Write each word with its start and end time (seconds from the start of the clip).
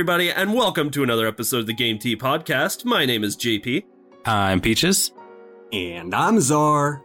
Everybody, 0.00 0.30
and 0.30 0.54
welcome 0.54 0.90
to 0.90 1.02
another 1.02 1.26
episode 1.26 1.58
of 1.58 1.66
the 1.66 1.74
Game 1.74 1.98
Tea 1.98 2.16
Podcast. 2.16 2.86
My 2.86 3.04
name 3.04 3.22
is 3.22 3.36
JP. 3.36 3.84
I'm 4.24 4.58
Peaches. 4.58 5.12
And 5.74 6.14
I'm 6.14 6.40
Czar. 6.40 7.02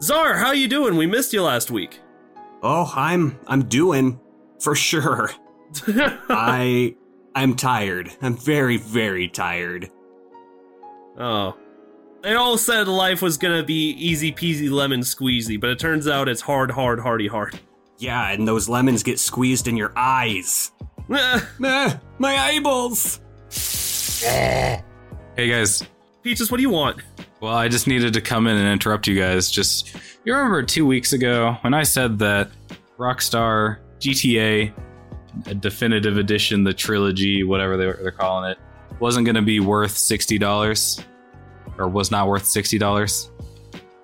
Czar, 0.00 0.36
how 0.36 0.52
you 0.52 0.68
doing? 0.68 0.96
We 0.96 1.04
missed 1.08 1.32
you 1.32 1.42
last 1.42 1.72
week. 1.72 1.98
Oh, 2.62 2.92
I'm 2.94 3.40
I'm 3.48 3.64
doing 3.64 4.20
for 4.60 4.76
sure. 4.76 5.32
I 5.88 6.94
I'm 7.34 7.56
tired. 7.56 8.12
I'm 8.22 8.36
very 8.36 8.76
very 8.76 9.26
tired. 9.26 9.90
oh. 11.18 11.56
They 12.22 12.34
all 12.34 12.56
said 12.56 12.86
life 12.86 13.20
was 13.20 13.36
gonna 13.36 13.64
be 13.64 13.90
easy 13.90 14.30
peasy 14.30 14.70
lemon 14.70 15.00
squeezy, 15.00 15.60
but 15.60 15.70
it 15.70 15.80
turns 15.80 16.06
out 16.06 16.28
it's 16.28 16.42
hard, 16.42 16.70
hard, 16.70 17.00
hardy 17.00 17.26
hard. 17.26 17.58
Yeah, 17.98 18.30
and 18.30 18.46
those 18.46 18.68
lemons 18.68 19.02
get 19.02 19.18
squeezed 19.18 19.66
in 19.66 19.76
your 19.76 19.92
eyes. 19.96 20.70
Meh, 21.58 21.96
my 22.18 22.36
eyeballs. 22.36 23.20
Hey 24.20 24.82
guys. 25.36 25.82
Peaches, 26.22 26.50
what 26.50 26.58
do 26.58 26.62
you 26.62 26.68
want? 26.70 26.98
Well, 27.40 27.54
I 27.54 27.68
just 27.68 27.86
needed 27.86 28.12
to 28.12 28.20
come 28.20 28.46
in 28.46 28.58
and 28.58 28.68
interrupt 28.68 29.06
you 29.06 29.18
guys. 29.18 29.50
Just 29.50 29.94
you 30.24 30.34
remember 30.34 30.62
two 30.62 30.84
weeks 30.84 31.14
ago 31.14 31.56
when 31.62 31.72
I 31.72 31.84
said 31.84 32.18
that 32.18 32.50
Rockstar 32.98 33.78
GTA 34.00 34.74
a 35.46 35.54
definitive 35.54 36.18
edition, 36.18 36.64
the 36.64 36.74
trilogy, 36.74 37.42
whatever 37.42 37.76
they, 37.76 37.84
they're 38.02 38.10
calling 38.10 38.50
it, 38.50 38.58
wasn't 39.00 39.24
going 39.24 39.36
to 39.36 39.42
be 39.42 39.60
worth 39.60 39.92
sixty 39.92 40.36
dollars, 40.36 41.02
or 41.78 41.88
was 41.88 42.10
not 42.10 42.28
worth 42.28 42.44
sixty 42.44 42.76
dollars. 42.76 43.30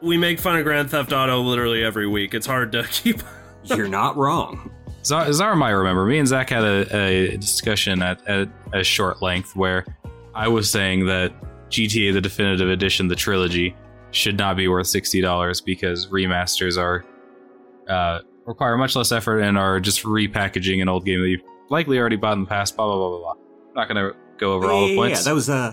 We 0.00 0.16
make 0.16 0.39
fun 0.39 0.56
of 0.56 0.64
Grand 0.64 0.91
Theft 0.91 1.12
Auto 1.12 1.41
literally 1.41 1.84
every 1.84 2.06
week. 2.06 2.33
It's 2.33 2.46
hard 2.46 2.72
to 2.72 2.84
keep. 2.91 3.22
You're 3.64 3.89
not 3.89 4.16
wrong. 4.16 4.70
Zara, 5.05 5.33
Zara 5.33 5.56
might 5.56 5.70
remember. 5.70 6.05
Me 6.06 6.19
and 6.19 6.27
Zach 6.28 6.50
had 6.50 6.64
a, 6.64 6.97
a 6.97 7.36
discussion 7.36 8.02
at, 8.02 8.27
at 8.27 8.48
a 8.72 8.83
short 8.83 9.20
length 9.22 9.55
where 9.55 9.84
I 10.34 10.48
was 10.48 10.70
saying 10.70 11.06
that 11.06 11.33
GTA, 11.70 12.12
the 12.12 12.20
definitive 12.20 12.69
edition, 12.70 13.08
the 13.08 13.16
trilogy, 13.16 13.77
should 14.12 14.38
not 14.38 14.56
be 14.56 14.69
worth 14.69 14.86
sixty 14.86 15.20
dollars 15.20 15.61
because 15.61 16.06
remasters 16.06 16.78
are 16.80 17.05
uh, 17.88 18.20
require 18.46 18.77
much 18.77 18.96
less 18.96 19.12
effort 19.12 19.41
and 19.41 19.58
are 19.58 19.80
just 19.80 20.05
repackaging 20.05 20.80
an 20.80 20.88
old 20.88 21.05
game 21.05 21.20
that 21.20 21.28
you 21.28 21.41
likely 21.68 21.98
already 21.98 22.16
bought 22.16 22.34
in 22.34 22.41
the 22.44 22.46
past. 22.48 22.77
Blah 22.77 22.86
blah 22.86 22.96
blah 22.96 23.08
blah 23.11 23.18
blah. 23.18 23.33
I'm 23.68 23.74
not 23.74 23.89
gonna 23.89 24.12
go 24.39 24.52
over 24.55 24.70
all 24.70 24.86
the 24.86 24.96
points. 24.96 25.20
yeah, 25.20 25.24
that 25.24 25.34
was 25.34 25.50
uh 25.50 25.72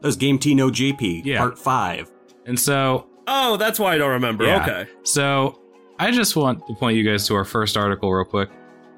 that 0.00 0.06
was 0.06 0.16
Game 0.16 0.38
T 0.38 0.54
No 0.54 0.70
JP 0.70 1.22
Yeah. 1.24 1.38
part 1.38 1.58
five. 1.58 2.10
and 2.46 2.58
so 2.58 3.06
Oh, 3.28 3.56
that's 3.56 3.78
why 3.78 3.94
I 3.94 3.98
don't 3.98 4.12
remember. 4.12 4.44
Yeah. 4.44 4.62
Okay. 4.62 4.90
So 5.02 5.60
I 5.98 6.10
just 6.10 6.36
want 6.36 6.66
to 6.66 6.74
point 6.74 6.96
you 6.96 7.02
guys 7.02 7.26
to 7.28 7.34
our 7.34 7.44
first 7.44 7.76
article 7.76 8.12
real 8.12 8.24
quick. 8.24 8.50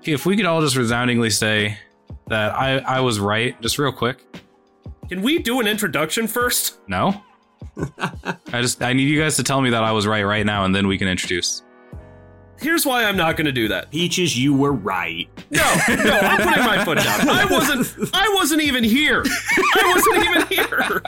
If 0.04 0.26
we 0.26 0.36
could 0.36 0.46
all 0.46 0.60
just 0.60 0.76
resoundingly 0.76 1.30
say 1.30 1.78
that 2.28 2.54
I, 2.54 2.78
I 2.78 3.00
was 3.00 3.20
right, 3.20 3.60
just 3.60 3.78
real 3.78 3.92
quick. 3.92 4.18
Can 5.08 5.22
we 5.22 5.38
do 5.38 5.60
an 5.60 5.66
introduction 5.66 6.26
first? 6.26 6.78
No? 6.88 7.22
I 8.52 8.60
just 8.60 8.82
I 8.82 8.92
need 8.92 9.08
you 9.08 9.20
guys 9.20 9.36
to 9.36 9.42
tell 9.42 9.60
me 9.60 9.70
that 9.70 9.82
I 9.82 9.92
was 9.92 10.06
right 10.06 10.22
right 10.22 10.44
now 10.44 10.64
and 10.64 10.74
then 10.74 10.86
we 10.86 10.98
can 10.98 11.08
introduce. 11.08 11.62
Here's 12.60 12.84
why 12.84 13.04
I'm 13.04 13.16
not 13.16 13.36
going 13.36 13.46
to 13.46 13.52
do 13.52 13.68
that. 13.68 13.90
Peaches, 13.90 14.36
you 14.36 14.52
were 14.52 14.72
right. 14.72 15.28
No, 15.50 15.62
no, 15.88 15.94
I'm 15.94 16.38
putting 16.38 16.64
my 16.64 16.84
foot 16.84 16.98
down. 16.98 17.28
I 17.28 17.44
wasn't. 17.44 18.10
I 18.12 18.28
wasn't 18.34 18.62
even 18.62 18.82
here. 18.82 19.22
I 19.24 19.92
wasn't 19.94 20.24
even 20.26 20.46
here. 20.48 21.00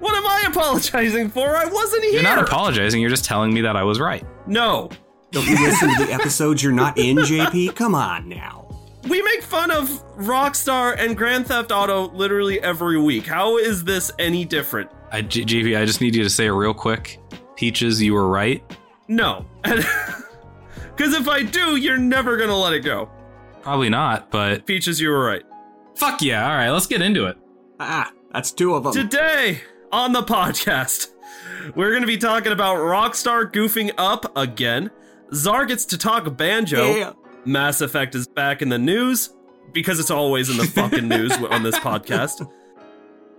What 0.00 0.14
am 0.14 0.26
I 0.26 0.44
apologizing 0.48 1.30
for? 1.30 1.56
I 1.56 1.64
wasn't 1.64 2.04
here. 2.04 2.14
You're 2.14 2.22
not 2.22 2.38
apologizing, 2.38 3.00
you're 3.00 3.10
just 3.10 3.24
telling 3.24 3.52
me 3.52 3.62
that 3.62 3.74
I 3.76 3.82
was 3.82 3.98
right. 3.98 4.24
No, 4.46 4.90
Don't 5.30 5.46
you 5.46 5.54
listen 5.62 5.88
to 5.96 6.04
the 6.06 6.12
episodes 6.12 6.62
you're 6.62 6.72
not 6.72 6.96
in, 6.98 7.16
JP? 7.18 7.74
Come 7.76 7.94
on 7.94 8.28
now. 8.28 8.66
we 9.08 9.20
make 9.22 9.42
fun 9.42 9.70
of 9.70 9.88
Rockstar 10.16 10.96
and 10.98 11.16
Grand 11.16 11.46
Theft 11.46 11.70
Auto 11.70 12.08
literally 12.10 12.60
every 12.62 12.98
week. 13.00 13.26
How 13.26 13.58
is 13.58 13.84
this 13.84 14.10
any 14.18 14.44
different? 14.44 14.90
I 15.12 15.22
G- 15.22 15.44
GV, 15.44 15.78
I 15.80 15.84
just 15.84 16.00
need 16.00 16.14
you 16.14 16.22
to 16.22 16.30
say 16.30 16.46
it 16.46 16.50
real 16.52 16.74
quick. 16.74 17.18
Peaches, 17.56 18.02
you 18.02 18.14
were 18.14 18.28
right. 18.28 18.62
No, 19.08 19.46
because 19.62 21.14
if 21.14 21.28
I 21.28 21.42
do, 21.42 21.76
you're 21.76 21.96
never 21.98 22.36
gonna 22.36 22.56
let 22.56 22.72
it 22.74 22.80
go. 22.80 23.08
Probably 23.62 23.88
not, 23.88 24.30
but 24.30 24.66
Peaches, 24.66 25.00
you 25.00 25.08
were 25.10 25.24
right. 25.24 25.42
fuck 25.94 26.22
yeah. 26.22 26.42
All 26.44 26.56
right, 26.56 26.70
let's 26.70 26.86
get 26.86 27.02
into 27.02 27.26
it. 27.26 27.36
Ah, 27.80 28.12
that's 28.32 28.50
two 28.52 28.74
of 28.74 28.84
them. 28.84 28.92
Today 28.92 29.62
on 29.92 30.12
the 30.12 30.22
podcast, 30.22 31.08
we're 31.74 31.90
going 31.90 32.02
to 32.02 32.06
be 32.06 32.18
talking 32.18 32.52
about 32.52 32.76
Rockstar 32.76 33.50
goofing 33.50 33.92
up 33.96 34.36
again. 34.36 34.90
Czar 35.34 35.66
gets 35.66 35.84
to 35.86 35.98
talk 35.98 36.36
banjo. 36.36 36.94
Yeah. 36.94 37.12
Mass 37.44 37.80
Effect 37.80 38.14
is 38.14 38.26
back 38.26 38.62
in 38.62 38.68
the 38.68 38.78
news 38.78 39.34
because 39.72 40.00
it's 40.00 40.10
always 40.10 40.50
in 40.50 40.56
the 40.56 40.64
fucking 40.64 41.08
news 41.08 41.32
on 41.32 41.62
this 41.62 41.78
podcast. 41.78 42.46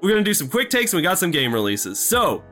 We're 0.01 0.11
going 0.11 0.23
to 0.23 0.29
do 0.29 0.33
some 0.33 0.49
quick 0.49 0.69
takes 0.69 0.93
and 0.93 0.97
we 0.97 1.03
got 1.03 1.17
some 1.17 1.31
game 1.31 1.53
releases. 1.53 1.99
So, 1.99 2.43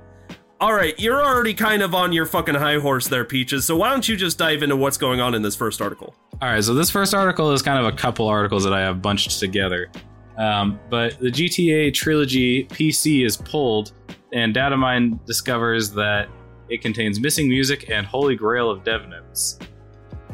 all 0.60 0.74
right, 0.74 1.00
you're 1.00 1.24
already 1.24 1.54
kind 1.54 1.82
of 1.82 1.96
on 1.96 2.12
your 2.12 2.26
fucking 2.26 2.56
high 2.56 2.80
horse 2.80 3.08
there, 3.08 3.24
Peaches. 3.24 3.66
So 3.66 3.78
why 3.78 3.90
don't 3.90 4.08
you 4.08 4.18
just 4.18 4.38
dive 4.38 4.64
into 4.64 4.76
what's 4.76 4.98
going 4.98 5.22
on 5.22 5.34
in 5.34 5.42
this 5.42 5.56
first 5.56 5.82
article? 5.82 6.16
All 6.42 6.50
right, 6.50 6.64
so 6.64 6.74
this 6.74 6.90
first 6.90 7.14
article 7.14 7.52
is 7.52 7.62
kind 7.62 7.80
of 7.80 7.92
a 7.92 7.96
couple 7.96 8.28
articles 8.28 8.64
that 8.64 8.74
I 8.74 8.82
have 8.82 9.02
bunched 9.02 9.40
together. 9.40 9.90
Um, 10.38 10.80
but 10.90 11.18
the 11.20 11.32
GTA 11.32 11.94
trilogy 11.94 12.66
PC 12.66 13.26
is 13.26 13.38
pulled, 13.38 13.94
and 14.34 14.54
Datamine 14.54 15.26
discovers 15.26 15.92
that 15.92 16.30
it 16.70 16.82
contains 16.82 17.20
missing 17.20 17.48
music 17.48 17.90
and 17.90 18.06
holy 18.06 18.36
grail 18.36 18.70
of 18.70 18.84
dev 18.84 19.08
notes. 19.08 19.60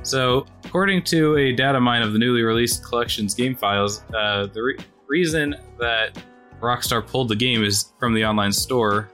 So, 0.03 0.45
according 0.65 1.03
to 1.03 1.37
a 1.37 1.53
data 1.53 1.79
mine 1.79 2.01
of 2.01 2.13
the 2.13 2.19
newly 2.19 2.41
released 2.41 2.83
collection's 2.83 3.33
game 3.33 3.55
files, 3.55 4.03
uh, 4.13 4.47
the 4.47 4.61
re- 4.61 4.77
reason 5.07 5.55
that 5.79 6.21
Rockstar 6.59 7.05
pulled 7.05 7.29
the 7.29 7.35
game 7.35 7.63
is 7.63 7.93
from 7.99 8.13
the 8.13 8.25
online 8.25 8.51
store 8.51 9.09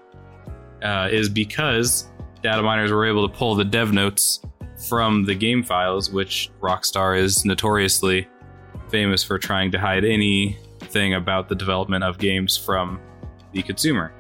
uh, 0.82 1.10
is 1.12 1.30
because 1.30 2.10
data 2.42 2.64
miners 2.64 2.92
were 2.92 3.06
able 3.06 3.28
to 3.28 3.36
pull 3.36 3.56
the 3.56 3.66
dev 3.66 3.92
notes 3.92 4.42
from 4.88 5.26
the 5.26 5.36
game 5.36 5.64
files, 5.64 6.10
which 6.10 6.50
Rockstar 6.62 7.20
is 7.20 7.46
notoriously 7.46 8.28
famous 8.90 9.24
for 9.24 9.38
trying 9.38 9.72
to 9.72 9.80
hide 9.80 10.06
anything 10.06 11.14
about 11.14 11.50
the 11.50 11.56
development 11.56 12.04
of 12.04 12.18
games 12.18 12.58
from 12.58 13.00
the 13.52 13.62
consumer. 13.62 14.14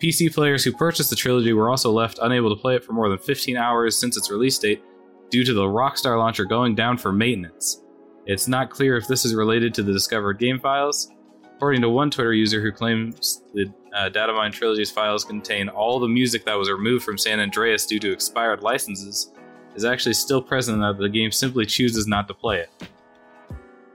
PC 0.00 0.32
players 0.34 0.64
who 0.64 0.72
purchased 0.72 1.10
the 1.10 1.16
trilogy 1.16 1.52
were 1.52 1.68
also 1.68 1.90
left 1.90 2.18
unable 2.22 2.48
to 2.48 2.60
play 2.60 2.74
it 2.74 2.84
for 2.84 2.92
more 2.92 3.08
than 3.08 3.18
15 3.18 3.56
hours 3.56 3.98
since 3.98 4.16
its 4.16 4.30
release 4.30 4.58
date 4.58 4.82
due 5.30 5.44
to 5.44 5.52
the 5.52 5.62
Rockstar 5.62 6.18
launcher 6.18 6.44
going 6.44 6.74
down 6.74 6.96
for 6.96 7.12
maintenance. 7.12 7.82
It's 8.26 8.48
not 8.48 8.70
clear 8.70 8.96
if 8.96 9.06
this 9.06 9.24
is 9.24 9.34
related 9.34 9.74
to 9.74 9.82
the 9.82 9.92
discovered 9.92 10.38
game 10.38 10.58
files. 10.58 11.10
According 11.56 11.82
to 11.82 11.90
one 11.90 12.10
Twitter 12.10 12.32
user 12.32 12.62
who 12.62 12.72
claims 12.72 13.42
the 13.52 13.70
uh, 13.94 14.08
Datamine 14.08 14.52
Trilogy's 14.52 14.90
files 14.90 15.24
contain 15.24 15.68
all 15.68 16.00
the 16.00 16.08
music 16.08 16.46
that 16.46 16.54
was 16.54 16.70
removed 16.70 17.04
from 17.04 17.18
San 17.18 17.38
Andreas 17.38 17.84
due 17.84 17.98
to 17.98 18.10
expired 18.10 18.62
licenses, 18.62 19.32
is 19.74 19.84
actually 19.84 20.14
still 20.14 20.40
present 20.40 20.80
that 20.80 20.96
the 20.98 21.08
game 21.08 21.30
simply 21.30 21.66
chooses 21.66 22.06
not 22.06 22.26
to 22.28 22.34
play 22.34 22.60
it. 22.60 22.70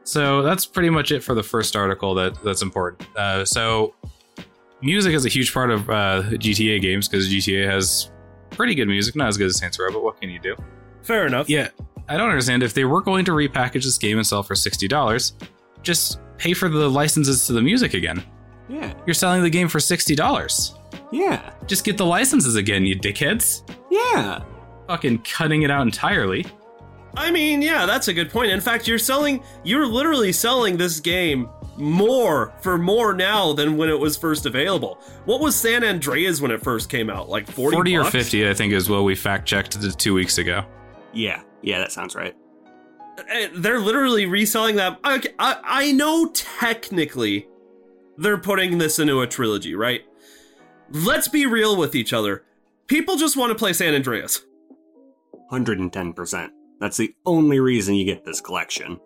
So 0.04 0.44
that's 0.44 0.68
pretty 0.68 0.92
much 0.92 1.12
it 1.12 1.24
for 1.24 1.34
the 1.34 1.42
first 1.42 1.76
article 1.76 2.14
that 2.14 2.42
that's 2.44 2.62
important. 2.62 3.08
Uh, 3.18 3.44
so 3.44 3.96
music 4.82 5.14
is 5.14 5.26
a 5.26 5.30
huge 5.30 5.54
part 5.54 5.72
of 5.72 5.90
uh, 5.90 6.24
GTA 6.32 6.82
games 6.82 7.08
because 7.08 7.30
GTA 7.30 7.70
has 7.70 8.12
pretty 8.52 8.76
good 8.76 8.88
music, 8.88 9.16
not 9.16 9.28
as 9.28 9.38
good 9.38 9.48
as 9.48 9.58
Saints 9.58 9.80
Row, 9.80 9.92
but 9.92 10.04
what 10.04 10.20
can 10.20 10.30
you 10.30 10.40
do? 10.40 10.56
Fair 11.04 11.28
enough. 11.28 11.50
Yeah, 11.50 11.70
I 12.08 12.18
don't 12.18 12.30
understand 12.30 12.64
if 12.64 12.74
they 12.74 12.86
were 12.86 13.02
going 13.02 13.26
to 13.26 13.32
repackage 13.32 13.84
this 13.84 13.98
game 13.98 14.18
and 14.18 14.26
sell 14.26 14.44
for 14.44 14.56
sixty 14.56 14.88
dollars, 14.88 15.34
just 15.82 16.20
pay 16.38 16.54
for 16.54 16.70
the 16.70 16.90
licenses 16.90 17.48
to 17.48 17.54
the 17.54 17.62
music 17.62 17.94
again. 17.94 18.24
Yeah. 18.68 18.94
You're 19.06 19.14
selling 19.14 19.44
the 19.44 19.50
game 19.50 19.68
for 19.68 19.80
sixty 19.80 20.16
dollars. 20.16 20.76
Yeah. 21.12 21.54
Just 21.68 21.84
get 21.84 21.98
the 21.98 22.06
licenses 22.06 22.56
again, 22.56 22.86
you 22.86 22.98
dickheads. 22.98 23.70
Yeah. 23.92 24.44
Fucking 24.88 25.20
cutting 25.20 25.64
it 25.64 25.72
out 25.72 25.84
entirely. 25.84 26.46
I 27.18 27.32
mean, 27.32 27.62
yeah, 27.62 27.86
that's 27.86 28.08
a 28.08 28.14
good 28.14 28.30
point. 28.30 28.52
In 28.52 28.62
fact, 28.62 28.88
you're 28.88 29.00
selling, 29.00 29.44
you're 29.64 29.86
literally 29.86 30.32
selling 30.32 30.78
this 30.78 31.00
game 31.00 31.50
more 31.78 32.54
for 32.62 32.78
more 32.78 33.14
now 33.14 33.54
than 33.54 33.78
when 33.78 33.90
it 33.90 34.00
was 34.00 34.16
first 34.18 34.46
available. 34.46 35.00
What 35.26 35.42
was 35.42 35.56
San 35.56 35.84
Andreas 35.84 36.42
when 36.42 36.52
it 36.52 36.62
first 36.62 36.90
came 36.90 37.10
out? 37.10 37.30
Like 37.30 37.50
40, 37.50 37.76
40 37.76 37.98
or 37.98 38.04
50, 38.06 38.50
I 38.50 38.54
think, 38.54 38.74
is 38.74 38.90
what 38.90 39.04
we 39.04 39.16
fact 39.16 39.46
checked 39.48 39.78
two 39.98 40.14
weeks 40.14 40.38
ago. 40.38 40.64
Yeah, 41.14 41.42
yeah, 41.62 41.80
that 41.80 41.92
sounds 41.92 42.16
right. 42.16 42.36
Uh, 43.18 43.48
They're 43.56 43.80
literally 43.80 44.26
reselling 44.26 44.76
that. 44.78 45.00
Okay, 45.06 45.30
I, 45.40 45.58
I 45.64 45.92
know 45.92 46.30
technically 46.34 47.48
they're 48.18 48.38
putting 48.38 48.78
this 48.78 49.00
into 49.00 49.22
a 49.22 49.28
trilogy, 49.28 49.76
right? 49.76 50.02
Let's 50.90 51.28
be 51.28 51.46
real 51.46 51.76
with 51.78 51.96
each 51.96 52.14
other. 52.14 52.44
People 52.88 53.18
just 53.18 53.36
want 53.36 53.52
to 53.52 53.56
play 53.58 53.74
San 53.74 53.96
Andreas. 53.96 54.42
110%. 55.52 56.50
That's 56.80 56.98
the 56.98 57.14
only 57.26 57.60
reason 57.60 57.96
you 57.96 58.06
get 58.06 58.26
this 58.26 58.42
collection. 58.42 59.00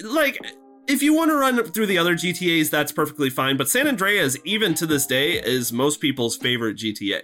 like 0.00 0.38
if 0.88 1.02
you 1.02 1.14
want 1.14 1.30
to 1.30 1.36
run 1.36 1.62
through 1.64 1.86
the 1.86 1.98
other 1.98 2.14
GTAs, 2.14 2.70
that's 2.70 2.92
perfectly 2.92 3.30
fine. 3.30 3.56
But 3.56 3.68
San 3.68 3.88
Andreas, 3.88 4.36
even 4.44 4.74
to 4.74 4.86
this 4.86 5.06
day, 5.06 5.32
is 5.32 5.72
most 5.72 6.00
people's 6.00 6.36
favorite 6.36 6.76
GTA. 6.76 7.22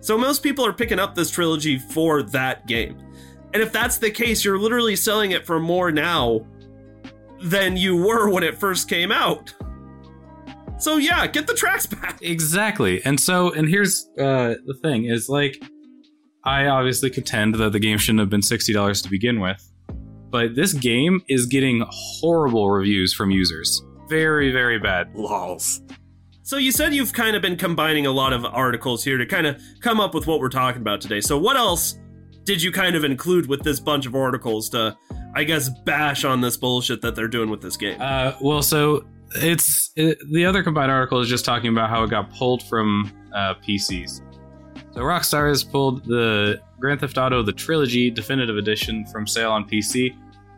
So 0.00 0.18
most 0.18 0.42
people 0.42 0.66
are 0.66 0.72
picking 0.72 0.98
up 0.98 1.14
this 1.14 1.30
trilogy 1.30 1.78
for 1.78 2.22
that 2.24 2.66
game. 2.66 2.98
And 3.54 3.62
if 3.62 3.72
that's 3.72 3.98
the 3.98 4.10
case, 4.10 4.44
you're 4.44 4.58
literally 4.58 4.96
selling 4.96 5.30
it 5.30 5.46
for 5.46 5.60
more 5.60 5.90
now 5.90 6.46
than 7.42 7.76
you 7.76 7.96
were 7.96 8.28
when 8.28 8.42
it 8.42 8.58
first 8.58 8.88
came 8.88 9.12
out. 9.12 9.54
So 10.78 10.96
yeah, 10.96 11.26
get 11.26 11.46
the 11.46 11.54
tracks 11.54 11.86
back. 11.86 12.18
Exactly. 12.22 13.04
And 13.04 13.18
so, 13.18 13.52
and 13.52 13.68
here's 13.68 14.08
uh, 14.18 14.56
the 14.66 14.76
thing 14.82 15.04
is 15.04 15.28
like, 15.28 15.62
I 16.44 16.66
obviously 16.66 17.10
contend 17.10 17.54
that 17.56 17.72
the 17.72 17.78
game 17.78 17.98
shouldn't 17.98 18.20
have 18.20 18.30
been 18.30 18.40
$60 18.40 19.02
to 19.02 19.10
begin 19.10 19.40
with, 19.40 19.70
but 20.30 20.54
this 20.54 20.72
game 20.72 21.22
is 21.28 21.46
getting 21.46 21.84
horrible 21.88 22.70
reviews 22.70 23.14
from 23.14 23.30
users. 23.30 23.80
Very, 24.08 24.50
very 24.50 24.78
bad. 24.78 25.14
Lols. 25.14 25.80
So 26.42 26.56
you 26.56 26.72
said 26.72 26.92
you've 26.92 27.12
kind 27.12 27.36
of 27.36 27.42
been 27.42 27.56
combining 27.56 28.06
a 28.06 28.10
lot 28.10 28.32
of 28.32 28.44
articles 28.44 29.04
here 29.04 29.16
to 29.16 29.24
kind 29.24 29.46
of 29.46 29.62
come 29.80 30.00
up 30.00 30.14
with 30.14 30.26
what 30.26 30.40
we're 30.40 30.48
talking 30.48 30.82
about 30.82 31.00
today. 31.00 31.20
So 31.20 31.38
what 31.38 31.56
else 31.56 31.98
did 32.44 32.60
you 32.60 32.72
kind 32.72 32.96
of 32.96 33.04
include 33.04 33.46
with 33.46 33.62
this 33.62 33.78
bunch 33.78 34.06
of 34.06 34.16
articles 34.16 34.68
to, 34.70 34.96
I 35.36 35.44
guess, 35.44 35.70
bash 35.84 36.24
on 36.24 36.40
this 36.40 36.56
bullshit 36.56 37.00
that 37.02 37.14
they're 37.14 37.28
doing 37.28 37.48
with 37.48 37.62
this 37.62 37.76
game? 37.76 37.96
Uh, 38.00 38.32
well, 38.40 38.62
so 38.62 39.04
it's 39.36 39.92
it, 39.96 40.18
the 40.32 40.44
other 40.44 40.62
combined 40.62 40.90
article 40.90 41.20
is 41.20 41.28
just 41.28 41.44
talking 41.44 41.70
about 41.70 41.88
how 41.88 42.02
it 42.02 42.10
got 42.10 42.30
pulled 42.34 42.62
from 42.64 43.12
uh, 43.32 43.54
PCs. 43.66 44.20
So 44.94 45.00
Rockstar 45.00 45.48
has 45.48 45.64
pulled 45.64 46.04
the 46.04 46.60
Grand 46.78 47.00
Theft 47.00 47.16
Auto 47.16 47.42
the 47.42 47.52
Trilogy 47.52 48.10
Definitive 48.10 48.58
Edition 48.58 49.06
from 49.06 49.26
sale 49.26 49.50
on 49.50 49.66
PC. 49.66 50.14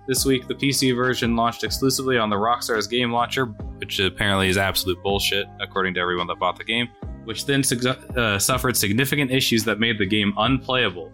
This 0.09 0.25
week, 0.25 0.49
the 0.49 0.55
PC 0.55 0.95
version 0.95 1.37
launched 1.37 1.63
exclusively 1.63 2.19
on 2.19 2.31
the 2.31 2.37
Rockstar's 2.37 2.89
game 2.89 3.13
launcher, 3.13 3.47
which 3.47 4.01
apparently 4.01 4.49
is 4.49 4.59
absolute 4.59 5.01
bullshit, 5.05 5.47
according 5.61 5.95
to 5.95 6.01
everyone 6.01 6.27
that 6.27 6.41
bought 6.41 6.57
the 6.57 6.65
game, 6.65 6.89
which 7.25 7.47
then 7.47 7.63
uh, 8.17 8.39
suffered 8.39 8.77
significant 8.77 9.31
issues 9.31 9.63
that 9.65 9.79
made 9.79 9.99
the 9.99 10.07
game 10.07 10.35
unplayable. 10.37 11.13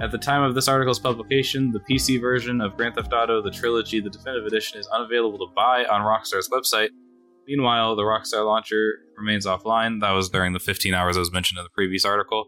At 0.00 0.12
the 0.12 0.18
time 0.18 0.42
of 0.44 0.54
this 0.54 0.68
article's 0.68 1.00
publication, 1.00 1.72
the 1.72 1.80
PC 1.80 2.20
version 2.20 2.60
of 2.60 2.76
Grand 2.76 2.94
Theft 2.94 3.12
Auto 3.12 3.42
the 3.42 3.50
Trilogy 3.50 3.98
the 3.98 4.10
Definitive 4.10 4.46
Edition 4.46 4.78
is 4.78 4.86
unavailable 4.86 5.38
to 5.38 5.52
buy 5.56 5.84
on 5.86 6.02
Rockstar's 6.02 6.48
website. 6.48 6.90
Meanwhile, 7.48 7.96
the 7.96 8.02
Rockstar 8.02 8.44
launcher 8.44 8.98
remains 9.16 9.46
offline. 9.46 10.00
That 10.02 10.10
was 10.10 10.28
during 10.28 10.52
the 10.52 10.60
15 10.60 10.92
hours 10.92 11.16
I 11.16 11.20
was 11.20 11.32
mentioned 11.32 11.58
in 11.58 11.64
the 11.64 11.70
previous 11.70 12.04
article. 12.04 12.46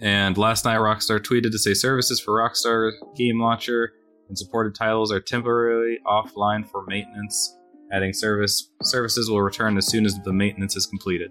And 0.00 0.38
last 0.38 0.64
night, 0.64 0.78
Rockstar 0.78 1.18
tweeted 1.18 1.50
to 1.50 1.58
say 1.58 1.74
services 1.74 2.20
for 2.20 2.34
Rockstar 2.34 2.92
Game 3.16 3.40
Launcher 3.40 3.92
and 4.28 4.38
supported 4.38 4.74
titles 4.74 5.10
are 5.12 5.20
temporarily 5.20 5.98
offline 6.06 6.68
for 6.68 6.84
maintenance. 6.86 7.56
Adding 7.92 8.12
service 8.12 8.70
services 8.82 9.28
will 9.28 9.42
return 9.42 9.76
as 9.76 9.86
soon 9.86 10.06
as 10.06 10.18
the 10.20 10.32
maintenance 10.32 10.76
is 10.76 10.86
completed. 10.86 11.30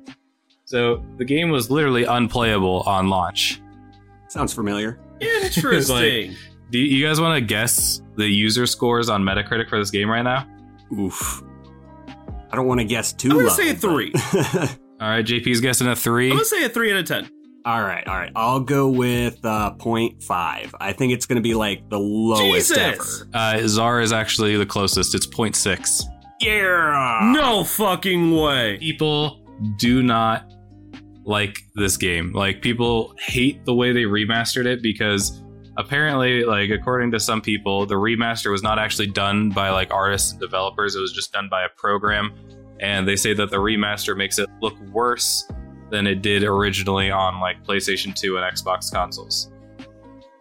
So 0.65 1.03
the 1.17 1.25
game 1.25 1.49
was 1.49 1.69
literally 1.69 2.03
unplayable 2.03 2.81
on 2.81 3.09
launch. 3.09 3.61
Sounds 4.27 4.53
familiar. 4.53 4.99
Interesting. 5.19 6.35
Do 6.69 6.79
you 6.79 6.97
you 6.97 7.05
guys 7.05 7.19
want 7.19 7.35
to 7.37 7.41
guess 7.45 8.01
the 8.15 8.27
user 8.27 8.65
scores 8.65 9.09
on 9.09 9.23
Metacritic 9.23 9.69
for 9.69 9.77
this 9.77 9.91
game 9.91 10.09
right 10.09 10.21
now? 10.21 10.47
Oof. 10.97 11.42
I 12.53 12.55
don't 12.55 12.67
want 12.67 12.81
to 12.81 12.85
guess 12.85 13.13
too 13.13 13.29
I'm 13.31 13.37
gonna 13.37 13.47
low, 13.47 13.53
say 13.55 13.71
a 13.71 13.73
three. 13.73 14.13
All 15.01 15.09
right, 15.09 15.25
JP's 15.25 15.59
guessing 15.59 15.87
a 15.87 15.95
three. 15.95 16.29
I'm 16.29 16.37
gonna 16.37 16.45
say 16.45 16.63
a 16.63 16.69
three 16.69 16.91
out 16.93 16.99
of 16.99 17.05
ten. 17.07 17.27
all 17.65 17.81
right, 17.81 18.07
all 18.07 18.15
right. 18.15 18.31
I'll 18.35 18.59
go 18.59 18.89
with 18.89 19.43
uh, 19.43 19.73
0.5. 19.79 20.71
I 20.79 20.93
think 20.93 21.13
it's 21.13 21.25
going 21.25 21.37
to 21.37 21.41
be 21.41 21.55
like 21.55 21.89
the 21.89 21.97
lowest 21.97 22.69
Jesus! 22.75 23.21
ever. 23.23 23.29
Uh, 23.33 23.67
Czar 23.67 24.01
is 24.01 24.11
actually 24.13 24.55
the 24.55 24.65
closest. 24.67 25.15
It's 25.15 25.25
0.6. 25.25 26.03
Yeah. 26.41 27.31
No 27.33 27.63
fucking 27.63 28.35
way. 28.35 28.77
People 28.79 29.43
do 29.79 30.03
not 30.03 30.53
like 31.25 31.57
this 31.75 31.97
game. 31.97 32.33
Like 32.33 32.61
people 32.61 33.15
hate 33.19 33.65
the 33.65 33.73
way 33.73 33.93
they 33.93 34.03
remastered 34.03 34.65
it 34.65 34.83
because 34.83 35.41
apparently, 35.77 36.43
like 36.43 36.69
according 36.69 37.11
to 37.11 37.19
some 37.19 37.41
people, 37.41 37.85
the 37.85 37.95
remaster 37.95 38.51
was 38.51 38.63
not 38.63 38.79
actually 38.79 39.07
done 39.07 39.49
by 39.49 39.69
like 39.69 39.91
artists 39.91 40.31
and 40.31 40.39
developers. 40.39 40.95
It 40.95 40.99
was 41.01 41.13
just 41.13 41.31
done 41.33 41.49
by 41.49 41.63
a 41.63 41.69
program, 41.69 42.33
and 42.79 43.07
they 43.07 43.15
say 43.15 43.33
that 43.33 43.49
the 43.49 43.57
remaster 43.57 44.15
makes 44.15 44.39
it 44.39 44.49
look 44.61 44.79
worse 44.91 45.47
than 45.89 46.07
it 46.07 46.21
did 46.21 46.43
originally 46.43 47.11
on 47.11 47.39
like 47.39 47.63
PlayStation 47.63 48.15
2 48.15 48.37
and 48.37 48.57
Xbox 48.57 48.91
consoles. 48.91 49.51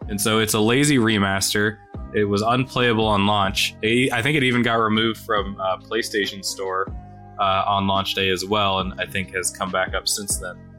And 0.08 0.20
so 0.20 0.38
it's 0.38 0.55
a 0.55 0.61
lazy 0.61 0.99
remaster. 0.99 1.78
It 2.14 2.25
was 2.25 2.43
unplayable 2.43 3.06
on 3.06 3.26
launch. 3.26 3.75
I 3.82 4.20
think 4.23 4.37
it 4.37 4.43
even 4.43 4.62
got 4.62 4.75
removed 4.75 5.20
from 5.20 5.58
uh, 5.61 5.78
PlayStation 5.78 6.44
Store 6.44 6.87
uh, 7.38 7.64
on 7.67 7.87
launch 7.87 8.14
day 8.14 8.28
as 8.28 8.44
well, 8.44 8.81
and 8.81 8.99
I 9.00 9.06
think 9.06 9.35
has 9.35 9.50
come 9.50 9.70
back 9.70 9.94
up 9.94 10.08
since 10.08 10.38
then. 10.38 10.72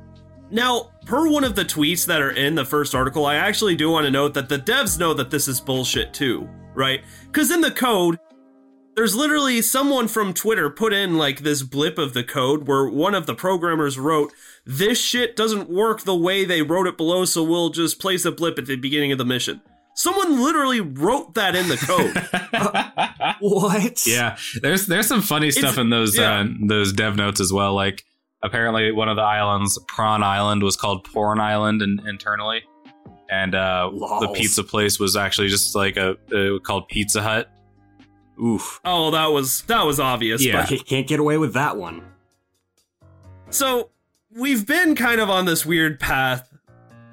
Now, 0.53 0.91
per 1.07 1.27
one 1.27 1.43
of 1.43 1.55
the 1.55 1.65
tweets 1.65 2.05
that 2.05 2.21
are 2.21 2.29
in 2.29 2.53
the 2.53 2.63
first 2.63 2.93
article, 2.93 3.25
I 3.25 3.35
actually 3.37 3.75
do 3.75 3.89
want 3.89 4.05
to 4.05 4.11
note 4.11 4.35
that 4.35 4.49
the 4.49 4.59
devs 4.59 4.99
know 4.99 5.15
that 5.15 5.31
this 5.31 5.47
is 5.47 5.59
bullshit 5.59 6.13
too, 6.13 6.47
right? 6.75 7.03
Because 7.25 7.49
in 7.49 7.61
the 7.61 7.71
code, 7.71 8.19
there's 8.95 9.15
literally 9.15 9.63
someone 9.63 10.07
from 10.07 10.31
Twitter 10.31 10.69
put 10.69 10.93
in 10.93 11.17
like 11.17 11.39
this 11.39 11.63
blip 11.63 11.97
of 11.97 12.13
the 12.13 12.23
code 12.23 12.67
where 12.67 12.87
one 12.87 13.15
of 13.15 13.25
the 13.25 13.33
programmers 13.33 13.97
wrote, 13.97 14.31
This 14.63 15.01
shit 15.01 15.35
doesn't 15.35 15.71
work 15.71 16.01
the 16.01 16.15
way 16.15 16.45
they 16.45 16.61
wrote 16.61 16.85
it 16.85 16.97
below, 16.97 17.25
so 17.25 17.43
we'll 17.43 17.71
just 17.71 17.97
place 17.97 18.23
a 18.23 18.31
blip 18.31 18.59
at 18.59 18.67
the 18.67 18.75
beginning 18.75 19.11
of 19.11 19.17
the 19.17 19.25
mission. 19.25 19.59
Someone 19.95 20.39
literally 20.39 20.81
wrote 20.81 21.33
that 21.33 21.55
in 21.55 21.67
the 21.67 21.77
code. 21.77 22.93
What? 23.39 24.05
yeah, 24.05 24.37
there's 24.61 24.85
there's 24.85 25.07
some 25.07 25.21
funny 25.21 25.51
stuff 25.51 25.77
in 25.77 25.89
those 25.89 26.17
yeah. 26.17 26.41
uh, 26.41 26.47
those 26.67 26.93
dev 26.93 27.15
notes 27.15 27.41
as 27.41 27.51
well. 27.51 27.73
Like 27.73 28.03
apparently 28.43 28.91
one 28.91 29.09
of 29.09 29.15
the 29.15 29.21
islands, 29.23 29.79
Prawn 29.87 30.21
Island, 30.23 30.61
was 30.63 30.75
called 30.75 31.03
Porn 31.05 31.39
Island 31.39 31.81
in, 31.81 31.99
internally, 32.07 32.61
and 33.29 33.55
uh, 33.55 33.89
the 33.91 34.31
pizza 34.35 34.63
place 34.63 34.99
was 34.99 35.15
actually 35.15 35.47
just 35.47 35.75
like 35.75 35.97
a 35.97 36.11
uh, 36.33 36.59
called 36.59 36.87
Pizza 36.89 37.21
Hut. 37.21 37.49
Oof. 38.43 38.79
oh, 38.83 39.11
that 39.11 39.27
was 39.27 39.61
that 39.63 39.85
was 39.85 39.99
obvious. 39.99 40.43
Yeah. 40.45 40.61
but- 40.61 40.69
Can't- 40.69 40.85
Can't 40.85 41.07
get 41.07 41.19
away 41.19 41.37
with 41.37 41.53
that 41.53 41.77
one. 41.77 42.03
So 43.49 43.89
we've 44.31 44.65
been 44.65 44.95
kind 44.95 45.21
of 45.21 45.29
on 45.29 45.45
this 45.45 45.65
weird 45.65 45.99
path 45.99 46.49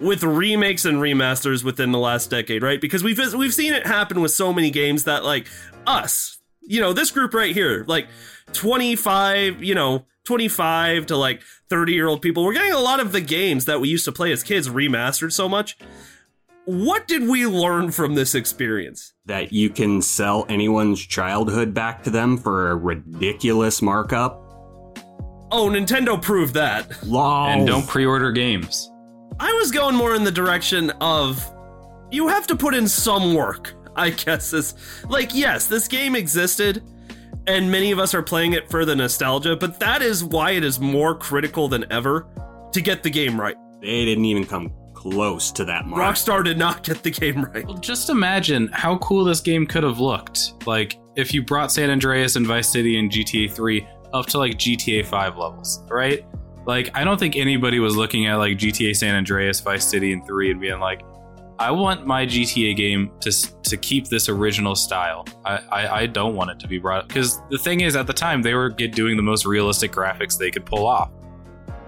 with 0.01 0.23
remakes 0.23 0.87
and 0.87 0.97
remasters 0.99 1.63
within 1.63 1.93
the 1.93 1.99
last 1.99 2.31
decade, 2.31 2.63
right? 2.63 2.81
Because 2.81 3.05
we've 3.05 3.19
we've 3.35 3.53
seen 3.55 3.75
it 3.75 3.87
happen 3.87 4.21
with 4.23 4.31
so 4.31 4.53
many 4.53 4.71
games 4.71 5.05
that 5.05 5.25
like 5.25 5.47
us, 5.87 6.39
you 6.63 6.81
know, 6.81 6.93
this 6.95 7.11
group 7.11 7.35
right 7.35 7.53
here, 7.55 7.85
like 7.87 8.09
25, 8.55 9.63
you 9.63 9.75
know, 9.75 10.07
25 10.31 11.07
to 11.07 11.17
like 11.17 11.43
30 11.71 11.93
year 11.93 12.07
old 12.07 12.23
people, 12.23 12.45
we're 12.45 12.55
getting 12.55 12.73
a 12.73 12.79
lot 12.79 13.01
of 13.01 13.11
the 13.11 13.21
games 13.21 13.65
that 13.65 13.81
we 13.81 13.89
used 13.89 14.05
to 14.05 14.13
play 14.13 14.31
as 14.31 14.45
kids 14.45 14.69
remastered 14.69 15.33
so 15.33 15.49
much. 15.49 15.77
What 16.67 17.09
did 17.09 17.27
we 17.27 17.49
learn 17.49 17.91
from 17.91 18.15
this 18.15 18.37
experience? 18.37 19.13
That 19.27 19.53
you 19.53 19.71
can 19.71 20.01
sell 20.01 20.47
anyone's 20.49 21.05
childhood 21.05 21.75
back 21.75 22.05
to 22.05 22.11
them 22.11 22.39
for 22.39 22.71
a 22.71 22.77
ridiculous 22.77 23.83
markup. 23.83 24.41
Oh, 25.51 25.69
Nintendo 25.69 26.23
proved 26.23 26.55
that. 26.55 27.05
Lol. 27.05 27.47
And 27.47 27.67
don't 27.67 27.89
pre-order 27.89 28.31
games. 28.31 28.89
I 29.41 29.53
was 29.55 29.73
going 29.73 29.97
more 29.97 30.15
in 30.15 30.23
the 30.23 30.31
direction 30.31 30.91
of 31.01 31.45
you 32.13 32.29
have 32.29 32.47
to 32.47 32.55
put 32.55 32.75
in 32.75 32.87
some 32.87 33.35
work, 33.35 33.75
I 33.97 34.11
guess. 34.11 34.53
Is 34.53 34.77
like, 35.09 35.35
yes, 35.35 35.67
this 35.67 35.89
game 35.89 36.15
existed, 36.15 36.85
and 37.51 37.71
many 37.71 37.91
of 37.91 37.99
us 37.99 38.15
are 38.15 38.23
playing 38.23 38.53
it 38.53 38.71
for 38.71 38.85
the 38.85 38.95
nostalgia, 38.95 39.57
but 39.57 39.81
that 39.81 40.03
is 40.03 40.23
why 40.23 40.53
it 40.53 40.65
is 40.65 40.79
more 40.79 41.17
critical 41.17 41.69
than 41.69 41.85
ever 41.91 42.29
to 42.73 42.81
get 42.81 43.03
the 43.03 43.11
game 43.11 43.41
right. 43.41 43.57
They 43.81 44.05
didn't 44.05 44.25
even 44.25 44.47
come 44.47 44.73
close 44.95 45.51
to 45.53 45.65
that 45.65 45.87
mark. 45.87 46.01
Rockstar 46.01 46.45
did 46.45 46.59
not 46.59 46.85
get 46.85 47.03
the 47.03 47.11
game 47.11 47.45
right. 47.45 47.67
Well, 47.67 47.79
just 47.79 48.11
imagine 48.11 48.69
how 48.69 48.99
cool 48.99 49.25
this 49.25 49.41
game 49.41 49.67
could 49.67 49.83
have 49.83 49.99
looked. 49.99 50.65
Like 50.67 50.99
if 51.17 51.35
you 51.35 51.43
brought 51.43 51.73
San 51.73 51.91
Andreas 51.91 52.37
and 52.37 52.47
Vice 52.47 52.69
City 52.69 52.99
and 52.99 53.11
GTA 53.11 53.51
3 53.51 53.89
up 54.13 54.27
to 54.27 54.39
like 54.39 54.53
GTA 54.53 55.05
5 55.05 55.37
levels, 55.37 55.83
right? 55.89 56.25
Like 56.67 56.91
I 56.95 57.03
don't 57.03 57.19
think 57.19 57.37
anybody 57.37 57.81
was 57.81 57.97
looking 57.97 58.27
at 58.27 58.37
like 58.37 58.59
GTA 58.59 58.95
San 58.95 59.17
Andreas, 59.17 59.61
Vice 59.61 59.87
City, 59.87 60.13
and 60.13 60.25
3 60.25 60.53
and 60.53 60.61
being 60.61 60.79
like, 60.79 61.03
I 61.61 61.71
want 61.71 62.07
my 62.07 62.25
GTA 62.25 62.75
game 62.75 63.13
to 63.21 63.31
to 63.65 63.77
keep 63.77 64.09
this 64.09 64.31
original 64.31 64.75
style. 64.75 65.27
I 65.45 65.59
I, 65.71 66.01
I 66.01 66.07
don't 66.07 66.35
want 66.35 66.51
it 66.51 66.59
to 66.61 66.67
be 66.67 66.79
brought 66.79 67.07
because 67.07 67.39
the 67.51 67.59
thing 67.59 67.83
is, 67.83 67.97
at 67.97 68.07
the 68.07 68.15
time 68.15 68.41
they 68.41 68.55
were 68.55 68.71
doing 68.71 69.19
the 69.19 69.23
most 69.23 69.45
realistic 69.45 69.93
graphics 69.93 70.39
they 70.39 70.51
could 70.51 70.65
pull 70.65 70.87
off. 70.87 71.11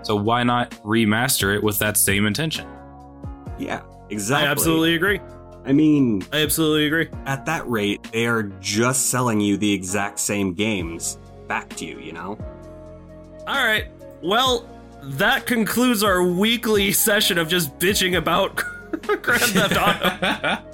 So 0.02 0.14
why 0.14 0.42
not 0.42 0.72
remaster 0.84 1.56
it 1.56 1.62
with 1.62 1.78
that 1.78 1.96
same 1.96 2.26
intention? 2.26 2.68
Yeah, 3.58 3.80
exactly. 4.10 4.46
I 4.46 4.50
absolutely 4.50 4.94
agree. 4.94 5.20
I 5.64 5.72
mean, 5.72 6.22
I 6.32 6.42
absolutely 6.42 6.86
agree. 6.86 7.08
At 7.24 7.46
that 7.46 7.66
rate, 7.66 8.02
they 8.12 8.26
are 8.26 8.42
just 8.60 9.10
selling 9.10 9.40
you 9.40 9.56
the 9.56 9.72
exact 9.72 10.18
same 10.18 10.52
games 10.52 11.18
back 11.46 11.70
to 11.76 11.86
you, 11.86 11.98
you 12.00 12.12
know? 12.12 12.36
All 13.46 13.64
right. 13.64 13.86
Well, 14.22 14.68
that 15.02 15.46
concludes 15.46 16.02
our 16.02 16.24
weekly 16.24 16.90
session 16.92 17.38
of 17.38 17.48
just 17.48 17.78
bitching 17.78 18.18
about 18.18 18.56
Grand 19.22 19.42
Theft 19.42 19.76
Auto. 19.76 20.62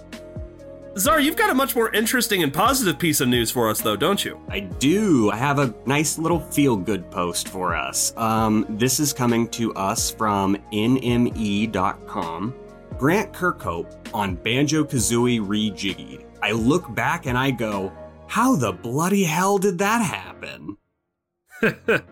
Czar, 0.99 1.21
you've 1.21 1.37
got 1.37 1.51
a 1.51 1.55
much 1.55 1.77
more 1.77 1.95
interesting 1.95 2.43
and 2.43 2.53
positive 2.53 2.99
piece 2.99 3.21
of 3.21 3.29
news 3.29 3.53
for 3.53 3.71
us, 3.71 3.81
though, 3.81 3.95
don't 3.95 4.25
you? 4.25 4.41
I 4.49 4.61
do. 4.61 5.31
I 5.31 5.37
have 5.37 5.61
a 5.61 5.73
nice 5.87 6.19
little 6.19 6.41
feel 6.41 6.77
good 6.77 7.09
post 7.11 7.49
for 7.49 7.77
us. 7.77 8.13
Um, 8.17 8.67
this 8.71 8.99
is 8.99 9.13
coming 9.13 9.49
to 9.51 9.73
us 9.75 10.11
from 10.11 10.57
NME.com. 10.73 12.55
Grant 12.99 13.33
Kirkhope 13.33 13.95
on 14.13 14.35
Banjo 14.35 14.83
Kazooie 14.83 15.41
Rejiggied. 15.41 16.25
I 16.43 16.51
look 16.51 16.93
back 16.97 17.27
and 17.27 17.39
I 17.39 17.53
go, 17.53 17.93
how 18.27 18.57
the 18.57 18.73
bloody 18.73 19.23
hell 19.23 19.59
did 19.59 19.79
that 19.79 20.03
happen? 20.03 20.77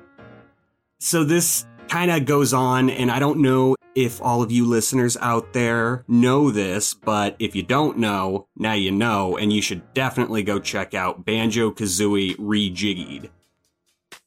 so 1.01 1.25
this 1.25 1.67
kind 1.89 2.11
of 2.11 2.25
goes 2.25 2.53
on, 2.53 2.91
and 2.91 3.11
I 3.11 3.19
don't 3.19 3.41
know 3.41 3.77
if 3.95 4.21
all 4.21 4.43
of 4.43 4.53
you 4.53 4.67
listeners 4.67 5.17
out 5.19 5.53
there 5.53 6.05
know 6.07 6.51
this, 6.51 6.93
but 6.93 7.37
if 7.39 7.57
you 7.57 7.63
don't 7.63 7.99
know, 7.99 8.47
now 8.57 8.75
you 8.75 8.93
know, 8.93 9.37
and 9.37 9.53
you 9.53 9.63
should 9.63 9.95
definitely 9.95 10.43
go 10.43 10.59
check 10.59 10.95
out 10.95 11.25
Banjo 11.25 11.71
Kazooie 11.71 12.37
Rejiggied. 12.37 13.31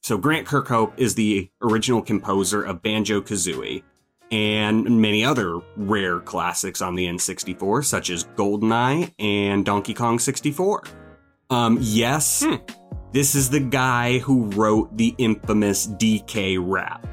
So, 0.02 0.18
Grant 0.18 0.46
Kirkhope 0.46 0.92
is 0.96 1.14
the 1.14 1.50
original 1.62 2.02
composer 2.02 2.62
of 2.62 2.82
Banjo 2.82 3.20
Kazooie 3.20 3.82
and 4.30 5.00
many 5.00 5.24
other 5.24 5.60
rare 5.76 6.20
classics 6.20 6.80
on 6.80 6.94
the 6.94 7.06
N64, 7.06 7.84
such 7.84 8.10
as 8.10 8.24
GoldenEye 8.36 9.12
and 9.18 9.64
Donkey 9.64 9.94
Kong 9.94 10.18
64. 10.18 10.84
Um, 11.50 11.78
yes, 11.80 12.44
hmm. 12.44 12.56
this 13.12 13.34
is 13.34 13.50
the 13.50 13.60
guy 13.60 14.18
who 14.18 14.44
wrote 14.46 14.96
the 14.96 15.14
infamous 15.18 15.86
DK 15.86 16.58
rap. 16.60 17.06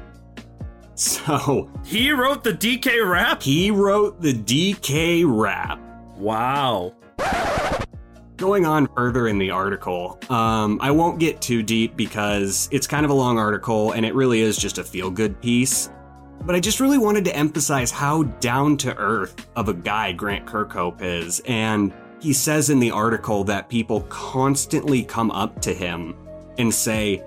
So 0.98 1.70
he 1.84 2.10
wrote 2.10 2.44
the 2.44 2.52
DK 2.52 3.08
rap. 3.08 3.42
He 3.42 3.70
wrote 3.70 4.20
the 4.20 4.34
DK 4.34 5.24
rap. 5.26 5.80
Wow. 6.16 6.94
Going 8.36 8.66
on 8.66 8.86
further 8.94 9.26
in 9.28 9.38
the 9.38 9.50
article, 9.50 10.18
um, 10.30 10.78
I 10.80 10.90
won't 10.90 11.18
get 11.18 11.40
too 11.40 11.62
deep 11.62 11.96
because 11.96 12.68
it's 12.70 12.86
kind 12.86 13.04
of 13.04 13.10
a 13.10 13.14
long 13.14 13.38
article 13.38 13.92
and 13.92 14.06
it 14.06 14.14
really 14.14 14.40
is 14.40 14.56
just 14.56 14.78
a 14.78 14.84
feel 14.84 15.10
good 15.10 15.40
piece. 15.40 15.90
But 16.42 16.54
I 16.54 16.60
just 16.60 16.78
really 16.78 16.98
wanted 16.98 17.24
to 17.26 17.36
emphasize 17.36 17.90
how 17.90 18.22
down 18.22 18.76
to 18.78 18.96
earth 18.96 19.48
of 19.56 19.68
a 19.68 19.74
guy 19.74 20.12
Grant 20.12 20.46
Kirkhope 20.46 21.02
is. 21.02 21.40
And 21.46 21.92
he 22.20 22.32
says 22.32 22.70
in 22.70 22.78
the 22.78 22.92
article 22.92 23.44
that 23.44 23.68
people 23.68 24.02
constantly 24.02 25.02
come 25.02 25.30
up 25.32 25.60
to 25.62 25.74
him 25.74 26.16
and 26.58 26.72
say, 26.72 27.22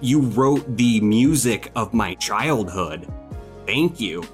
you 0.00 0.20
wrote 0.20 0.76
the 0.76 1.00
music 1.00 1.70
of 1.76 1.92
my 1.92 2.14
childhood. 2.14 3.10
Thank 3.66 4.00
you. 4.00 4.24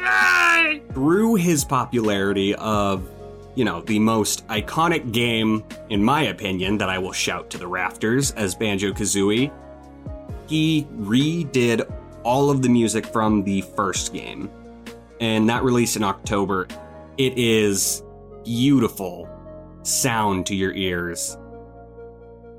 Yay! 0.00 0.82
Through 0.92 1.34
his 1.36 1.64
popularity 1.64 2.54
of, 2.54 3.08
you 3.54 3.64
know, 3.64 3.82
the 3.82 3.98
most 3.98 4.46
iconic 4.48 5.12
game, 5.12 5.64
in 5.90 6.02
my 6.02 6.24
opinion, 6.24 6.78
that 6.78 6.88
I 6.88 6.98
will 6.98 7.12
shout 7.12 7.50
to 7.50 7.58
the 7.58 7.66
rafters 7.66 8.32
as 8.32 8.54
Banjo 8.54 8.92
Kazooie, 8.92 9.52
he 10.46 10.86
redid 10.96 11.90
all 12.22 12.50
of 12.50 12.62
the 12.62 12.68
music 12.68 13.06
from 13.06 13.42
the 13.44 13.60
first 13.60 14.12
game. 14.12 14.50
And 15.20 15.48
that 15.48 15.62
released 15.62 15.96
in 15.96 16.02
October. 16.02 16.66
It 17.18 17.36
is 17.36 18.02
beautiful 18.44 19.28
sound 19.82 20.46
to 20.46 20.54
your 20.54 20.72
ears 20.72 21.36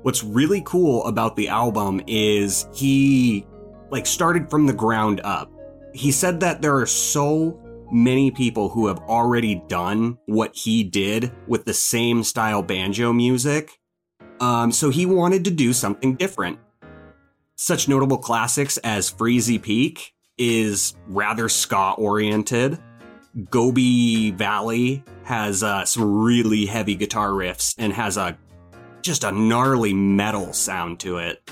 what's 0.04 0.22
really 0.22 0.62
cool 0.66 1.02
about 1.06 1.34
the 1.34 1.48
album 1.48 1.98
is 2.06 2.68
he 2.74 3.46
like 3.90 4.06
started 4.06 4.50
from 4.50 4.66
the 4.66 4.72
ground 4.72 5.18
up. 5.24 5.50
He 5.94 6.12
said 6.12 6.40
that 6.40 6.60
there 6.60 6.76
are 6.76 6.86
so 6.86 7.58
many 7.90 8.30
people 8.30 8.68
who 8.68 8.86
have 8.88 8.98
already 8.98 9.62
done 9.66 10.18
what 10.26 10.54
he 10.54 10.84
did 10.84 11.32
with 11.46 11.64
the 11.64 11.72
same 11.72 12.22
style 12.22 12.62
banjo 12.62 13.14
music. 13.14 13.80
Um, 14.40 14.72
so 14.72 14.90
he 14.90 15.06
wanted 15.06 15.42
to 15.46 15.50
do 15.50 15.72
something 15.72 16.16
different. 16.16 16.58
Such 17.56 17.88
notable 17.88 18.18
classics 18.18 18.76
as 18.78 19.10
Freezy 19.10 19.62
Peak 19.62 20.12
is 20.36 20.94
rather 21.06 21.48
ska 21.48 21.94
oriented. 21.96 22.78
Gobi 23.50 24.32
Valley 24.32 25.02
has 25.22 25.62
uh, 25.62 25.86
some 25.86 26.22
really 26.22 26.66
heavy 26.66 26.94
guitar 26.94 27.30
riffs 27.30 27.74
and 27.78 27.90
has 27.94 28.18
a 28.18 28.36
just 29.04 29.22
a 29.22 29.30
gnarly 29.30 29.94
metal 29.94 30.52
sound 30.52 30.98
to 31.00 31.18
it. 31.18 31.50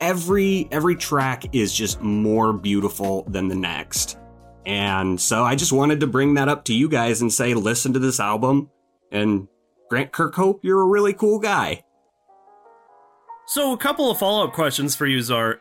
Every 0.00 0.68
every 0.70 0.96
track 0.96 1.54
is 1.54 1.74
just 1.74 2.00
more 2.00 2.52
beautiful 2.52 3.24
than 3.28 3.48
the 3.48 3.54
next. 3.54 4.18
And 4.64 5.20
so 5.20 5.44
I 5.44 5.56
just 5.56 5.72
wanted 5.72 6.00
to 6.00 6.06
bring 6.06 6.34
that 6.34 6.48
up 6.48 6.64
to 6.66 6.74
you 6.74 6.88
guys 6.88 7.20
and 7.20 7.32
say 7.32 7.52
listen 7.52 7.92
to 7.92 7.98
this 7.98 8.18
album 8.18 8.70
and 9.12 9.48
Grant 9.90 10.12
Kirkhope, 10.12 10.60
you're 10.62 10.80
a 10.80 10.86
really 10.86 11.12
cool 11.12 11.38
guy. 11.38 11.84
So 13.46 13.72
a 13.72 13.76
couple 13.76 14.10
of 14.10 14.18
follow-up 14.18 14.54
questions 14.54 14.96
for 14.96 15.06
you, 15.06 15.18
Zart. 15.18 15.58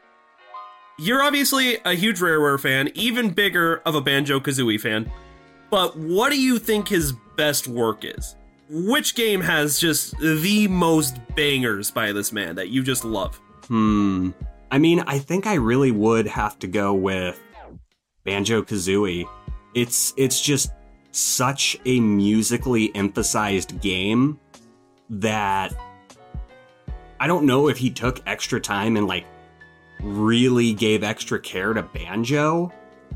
You're 0.98 1.22
obviously 1.22 1.78
a 1.84 1.94
huge 1.94 2.20
Rareware 2.20 2.60
fan, 2.60 2.90
even 2.94 3.32
bigger 3.32 3.82
of 3.86 3.96
a 3.96 4.02
Banjo 4.02 4.40
Kazooie 4.40 4.80
fan. 4.80 5.12
But 5.70 5.98
what 5.98 6.32
do 6.32 6.40
you 6.40 6.60
think 6.60 6.88
his 6.88 7.14
best 7.36 7.68
work 7.68 8.06
is? 8.06 8.36
Which 8.74 9.14
game 9.14 9.40
has 9.42 9.80
just 9.80 10.18
the 10.18 10.68
most 10.68 11.20
bangers 11.36 11.92
by 11.92 12.12
this 12.12 12.32
man 12.32 12.56
that 12.56 12.70
you 12.70 12.82
just 12.82 13.06
love? 13.06 13.40
Hmm. 13.68 14.32
I 14.72 14.80
mean, 14.80 15.02
I 15.02 15.20
think 15.20 15.46
I 15.46 15.54
really 15.56 15.92
would 15.92 16.26
have 16.26 16.58
to 16.60 16.68
go 16.68 16.94
with 16.94 17.40
Banjo 18.24 18.64
Kazooie. 18.64 19.30
It's 19.76 20.14
it's 20.18 20.42
just 20.42 20.72
such 21.12 21.78
a 21.86 22.00
musically 22.00 22.94
emphasized 22.96 23.80
game 23.80 24.40
that 25.12 25.76
I 27.20 27.28
don't 27.28 27.46
know 27.46 27.70
if 27.70 27.78
he 27.78 27.92
took 27.92 28.22
extra 28.26 28.60
time 28.60 28.98
and 28.98 29.06
like 29.06 29.26
really 30.02 30.74
gave 30.74 31.04
extra 31.04 31.40
care 31.40 31.74
to 31.74 31.84
Banjo 31.84 32.74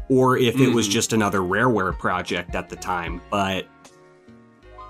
or 0.09 0.37
if 0.37 0.59
it 0.59 0.69
was 0.69 0.85
hmm. 0.85 0.91
just 0.91 1.13
another 1.13 1.39
Rareware 1.39 1.97
project 1.97 2.53
at 2.53 2.69
the 2.69 2.75
time, 2.75 3.19
but 3.31 3.67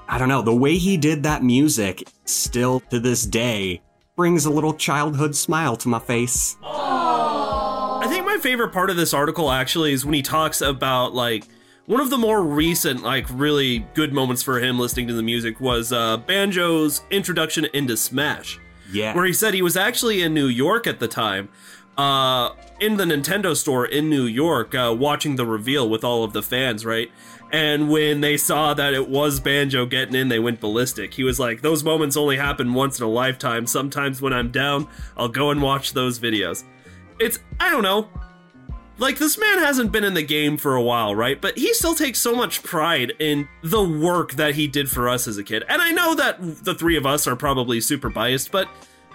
I 0.09 0.17
don't 0.17 0.29
know, 0.29 0.41
the 0.41 0.55
way 0.55 0.77
he 0.77 0.97
did 0.97 1.23
that 1.23 1.43
music 1.43 2.07
still 2.25 2.79
to 2.91 2.99
this 2.99 3.25
day 3.25 3.81
brings 4.15 4.45
a 4.45 4.49
little 4.49 4.73
childhood 4.73 5.35
smile 5.35 5.75
to 5.77 5.89
my 5.89 5.99
face. 5.99 6.57
I 6.63 8.07
think 8.09 8.25
my 8.25 8.37
favorite 8.37 8.71
part 8.71 8.89
of 8.89 8.95
this 8.95 9.13
article 9.13 9.51
actually 9.51 9.93
is 9.93 10.05
when 10.05 10.13
he 10.13 10.21
talks 10.21 10.61
about 10.61 11.13
like 11.13 11.45
one 11.85 12.01
of 12.01 12.09
the 12.09 12.17
more 12.17 12.41
recent 12.41 13.03
like 13.03 13.25
really 13.29 13.79
good 13.93 14.13
moments 14.13 14.43
for 14.43 14.59
him 14.59 14.79
listening 14.79 15.07
to 15.07 15.13
the 15.13 15.23
music 15.23 15.59
was 15.59 15.91
uh, 15.91 16.17
Banjo's 16.17 17.01
introduction 17.11 17.65
into 17.73 17.97
Smash. 17.97 18.59
Yeah. 18.91 19.13
Where 19.13 19.25
he 19.25 19.33
said 19.33 19.53
he 19.53 19.61
was 19.61 19.75
actually 19.75 20.21
in 20.21 20.33
New 20.33 20.47
York 20.47 20.87
at 20.87 20.99
the 20.99 21.07
time 21.09 21.49
uh, 21.97 22.51
in 22.79 22.97
the 22.97 23.03
Nintendo 23.03 23.55
store 23.55 23.85
in 23.85 24.09
New 24.09 24.25
York, 24.25 24.75
uh, 24.75 24.95
watching 24.97 25.35
the 25.35 25.45
reveal 25.45 25.89
with 25.89 26.03
all 26.03 26.23
of 26.23 26.31
the 26.33 26.43
fans, 26.43 26.85
right? 26.85 27.09
And 27.51 27.89
when 27.89 28.21
they 28.21 28.35
saw 28.35 28.73
that 28.73 28.93
it 28.93 29.09
was 29.09 29.39
Banjo 29.39 29.85
getting 29.85 30.15
in, 30.15 30.27
they 30.27 30.39
went 30.39 30.59
ballistic. 30.59 31.13
He 31.13 31.23
was 31.23 31.39
like, 31.39 31.61
Those 31.61 31.83
moments 31.83 32.17
only 32.17 32.37
happen 32.37 32.73
once 32.73 32.99
in 32.99 33.05
a 33.05 33.09
lifetime. 33.09 33.65
Sometimes 33.67 34.21
when 34.21 34.33
I'm 34.33 34.51
down, 34.51 34.87
I'll 35.15 35.29
go 35.29 35.51
and 35.51 35.61
watch 35.61 35.93
those 35.93 36.19
videos. 36.19 36.63
It's, 37.19 37.39
I 37.59 37.69
don't 37.69 37.83
know. 37.83 38.09
Like, 38.99 39.19
this 39.19 39.37
man 39.37 39.59
hasn't 39.59 39.91
been 39.91 40.03
in 40.03 40.15
the 40.15 40.23
game 40.23 40.57
for 40.57 40.75
a 40.75 40.81
while, 40.81 41.13
right? 41.13 41.39
But 41.39 41.57
he 41.57 41.71
still 41.75 41.93
takes 41.93 42.19
so 42.19 42.35
much 42.35 42.63
pride 42.63 43.13
in 43.19 43.47
the 43.61 43.83
work 43.83 44.33
that 44.33 44.55
he 44.55 44.67
did 44.67 44.89
for 44.89 45.07
us 45.07 45.27
as 45.27 45.37
a 45.37 45.43
kid. 45.43 45.63
And 45.69 45.81
I 45.81 45.91
know 45.91 46.15
that 46.15 46.63
the 46.63 46.73
three 46.73 46.97
of 46.97 47.05
us 47.05 47.27
are 47.27 47.35
probably 47.35 47.79
super 47.79 48.09
biased, 48.09 48.51
but 48.51 48.67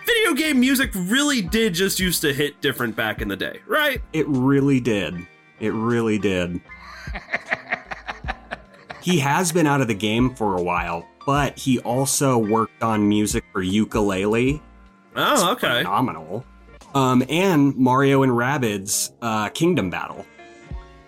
video 0.07 0.35
game 0.35 0.61
music 0.61 0.91
really 0.95 1.43
did 1.43 1.75
just 1.75 1.99
used 1.99 2.21
to 2.23 2.33
hit 2.33 2.61
different 2.61 2.95
back 2.95 3.21
in 3.21 3.29
the 3.29 3.37
day, 3.37 3.61
right? 3.67 4.01
It 4.13 4.27
really 4.29 4.79
did. 4.79 5.27
It 5.59 5.73
really 5.73 6.19
did. 6.19 6.61
He 9.03 9.19
has 9.19 9.53
been 9.53 9.67
out 9.67 9.81
of 9.81 9.89
the 9.89 9.95
game 9.95 10.35
for 10.35 10.57
a 10.57 10.63
while, 10.63 11.07
but 11.27 11.59
he 11.59 11.79
also 11.81 12.39
worked 12.39 12.83
on 12.83 13.09
music 13.09 13.45
for 13.53 13.63
Yooka-Laylee. 13.63 14.61
Oh, 15.17 15.53
okay. 15.53 15.83
Phenomenal. 15.83 16.45
Um, 16.95 17.23
and 17.29 17.75
Mario 17.77 18.23
and 18.23 18.33
Rabbids 18.33 19.13
uh, 19.23 19.49
Kingdom 19.51 19.91
Battle. 19.91 20.27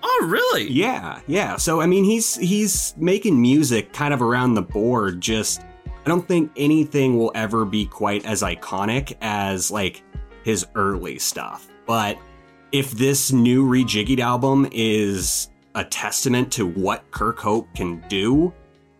Oh, 0.02 0.26
really? 0.28 0.70
Yeah, 0.70 1.20
yeah. 1.26 1.56
So 1.56 1.80
I 1.80 1.86
mean, 1.86 2.04
he's 2.04 2.36
he's 2.36 2.94
making 2.98 3.40
music 3.40 3.92
kind 3.92 4.12
of 4.12 4.20
around 4.22 4.54
the 4.54 4.62
board. 4.62 5.20
Just 5.20 5.62
I 5.86 6.08
don't 6.08 6.26
think 6.28 6.52
anything 6.56 7.18
will 7.18 7.32
ever 7.34 7.64
be 7.64 7.86
quite 7.86 8.24
as 8.26 8.42
iconic 8.42 9.16
as 9.22 9.70
like 9.70 10.02
his 10.42 10.66
early 10.74 11.18
stuff. 11.18 11.68
But 11.86 12.18
if 12.72 12.90
this 12.92 13.32
new 13.32 13.66
rejiggied 13.66 14.20
album 14.20 14.68
is 14.72 15.48
a 15.74 15.84
testament 15.84 16.52
to 16.52 16.66
what 16.66 17.10
Kirkhope 17.10 17.74
can 17.74 18.04
do, 18.08 18.52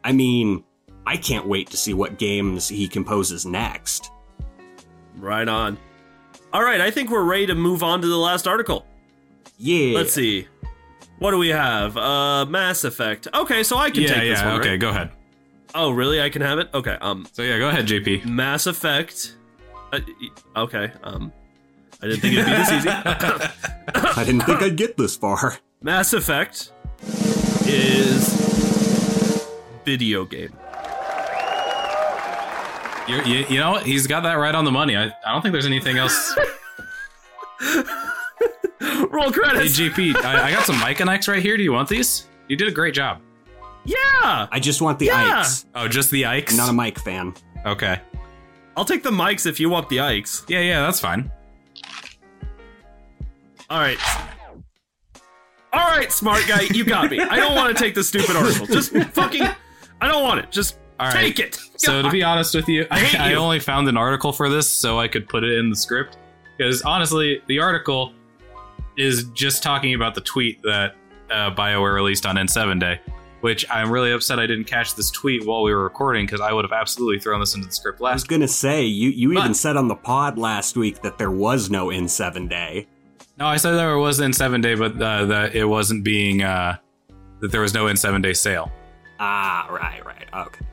I 0.02 0.12
mean, 0.12 0.64
I 1.06 1.16
can't 1.16 1.46
wait 1.46 1.70
to 1.70 1.76
see 1.76 1.94
what 1.94 2.18
games 2.18 2.68
he 2.68 2.88
composes 2.88 3.46
next. 3.46 4.10
Right 5.16 5.48
on. 5.48 5.78
All 6.52 6.62
right, 6.62 6.80
I 6.80 6.90
think 6.90 7.10
we're 7.10 7.24
ready 7.24 7.46
to 7.46 7.54
move 7.54 7.82
on 7.82 8.00
to 8.00 8.06
the 8.06 8.16
last 8.16 8.46
article. 8.46 8.86
Yeah. 9.58 9.94
Let's 9.96 10.12
see. 10.12 10.48
What 11.18 11.30
do 11.30 11.38
we 11.38 11.48
have? 11.48 11.96
Uh, 11.96 12.44
Mass 12.46 12.84
Effect. 12.84 13.28
Okay, 13.32 13.62
so 13.62 13.76
I 13.76 13.90
can 13.90 14.02
yeah, 14.02 14.08
take 14.08 14.30
this 14.30 14.40
yeah. 14.40 14.52
one. 14.52 14.60
Okay, 14.60 14.70
right? 14.70 14.80
go 14.80 14.90
ahead. 14.90 15.10
Oh, 15.74 15.90
really? 15.90 16.20
I 16.20 16.28
can 16.28 16.42
have 16.42 16.58
it. 16.58 16.68
Okay. 16.72 16.96
Um, 17.00 17.26
So 17.32 17.42
yeah, 17.42 17.58
go 17.58 17.68
ahead, 17.68 17.86
JP. 17.86 18.26
Mass 18.26 18.66
Effect. 18.66 19.36
Uh, 19.92 20.00
okay. 20.56 20.92
Um, 21.02 21.32
I 22.02 22.06
didn't 22.08 22.20
think 22.20 22.34
it'd 22.34 22.46
be 22.46 22.52
this 22.52 22.72
easy. 22.72 22.88
I 22.90 24.22
didn't 24.24 24.42
think 24.42 24.62
I'd 24.62 24.76
get 24.76 24.96
this 24.96 25.16
far. 25.16 25.58
Mass 25.84 26.14
Effect 26.14 26.72
is 27.66 28.26
video 29.84 30.24
game. 30.24 30.56
You, 33.06 33.16
you, 33.24 33.44
you 33.50 33.58
know 33.58 33.72
what? 33.72 33.84
He's 33.84 34.06
got 34.06 34.22
that 34.22 34.32
right 34.36 34.54
on 34.54 34.64
the 34.64 34.70
money. 34.72 34.96
I, 34.96 35.08
I 35.08 35.32
don't 35.32 35.42
think 35.42 35.52
there's 35.52 35.66
anything 35.66 35.98
else. 35.98 36.34
Roll 39.10 39.30
credits. 39.30 39.76
hey, 39.76 39.90
credits. 39.90 40.14
JP, 40.14 40.16
I, 40.24 40.46
I 40.46 40.50
got 40.52 40.64
some 40.64 40.80
mic 40.80 41.00
and 41.00 41.10
X 41.10 41.28
right 41.28 41.42
here. 41.42 41.58
Do 41.58 41.62
you 41.62 41.72
want 41.72 41.90
these? 41.90 42.28
You 42.48 42.56
did 42.56 42.66
a 42.68 42.72
great 42.72 42.94
job. 42.94 43.20
yeah, 43.84 44.46
I 44.50 44.58
just 44.62 44.80
want 44.80 44.98
the 44.98 45.06
Yeah. 45.06 45.40
Ikes. 45.40 45.66
Oh, 45.74 45.86
just 45.86 46.10
the 46.10 46.24
Ikes? 46.24 46.52
I'm 46.54 46.56
not 46.56 46.70
a 46.70 46.72
Mike 46.72 46.98
fan. 46.98 47.34
okay. 47.66 48.00
I'll 48.74 48.86
take 48.86 49.02
the 49.02 49.10
mics 49.10 49.44
if 49.44 49.60
you 49.60 49.68
want 49.68 49.90
the 49.90 50.00
Ikes. 50.00 50.46
Yeah, 50.48 50.60
yeah, 50.60 50.80
that's 50.80 50.98
fine. 50.98 51.30
All 53.68 53.78
right. 53.80 53.98
All 55.94 56.00
right, 56.00 56.10
smart 56.10 56.44
guy, 56.48 56.62
you 56.72 56.84
got 56.84 57.08
me. 57.08 57.20
I 57.20 57.36
don't 57.36 57.54
want 57.54 57.74
to 57.76 57.80
take 57.80 57.94
the 57.94 58.02
stupid 58.02 58.34
article. 58.34 58.66
Just 58.66 58.90
fucking. 59.12 59.42
I 60.00 60.08
don't 60.08 60.24
want 60.24 60.40
it. 60.40 60.50
Just 60.50 60.76
All 60.98 61.06
right. 61.06 61.14
take 61.14 61.38
it. 61.38 61.56
So 61.76 62.02
to 62.02 62.10
be 62.10 62.20
honest 62.24 62.52
with 62.52 62.68
you, 62.68 62.84
I 62.90 62.98
hate 62.98 63.20
I, 63.20 63.30
you. 63.30 63.36
only 63.36 63.60
found 63.60 63.88
an 63.88 63.96
article 63.96 64.32
for 64.32 64.48
this 64.48 64.68
so 64.68 64.98
I 64.98 65.06
could 65.06 65.28
put 65.28 65.44
it 65.44 65.56
in 65.56 65.70
the 65.70 65.76
script. 65.76 66.18
Because 66.58 66.82
honestly, 66.82 67.42
the 67.46 67.60
article 67.60 68.12
is 68.96 69.26
just 69.34 69.62
talking 69.62 69.94
about 69.94 70.16
the 70.16 70.20
tweet 70.22 70.60
that 70.62 70.96
uh, 71.30 71.54
BioWare 71.54 71.94
released 71.94 72.26
on 72.26 72.34
N7 72.34 72.80
Day, 72.80 73.00
which 73.42 73.64
I'm 73.70 73.88
really 73.88 74.10
upset 74.10 74.40
I 74.40 74.48
didn't 74.48 74.64
catch 74.64 74.96
this 74.96 75.12
tweet 75.12 75.46
while 75.46 75.62
we 75.62 75.72
were 75.72 75.84
recording 75.84 76.26
because 76.26 76.40
I 76.40 76.52
would 76.52 76.64
have 76.64 76.72
absolutely 76.72 77.20
thrown 77.20 77.38
this 77.38 77.54
into 77.54 77.68
the 77.68 77.72
script 77.72 78.00
last. 78.00 78.10
I 78.10 78.14
was 78.14 78.24
gonna 78.24 78.48
say 78.48 78.82
you 78.82 79.10
you 79.10 79.32
even 79.38 79.54
said 79.54 79.76
on 79.76 79.86
the 79.86 79.94
pod 79.94 80.38
last 80.38 80.76
week 80.76 81.02
that 81.02 81.18
there 81.18 81.30
was 81.30 81.70
no 81.70 81.86
N7 81.86 82.50
day. 82.50 82.88
No, 83.36 83.46
I 83.46 83.56
said 83.56 83.72
there 83.72 83.98
was 83.98 84.20
N7 84.20 84.62
Day, 84.62 84.74
but 84.74 85.00
uh, 85.00 85.24
that 85.26 85.54
it 85.54 85.64
wasn't 85.64 86.04
being 86.04 86.42
uh, 86.42 86.76
that 87.40 87.50
there 87.50 87.60
was 87.60 87.74
no 87.74 87.86
N7 87.86 88.22
Day 88.22 88.32
sale. 88.32 88.70
Ah, 89.18 89.66
right, 89.70 90.04
right, 90.04 90.46
okay, 90.46 90.64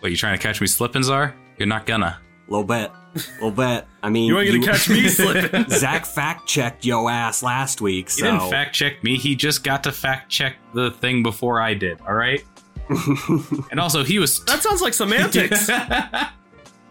What 0.00 0.10
you 0.10 0.16
trying 0.16 0.36
to 0.36 0.42
catch 0.42 0.60
me 0.60 0.66
slipping, 0.66 1.02
Czar? 1.02 1.34
You're 1.58 1.68
not 1.68 1.86
gonna. 1.86 2.18
little 2.48 2.64
bit, 2.66 2.90
little 3.34 3.50
bit. 3.50 3.86
I 4.02 4.08
mean, 4.10 4.28
You 4.28 4.38
ain't 4.38 4.50
gonna 4.64 4.72
catch 4.72 4.88
me 4.88 5.08
slipping. 5.08 5.68
Zach 5.70 6.04
fact 6.06 6.48
checked 6.48 6.84
yo 6.84 7.08
ass 7.08 7.42
last 7.42 7.80
week, 7.80 8.10
He 8.10 8.22
didn't 8.22 8.50
fact 8.50 8.74
check 8.74 9.02
me. 9.04 9.16
He 9.16 9.34
just 9.36 9.62
got 9.64 9.84
to 9.84 9.92
fact 9.92 10.28
check 10.30 10.56
the 10.74 10.90
thing 10.90 11.22
before 11.22 11.60
I 11.60 11.74
did. 11.74 12.00
All 12.02 12.14
right. 12.14 12.44
and 13.70 13.80
also, 13.80 14.04
he 14.04 14.18
was. 14.18 14.44
That 14.44 14.62
sounds 14.62 14.80
like 14.80 14.94
semantics. 15.02 15.68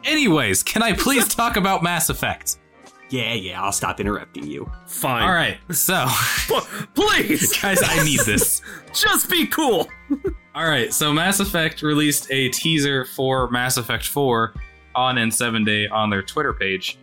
Anyways, 0.04 0.62
can 0.64 0.84
I 0.84 0.94
please 0.94 1.28
talk 1.28 1.58
about 1.58 1.84
Mass 1.84 2.10
Effect? 2.10 2.58
Yeah, 3.10 3.34
yeah. 3.34 3.62
I'll 3.62 3.72
stop 3.72 4.00
interrupting 4.00 4.48
you. 4.48 4.70
Fine. 4.88 5.24
All 5.24 5.34
right. 5.34 5.58
So, 5.72 6.08
Please, 6.96 7.58
guys, 7.62 7.80
I 7.84 8.04
need 8.04 8.22
this. 8.22 8.62
just 8.94 9.30
be 9.30 9.46
cool. 9.48 9.88
All 10.56 10.68
right. 10.68 10.94
So, 10.94 11.14
Mass 11.14 11.40
Effect 11.40 11.82
released 11.82 12.32
a 12.32 12.50
teaser 12.50 13.06
for 13.06 13.50
Mass 13.50 13.78
Effect 13.78 14.08
4 14.08 14.54
on 14.96 15.16
N7 15.16 15.66
Day 15.66 15.88
on 15.88 16.10
their 16.10 16.24
Twitter 16.24 16.54
page, 16.54 16.98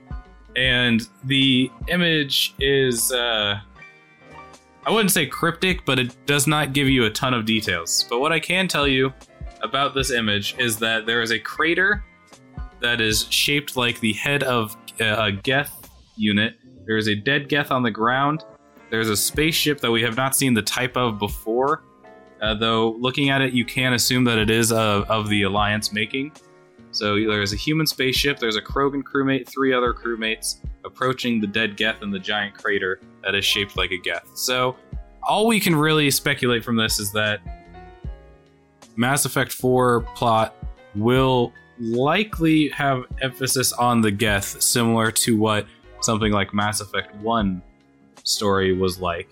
and 0.57 1.09
the 1.25 1.71
image 1.89 2.55
is. 2.59 3.13
Uh, 3.13 3.61
I 4.85 4.91
wouldn't 4.91 5.13
say 5.13 5.27
cryptic, 5.27 5.85
but 5.85 6.01
it 6.01 6.17
does 6.27 6.49
not 6.49 6.73
give 6.73 6.89
you 6.89 7.05
a 7.05 7.11
ton 7.11 7.35
of 7.35 7.45
details. 7.45 8.05
But 8.11 8.19
what 8.19 8.33
I 8.33 8.41
can 8.41 8.67
tell 8.67 8.89
you 8.89 9.13
about 9.63 9.95
this 9.95 10.11
image 10.11 10.57
is 10.59 10.77
that 10.79 11.07
there 11.07 11.23
is 11.23 11.31
a 11.31 11.39
crater 11.39 12.05
that 12.81 13.01
is 13.01 13.29
shaped 13.31 13.77
like 13.77 14.01
the 14.01 14.13
head 14.15 14.43
of 14.43 14.77
uh, 15.01 15.05
a 15.05 15.31
Geth 15.31 15.82
unit. 16.17 16.55
There 16.87 16.97
is 16.97 17.09
a 17.09 17.15
dead 17.15 17.49
Geth 17.49 17.71
on 17.71 17.83
the 17.83 17.91
ground. 17.91 18.45
There's 18.91 19.09
a 19.09 19.17
spaceship 19.17 19.81
that 19.81 19.91
we 19.91 20.03
have 20.03 20.17
not 20.17 20.37
seen 20.37 20.55
the 20.55 20.63
type 20.63 20.97
of 20.97 21.19
before, 21.19 21.83
uh, 22.43 22.55
though 22.55 22.97
looking 22.99 23.31
at 23.31 23.41
it, 23.41 23.53
you 23.53 23.65
can 23.65 23.93
assume 23.93 24.25
that 24.25 24.37
it 24.37 24.51
is 24.51 24.73
of 24.73 25.29
the 25.29 25.43
Alliance 25.43 25.93
making. 25.93 26.33
So 26.91 27.15
there's 27.15 27.55
a 27.55 27.57
human 27.57 27.87
spaceship, 27.87 28.39
there's 28.39 28.57
a 28.57 28.61
Krogan 28.61 29.03
crewmate, 29.03 29.49
three 29.49 29.73
other 29.73 29.95
crewmates 29.95 30.57
approaching 30.85 31.41
the 31.41 31.47
dead 31.47 31.77
Geth 31.77 32.03
in 32.03 32.11
the 32.11 32.19
giant 32.19 32.55
crater 32.55 33.01
that 33.23 33.35
is 33.35 33.45
shaped 33.45 33.77
like 33.77 33.93
a 33.93 33.97
Geth. 33.97 34.29
So 34.35 34.77
all 35.23 35.47
we 35.47 35.61
can 35.61 35.75
really 35.75 36.11
speculate 36.11 36.65
from 36.65 36.77
this 36.77 36.99
is 36.99 37.13
that 37.13 37.41
Mass 38.97 39.25
Effect 39.25 39.53
4 39.53 40.03
plot 40.15 40.55
will 40.95 41.53
likely 41.79 42.69
have 42.71 43.05
emphasis 43.23 43.73
on 43.73 44.01
the 44.01 44.11
Geth, 44.11 44.61
similar 44.61 45.11
to 45.13 45.39
what 45.39 45.67
something 46.05 46.33
like 46.33 46.53
Mass 46.53 46.81
Effect 46.81 47.15
1 47.17 47.63
story 48.25 48.73
was 48.73 49.01
like. 49.01 49.29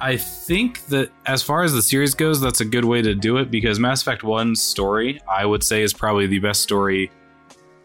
I 0.00 0.16
think 0.16 0.86
that 0.86 1.10
as 1.26 1.42
far 1.42 1.62
as 1.62 1.72
the 1.72 1.82
series 1.82 2.14
goes, 2.14 2.40
that's 2.40 2.60
a 2.60 2.64
good 2.64 2.84
way 2.84 3.02
to 3.02 3.14
do 3.14 3.36
it 3.36 3.50
because 3.50 3.78
Mass 3.78 4.00
Effect 4.02 4.22
1's 4.22 4.62
story, 4.62 5.20
I 5.30 5.44
would 5.44 5.62
say, 5.62 5.82
is 5.82 5.92
probably 5.92 6.26
the 6.26 6.38
best 6.38 6.62
story 6.62 7.10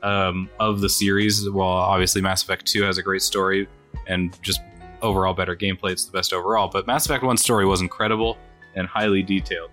um, 0.01 0.49
of 0.59 0.81
the 0.81 0.89
series. 0.89 1.49
Well, 1.49 1.67
obviously, 1.67 2.21
Mass 2.21 2.43
Effect 2.43 2.65
2 2.65 2.83
has 2.83 2.97
a 2.97 3.03
great 3.03 3.21
story 3.21 3.67
and 4.07 4.37
just 4.41 4.61
overall 5.01 5.33
better 5.33 5.55
gameplay. 5.55 5.91
It's 5.91 6.05
the 6.05 6.11
best 6.11 6.31
overall. 6.31 6.69
But 6.69 6.87
Mass 6.87 7.05
Effect 7.05 7.23
1's 7.23 7.41
story 7.41 7.65
was 7.65 7.81
incredible 7.81 8.37
and 8.75 8.87
highly 8.87 9.21
detailed. 9.21 9.71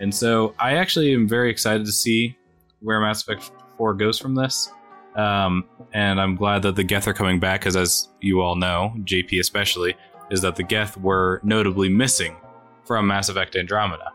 And 0.00 0.14
so 0.14 0.54
I 0.58 0.76
actually 0.76 1.12
am 1.14 1.28
very 1.28 1.50
excited 1.50 1.86
to 1.86 1.92
see 1.92 2.36
where 2.80 3.00
Mass 3.00 3.22
Effect 3.22 3.50
4 3.76 3.94
goes 3.94 4.18
from 4.18 4.34
this. 4.34 4.70
Um, 5.16 5.64
and 5.92 6.20
I'm 6.20 6.36
glad 6.36 6.62
that 6.62 6.76
the 6.76 6.84
Geth 6.84 7.08
are 7.08 7.14
coming 7.14 7.40
back 7.40 7.60
because, 7.60 7.76
as 7.76 8.08
you 8.20 8.40
all 8.40 8.56
know, 8.56 8.94
JP 9.00 9.40
especially, 9.40 9.94
is 10.30 10.40
that 10.42 10.56
the 10.56 10.62
Geth 10.62 10.96
were 10.96 11.40
notably 11.42 11.88
missing 11.88 12.36
from 12.84 13.06
Mass 13.06 13.28
Effect 13.28 13.56
Andromeda. 13.56 14.12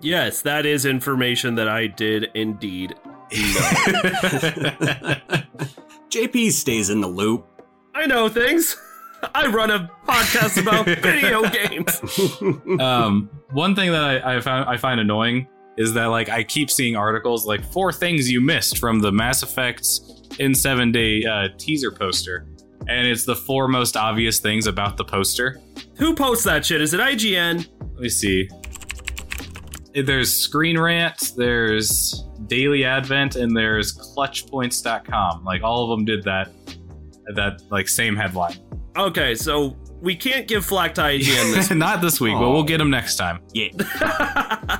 Yes, 0.00 0.42
that 0.42 0.64
is 0.64 0.86
information 0.86 1.56
that 1.56 1.68
I 1.68 1.86
did 1.86 2.30
indeed 2.34 2.94
know. 3.32 3.38
JP 6.10 6.50
stays 6.52 6.90
in 6.90 7.00
the 7.00 7.08
loop. 7.08 7.46
I 7.94 8.06
know 8.06 8.28
things. 8.28 8.76
I 9.34 9.46
run 9.46 9.70
a 9.70 9.90
podcast 10.06 10.60
about 10.60 10.86
video 11.02 11.48
games. 11.48 12.00
um, 12.80 13.30
one 13.50 13.74
thing 13.76 13.92
that 13.92 14.02
I, 14.02 14.36
I 14.36 14.40
found 14.40 14.68
I 14.68 14.76
find 14.76 14.98
annoying 15.00 15.46
is 15.80 15.94
that 15.94 16.06
like 16.06 16.28
I 16.28 16.44
keep 16.44 16.70
seeing 16.70 16.94
articles 16.94 17.46
like 17.46 17.64
four 17.72 17.90
things 17.90 18.30
you 18.30 18.38
missed 18.42 18.76
from 18.76 19.00
the 19.00 19.10
Mass 19.10 19.42
Effect's 19.42 20.00
N7 20.38 20.92
Day 20.92 21.24
uh, 21.24 21.48
teaser 21.56 21.90
poster, 21.90 22.46
and 22.86 23.08
it's 23.08 23.24
the 23.24 23.34
four 23.34 23.66
most 23.66 23.96
obvious 23.96 24.40
things 24.40 24.66
about 24.66 24.98
the 24.98 25.04
poster. 25.04 25.58
Who 25.96 26.14
posts 26.14 26.44
that 26.44 26.66
shit? 26.66 26.82
Is 26.82 26.92
it 26.92 27.00
IGN? 27.00 27.66
Let 27.94 28.00
me 28.00 28.10
see. 28.10 28.46
There's 29.94 30.30
Screen 30.30 30.78
Rant, 30.78 31.32
there's 31.34 32.24
Daily 32.46 32.84
Advent, 32.84 33.36
and 33.36 33.56
there's 33.56 33.96
ClutchPoints.com. 33.96 35.44
Like 35.44 35.62
all 35.62 35.84
of 35.84 35.96
them 35.96 36.04
did 36.04 36.22
that, 36.24 36.50
that 37.34 37.62
like 37.70 37.88
same 37.88 38.16
headline. 38.16 38.58
Okay, 38.98 39.34
so 39.34 39.78
we 40.02 40.14
can't 40.14 40.46
give 40.46 40.62
flack 40.66 40.94
to 40.96 41.00
IGN 41.00 41.54
this. 41.54 41.70
Not 41.70 42.02
this 42.02 42.20
week, 42.20 42.34
but 42.34 42.50
we'll 42.50 42.64
get 42.64 42.78
them 42.78 42.90
next 42.90 43.16
time. 43.16 43.40
Yeah. 43.54 44.76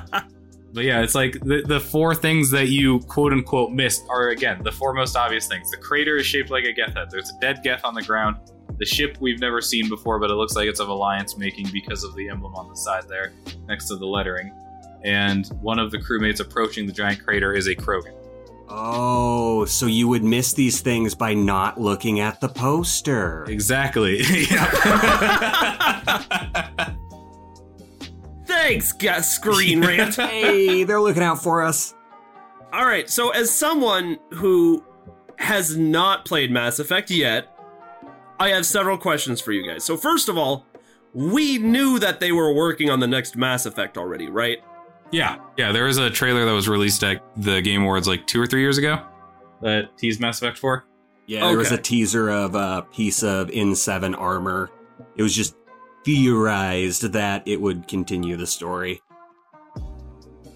But 0.73 0.85
yeah, 0.85 1.01
it's 1.01 1.15
like 1.15 1.33
the, 1.41 1.63
the 1.65 1.79
four 1.79 2.15
things 2.15 2.49
that 2.51 2.69
you 2.69 2.99
quote 3.01 3.33
unquote 3.33 3.71
missed 3.71 4.05
are 4.09 4.29
again 4.29 4.61
the 4.63 4.71
four 4.71 4.93
most 4.93 5.15
obvious 5.15 5.47
things. 5.47 5.69
The 5.69 5.77
crater 5.77 6.17
is 6.17 6.25
shaped 6.25 6.49
like 6.49 6.63
a 6.63 6.71
Geth 6.71 6.93
head. 6.93 7.09
There's 7.11 7.29
a 7.29 7.39
dead 7.39 7.61
Geth 7.63 7.83
on 7.83 7.93
the 7.93 8.03
ground. 8.03 8.37
The 8.77 8.85
ship 8.85 9.17
we've 9.19 9.39
never 9.39 9.61
seen 9.61 9.89
before, 9.89 10.17
but 10.17 10.31
it 10.31 10.35
looks 10.35 10.55
like 10.55 10.67
it's 10.67 10.79
of 10.79 10.87
Alliance 10.87 11.37
making 11.37 11.67
because 11.73 12.03
of 12.03 12.15
the 12.15 12.29
emblem 12.29 12.55
on 12.55 12.69
the 12.69 12.75
side 12.75 13.07
there 13.07 13.33
next 13.67 13.87
to 13.89 13.97
the 13.97 14.05
lettering. 14.05 14.51
And 15.03 15.47
one 15.61 15.77
of 15.77 15.91
the 15.91 15.97
crewmates 15.97 16.39
approaching 16.39 16.87
the 16.87 16.93
giant 16.93 17.23
crater 17.23 17.53
is 17.53 17.67
a 17.67 17.75
Krogan. 17.75 18.13
Oh, 18.69 19.65
so 19.65 19.85
you 19.85 20.07
would 20.07 20.23
miss 20.23 20.53
these 20.53 20.79
things 20.79 21.13
by 21.13 21.33
not 21.33 21.79
looking 21.79 22.21
at 22.21 22.39
the 22.39 22.47
poster. 22.47 23.43
Exactly. 23.49 24.21
Thanks, 28.61 28.91
guess 28.91 29.33
Screen 29.33 29.81
Rant. 29.85 30.15
Hey, 30.15 30.83
they're 30.83 31.01
looking 31.01 31.23
out 31.23 31.41
for 31.41 31.63
us. 31.63 31.95
All 32.71 32.85
right, 32.85 33.09
so 33.09 33.31
as 33.31 33.53
someone 33.53 34.19
who 34.33 34.83
has 35.37 35.75
not 35.75 36.25
played 36.25 36.51
Mass 36.51 36.77
Effect 36.77 37.09
yet, 37.09 37.57
I 38.39 38.49
have 38.49 38.65
several 38.67 38.99
questions 38.99 39.41
for 39.41 39.51
you 39.51 39.67
guys. 39.67 39.83
So 39.83 39.97
first 39.97 40.29
of 40.29 40.37
all, 40.37 40.65
we 41.13 41.57
knew 41.57 41.97
that 41.99 42.19
they 42.19 42.31
were 42.31 42.53
working 42.53 42.89
on 42.91 42.99
the 42.99 43.07
next 43.07 43.35
Mass 43.35 43.65
Effect 43.65 43.97
already, 43.97 44.29
right? 44.29 44.59
Yeah, 45.11 45.39
yeah. 45.57 45.71
There 45.71 45.85
was 45.85 45.97
a 45.97 46.11
trailer 46.11 46.45
that 46.45 46.53
was 46.53 46.69
released 46.69 47.03
at 47.03 47.23
the 47.35 47.61
Game 47.61 47.81
Awards 47.81 48.07
like 48.07 48.27
two 48.27 48.39
or 48.39 48.45
three 48.45 48.61
years 48.61 48.77
ago 48.77 49.03
that 49.61 49.97
teased 49.97 50.21
Mass 50.21 50.39
Effect 50.39 50.59
4. 50.59 50.85
Yeah, 51.25 51.47
there 51.47 51.57
was 51.57 51.71
a 51.71 51.77
teaser 51.77 52.29
of 52.29 52.53
a 52.53 52.85
piece 52.93 53.23
of 53.23 53.47
N7 53.47 54.17
armor. 54.17 54.69
It 55.15 55.23
was 55.23 55.35
just 55.35 55.55
theorized 56.03 57.11
that 57.13 57.47
it 57.47 57.59
would 57.59 57.87
continue 57.87 58.37
the 58.37 58.47
story. 58.47 59.01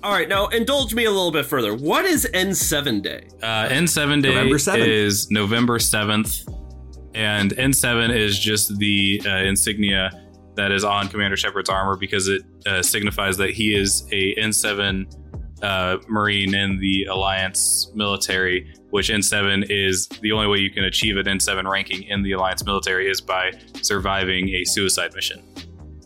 All 0.04 0.12
right, 0.12 0.30
now 0.30 0.48
indulge 0.48 0.94
me 0.94 1.06
a 1.06 1.10
little 1.10 1.32
bit 1.32 1.46
further. 1.48 1.74
What 1.76 2.06
is 2.06 2.28
N7 2.32 3.02
Day? 3.02 3.28
Uh, 3.42 3.68
N7 3.70 4.22
Day 4.22 4.30
November 4.30 4.58
7th. 4.58 4.88
is 4.88 5.32
November 5.32 5.80
7th, 5.80 6.48
and 7.16 7.52
N7 7.56 8.16
is 8.16 8.38
just 8.38 8.78
the 8.78 9.20
uh, 9.26 9.38
insignia 9.38 10.12
that 10.56 10.72
is 10.72 10.84
on 10.84 11.08
Commander 11.08 11.36
Shepard's 11.36 11.70
armor 11.70 11.98
because 11.98 12.28
it 12.28 12.44
uh, 12.68 12.84
signifies 12.84 13.36
that 13.38 13.50
he 13.50 13.76
is 13.76 14.08
a 14.12 14.36
N7 14.36 15.25
uh, 15.66 15.98
Marine 16.08 16.54
in 16.54 16.80
the 16.80 17.06
Alliance 17.06 17.92
military, 17.96 18.72
which 18.92 19.10
N7 19.10 19.66
is 19.70 20.08
the 20.22 20.32
only 20.32 20.48
way 20.48 20.60
you 20.60 20.70
can 20.70 20.84
achieve 20.84 21.18
an 21.18 21.26
N7 21.26 21.70
ranking 21.70 22.04
in 22.04 22.22
the 22.22 22.34
Alliance 22.34 22.64
military 22.64 23.10
is 23.10 23.20
by 23.20 23.52
surviving 23.82 24.50
a 24.50 24.64
suicide 24.64 25.14
mission. 25.16 25.44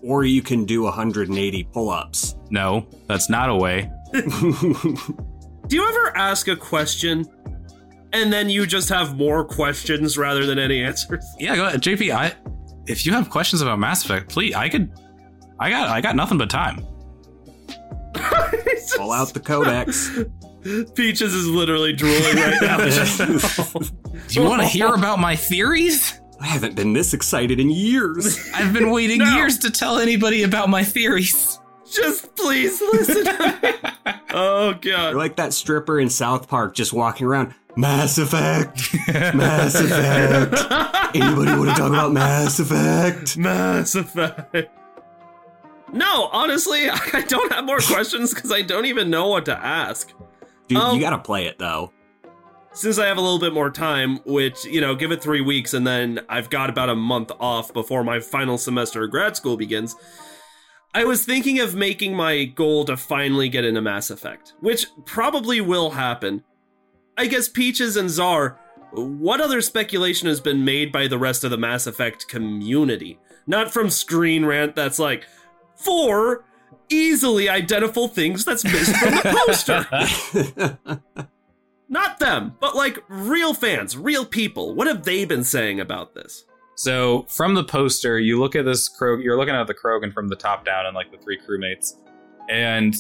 Or 0.02 0.24
you 0.24 0.42
can 0.42 0.64
do 0.64 0.84
180 0.84 1.64
pull 1.74 1.90
ups. 1.90 2.36
No, 2.50 2.88
that's 3.08 3.30
not 3.30 3.50
a 3.50 3.56
way. 3.56 3.92
Do 4.14 5.76
you 5.76 5.88
ever 5.88 6.18
ask 6.18 6.48
a 6.48 6.56
question 6.56 7.26
and 8.14 8.32
then 8.34 8.50
you 8.50 8.66
just 8.66 8.90
have 8.90 9.18
more 9.18 9.44
questions 9.44 10.18
rather 10.18 10.46
than 10.46 10.58
any 10.58 10.82
answers? 10.82 11.26
Yeah, 11.38 11.56
go 11.58 11.66
ahead. 11.66 11.82
JP. 11.82 12.16
I, 12.16 12.34
if 12.88 13.06
you 13.06 13.12
have 13.14 13.30
questions 13.30 13.62
about 13.62 13.78
Mass 13.78 14.04
Effect, 14.06 14.30
please, 14.30 14.56
I 14.56 14.70
could. 14.70 14.90
I 15.60 15.70
got, 15.70 15.90
I 15.90 16.00
got 16.00 16.16
nothing 16.16 16.38
but 16.38 16.50
time. 16.50 16.86
Pull 18.98 19.12
out 19.12 19.34
the 19.34 19.40
codex. 19.40 20.10
Peaches 20.96 21.34
is 21.34 21.48
literally 21.48 21.94
drooling 21.94 22.36
right 22.36 22.62
now. 22.62 22.78
Do 24.28 24.40
you 24.42 24.44
want 24.44 24.62
to 24.62 24.68
hear 24.68 24.88
about 24.94 25.20
my 25.20 25.36
theories? 25.36 26.20
I 26.42 26.48
haven't 26.48 26.76
been 26.76 26.94
this 26.94 27.14
excited 27.14 27.60
in 27.60 27.70
years. 27.70 28.40
I've 28.54 28.74
been 28.74 28.92
waiting 28.92 29.20
No. 29.20 29.36
years 29.36 29.58
to 29.60 29.72
tell 29.72 30.00
anybody 30.00 30.44
about 30.44 30.70
my 30.70 30.84
theories. 30.84 31.60
just 31.92 32.36
please 32.36 32.80
listen. 32.82 33.26
Oh 34.32 34.78
You're 34.84 34.96
god. 34.96 35.16
like 35.16 35.36
that 35.38 35.54
stripper 35.54 36.00
in 36.00 36.10
South 36.10 36.48
Park 36.48 36.76
just 36.76 36.94
walking 36.94 37.26
around. 37.28 37.54
Mass 37.76 38.18
Effect! 38.18 38.94
Mass 39.08 39.76
Effect! 39.76 41.16
Anybody 41.16 41.52
want 41.58 41.70
to 41.70 41.76
talk 41.76 41.90
about 41.90 42.12
Mass 42.12 42.60
Effect? 42.60 43.38
Mass 43.38 43.96
Effect. 43.96 44.70
No, 45.94 46.30
honestly, 46.32 46.90
I 46.90 47.24
don't 47.28 47.52
have 47.52 47.66
more 47.66 47.80
questions 47.80 48.34
because 48.34 48.52
I 48.52 48.62
don't 48.62 48.86
even 48.86 49.10
know 49.10 49.28
what 49.28 49.46
to 49.46 49.58
ask. 49.58 50.12
Dude, 50.68 50.78
Um, 50.78 50.96
you 50.96 51.02
gotta 51.02 51.20
play 51.20 51.46
it 51.48 51.58
though. 51.60 51.92
Since 52.72 53.00
I 53.00 53.08
have 53.08 53.18
a 53.18 53.22
little 53.22 53.40
bit 53.40 53.52
more 53.52 53.72
time, 53.72 54.18
which, 54.26 54.64
you 54.66 54.80
know, 54.80 54.94
give 54.94 55.12
it 55.12 55.22
three 55.22 55.42
weeks 55.42 55.74
and 55.74 55.86
then 55.88 56.20
I've 56.30 56.52
got 56.52 56.70
about 56.70 56.90
a 56.90 56.96
month 56.96 57.32
off 57.40 57.74
before 57.74 58.04
my 58.04 58.20
final 58.20 58.60
semester 58.60 59.04
of 59.04 59.10
grad 59.12 59.36
school 59.36 59.58
begins, 59.58 59.96
I 60.94 61.04
was 61.04 61.26
thinking 61.26 61.60
of 61.60 61.76
making 61.76 62.16
my 62.16 62.46
goal 62.46 62.86
to 62.86 62.96
finally 62.96 63.50
get 63.50 63.66
into 63.66 63.82
Mass 63.82 64.12
Effect, 64.12 64.54
which 64.60 64.86
probably 65.06 65.62
will 65.62 65.92
happen. 65.92 66.44
I 67.18 67.26
guess 67.26 67.50
Peaches 67.50 67.98
and 67.98 68.10
Czar, 68.10 68.60
what 68.92 69.42
other 69.42 69.62
speculation 69.62 70.28
has 70.28 70.40
been 70.40 70.64
made 70.64 70.92
by 70.92 71.08
the 71.08 71.18
rest 71.18 71.44
of 71.44 71.52
the 71.52 71.58
Mass 71.58 71.86
Effect 71.88 72.28
community? 72.28 73.20
Not 73.48 73.74
from 73.74 73.90
Screen 73.90 74.46
Rant 74.46 74.76
that's 74.76 75.00
like, 75.00 75.26
four 75.80 76.46
easily 76.90 77.50
identifiable 77.50 78.08
things 78.08 78.44
that's 78.46 78.64
missed 78.64 78.96
from 78.98 79.12
the 79.12 79.44
poster. 79.46 81.00
Not 81.90 82.20
them, 82.20 82.56
but 82.60 82.76
like 82.76 83.00
real 83.08 83.54
fans, 83.54 83.98
real 83.98 84.26
people. 84.26 84.76
What 84.76 84.88
have 84.88 85.04
they 85.04 85.26
been 85.26 85.44
saying 85.44 85.80
about 85.80 86.14
this? 86.14 86.46
So 86.76 87.26
from 87.28 87.56
the 87.56 87.64
poster, 87.64 88.20
you 88.20 88.40
look 88.40 88.56
at 88.56 88.64
this 88.64 88.88
Krog. 88.90 89.24
You're 89.24 89.38
looking 89.38 89.56
at 89.56 89.68
the 89.68 89.74
Krogan 89.74 90.14
from 90.14 90.30
the 90.30 90.36
top 90.36 90.66
down 90.66 90.86
and 90.86 90.96
like 90.96 91.12
the 91.12 91.18
three 91.18 91.38
crewmates, 91.38 91.96
and 92.48 92.96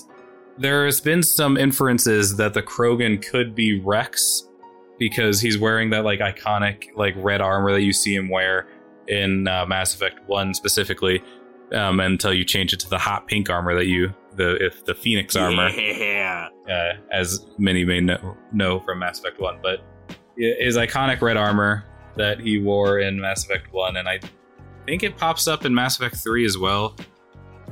there's 0.57 0.99
been 0.99 1.23
some 1.23 1.55
inferences 1.55 2.35
that 2.37 2.53
the 2.53 2.61
Krogan 2.61 3.25
could 3.25 3.55
be 3.55 3.79
Rex 3.79 4.43
because 4.97 5.39
he's 5.39 5.57
wearing 5.57 5.91
that 5.91 6.03
like 6.03 6.19
iconic 6.19 6.89
like 6.95 7.13
red 7.17 7.41
armor 7.41 7.71
that 7.71 7.83
you 7.83 7.93
see 7.93 8.15
him 8.15 8.27
wear 8.27 8.67
in 9.07 9.47
uh, 9.47 9.65
Mass 9.65 9.93
Effect 9.93 10.19
One 10.27 10.53
specifically, 10.53 11.23
um, 11.73 11.99
until 11.99 12.33
you 12.33 12.43
change 12.45 12.73
it 12.73 12.79
to 12.81 12.89
the 12.89 12.97
hot 12.97 13.27
pink 13.27 13.49
armor 13.49 13.75
that 13.75 13.87
you 13.87 14.13
the 14.35 14.55
if 14.63 14.85
the 14.85 14.93
Phoenix 14.95 15.35
armor 15.35 15.69
Yeah. 15.69 16.47
uh, 16.69 16.93
as 17.11 17.45
many 17.57 17.83
may 17.83 17.99
know, 17.99 18.37
know 18.51 18.79
from 18.81 18.99
Mass 18.99 19.19
Effect 19.19 19.39
1, 19.39 19.59
but 19.61 19.81
his 20.37 20.77
iconic 20.77 21.21
red 21.21 21.35
armor 21.37 21.83
that 22.15 22.39
he 22.39 22.59
wore 22.59 22.99
in 22.99 23.19
Mass 23.19 23.43
Effect 23.45 23.71
1, 23.73 23.97
and 23.97 24.07
I 24.07 24.19
think 24.85 25.03
it 25.03 25.17
pops 25.17 25.47
up 25.47 25.65
in 25.65 25.73
Mass 25.73 25.97
Effect 25.99 26.15
3 26.17 26.45
as 26.45 26.57
well. 26.57 26.95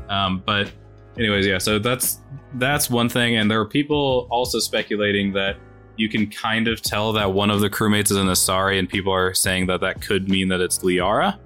Um, 0.10 0.44
but, 0.46 0.72
anyways, 1.18 1.46
yeah, 1.46 1.58
so 1.58 1.80
that's 1.80 2.20
that's 2.56 2.90
one 2.90 3.10
thing, 3.10 3.36
and 3.38 3.50
there 3.52 3.60
are 3.60 3.66
people 3.68 4.28
also 4.30 4.60
speculating 4.60 5.34
that 5.34 5.58
you 5.98 6.08
can 6.10 6.30
kind 6.30 6.68
of 6.68 6.82
tell 6.82 7.12
that 7.14 7.34
one 7.34 7.50
of 7.50 7.60
the 7.60 7.70
crewmates 7.70 8.12
is 8.12 8.18
an 8.18 8.28
Asari, 8.28 8.78
and 8.80 8.88
people 8.88 9.12
are 9.14 9.34
saying 9.34 9.68
that 9.68 9.82
that 9.82 10.02
could 10.02 10.30
mean 10.30 10.48
that 10.50 10.62
it's 10.62 10.80
Liara. 10.80 11.40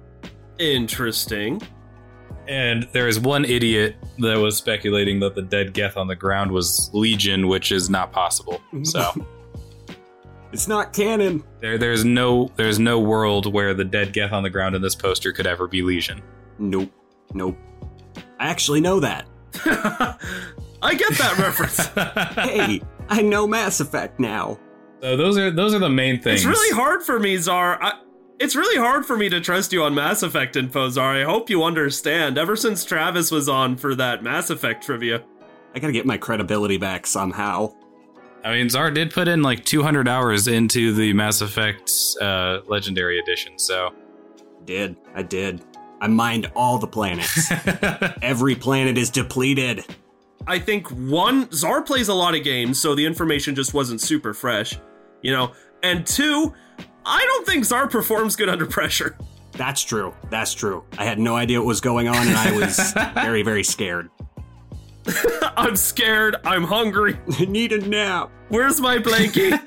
Interesting. 0.58 1.60
And 2.48 2.88
there 2.92 3.08
is 3.08 3.20
one 3.20 3.44
idiot 3.44 3.96
that 4.18 4.36
was 4.36 4.56
speculating 4.56 5.20
that 5.20 5.34
the 5.34 5.42
dead 5.42 5.72
Geth 5.74 5.96
on 5.96 6.08
the 6.08 6.16
ground 6.16 6.50
was 6.50 6.90
Legion, 6.92 7.48
which 7.48 7.70
is 7.72 7.88
not 7.88 8.12
possible. 8.12 8.60
So. 8.82 9.12
It's 10.52 10.68
not 10.68 10.92
canon. 10.92 11.42
There, 11.60 11.78
there's 11.78 12.04
no, 12.04 12.52
there's 12.56 12.78
no 12.78 13.00
world 13.00 13.50
where 13.50 13.72
the 13.72 13.86
dead 13.86 14.12
Geth 14.12 14.32
on 14.32 14.42
the 14.42 14.50
ground 14.50 14.74
in 14.76 14.82
this 14.82 14.94
poster 14.94 15.32
could 15.32 15.46
ever 15.46 15.66
be 15.66 15.80
Legion. 15.80 16.20
Nope. 16.58 16.92
Nope. 17.32 17.56
I 18.38 18.48
actually 18.48 18.82
know 18.82 19.00
that. 19.00 19.26
I 19.64 20.94
get 20.94 21.12
that 21.14 21.38
reference. 21.38 21.78
Hey, 22.44 22.82
I 23.08 23.22
know 23.22 23.46
Mass 23.46 23.80
Effect 23.80 24.20
now. 24.20 24.58
so 25.00 25.16
those 25.16 25.38
are 25.38 25.50
those 25.50 25.74
are 25.74 25.78
the 25.78 25.88
main 25.88 26.20
things. 26.20 26.40
It's 26.40 26.46
really 26.46 26.76
hard 26.76 27.02
for 27.02 27.18
me, 27.18 27.38
Czar. 27.38 27.82
I, 27.82 27.98
it's 28.42 28.56
really 28.56 28.76
hard 28.76 29.06
for 29.06 29.16
me 29.16 29.28
to 29.28 29.40
trust 29.40 29.72
you 29.72 29.84
on 29.84 29.94
Mass 29.94 30.24
Effect 30.24 30.56
info, 30.56 30.88
Czar. 30.88 31.14
I 31.14 31.22
hope 31.22 31.48
you 31.48 31.62
understand. 31.62 32.36
Ever 32.36 32.56
since 32.56 32.84
Travis 32.84 33.30
was 33.30 33.48
on 33.48 33.76
for 33.76 33.94
that 33.94 34.24
Mass 34.24 34.50
Effect 34.50 34.84
trivia, 34.84 35.22
I 35.76 35.78
gotta 35.78 35.92
get 35.92 36.06
my 36.06 36.18
credibility 36.18 36.76
back 36.76 37.06
somehow. 37.06 37.72
I 38.44 38.52
mean, 38.52 38.68
Czar 38.68 38.90
did 38.90 39.12
put 39.12 39.28
in 39.28 39.42
like 39.42 39.64
200 39.64 40.08
hours 40.08 40.48
into 40.48 40.92
the 40.92 41.12
Mass 41.12 41.40
Effect 41.40 41.88
uh, 42.20 42.58
Legendary 42.66 43.20
Edition, 43.20 43.60
so 43.60 43.94
Did. 44.64 44.96
I 45.14 45.22
did. 45.22 45.64
I 46.00 46.08
mined 46.08 46.50
all 46.56 46.78
the 46.78 46.88
planets. 46.88 47.52
Every 48.22 48.56
planet 48.56 48.98
is 48.98 49.08
depleted. 49.08 49.84
I 50.48 50.58
think 50.58 50.88
one, 50.88 51.48
Czar 51.52 51.82
plays 51.82 52.08
a 52.08 52.14
lot 52.14 52.34
of 52.34 52.42
games, 52.42 52.80
so 52.80 52.96
the 52.96 53.06
information 53.06 53.54
just 53.54 53.72
wasn't 53.72 54.00
super 54.00 54.34
fresh, 54.34 54.76
you 55.22 55.30
know. 55.30 55.52
And 55.84 56.04
two, 56.04 56.52
I 57.04 57.24
don't 57.24 57.46
think 57.46 57.64
Czar 57.64 57.88
performs 57.88 58.36
good 58.36 58.48
under 58.48 58.66
pressure. 58.66 59.16
That's 59.52 59.82
true. 59.82 60.14
That's 60.30 60.54
true. 60.54 60.84
I 60.98 61.04
had 61.04 61.18
no 61.18 61.36
idea 61.36 61.60
what 61.60 61.66
was 61.66 61.80
going 61.80 62.08
on, 62.08 62.26
and 62.26 62.36
I 62.36 62.52
was 62.52 62.92
very, 63.14 63.42
very 63.42 63.64
scared. 63.64 64.08
I'm 65.56 65.76
scared. 65.76 66.36
I'm 66.44 66.64
hungry. 66.64 67.18
I 67.38 67.44
need 67.44 67.72
a 67.72 67.86
nap. 67.86 68.30
Where's 68.48 68.80
my 68.80 68.98
blankie? 68.98 69.58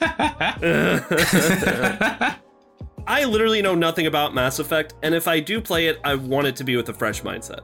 I 3.08 3.24
literally 3.26 3.62
know 3.62 3.76
nothing 3.76 4.08
about 4.08 4.34
Mass 4.34 4.60
Effect, 4.60 4.95
and 5.04 5.13
if 5.13 5.28
I 5.28 5.39
do 5.39 5.62
play 5.62 5.88
it, 5.88 6.00
I 6.04 6.15
want 6.15 6.48
it 6.48 6.56
to 6.58 6.63
be 6.63 6.76
with 6.76 6.89
a 6.89 6.93
fresh 6.93 7.21
mindset. 7.21 7.62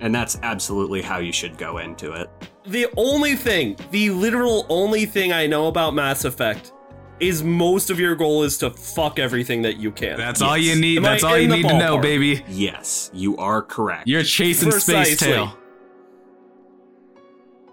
And 0.00 0.14
that's 0.14 0.38
absolutely 0.42 1.02
how 1.02 1.18
you 1.18 1.32
should 1.32 1.58
go 1.58 1.78
into 1.78 2.12
it. 2.12 2.28
The 2.64 2.86
only 2.96 3.36
thing, 3.36 3.76
the 3.90 4.10
literal 4.10 4.66
only 4.68 5.06
thing 5.06 5.32
I 5.32 5.46
know 5.46 5.68
about 5.68 5.94
Mass 5.94 6.24
Effect 6.24 6.72
is 7.20 7.42
most 7.42 7.90
of 7.90 8.00
your 8.00 8.14
goal 8.14 8.42
is 8.42 8.58
to 8.58 8.70
fuck 8.70 9.18
everything 9.18 9.62
that 9.62 9.76
you 9.78 9.90
can. 9.92 10.16
that's 10.16 10.40
all 10.42 10.56
you 10.56 10.74
need. 10.76 10.98
Am 10.98 11.04
I 11.06 11.10
That's 11.10 11.24
all 11.24 11.38
you 11.38 11.48
need 11.48 11.66
to 11.68 11.78
know, 11.78 11.98
ballpark? 11.98 12.02
baby. 12.02 12.44
Yes, 12.48 13.10
you 13.12 13.36
are 13.36 13.62
correct. 13.62 14.06
You're 14.08 14.22
chasing 14.22 14.70
Precisely. 14.70 15.04
Space 15.16 15.18
Tail. 15.20 15.56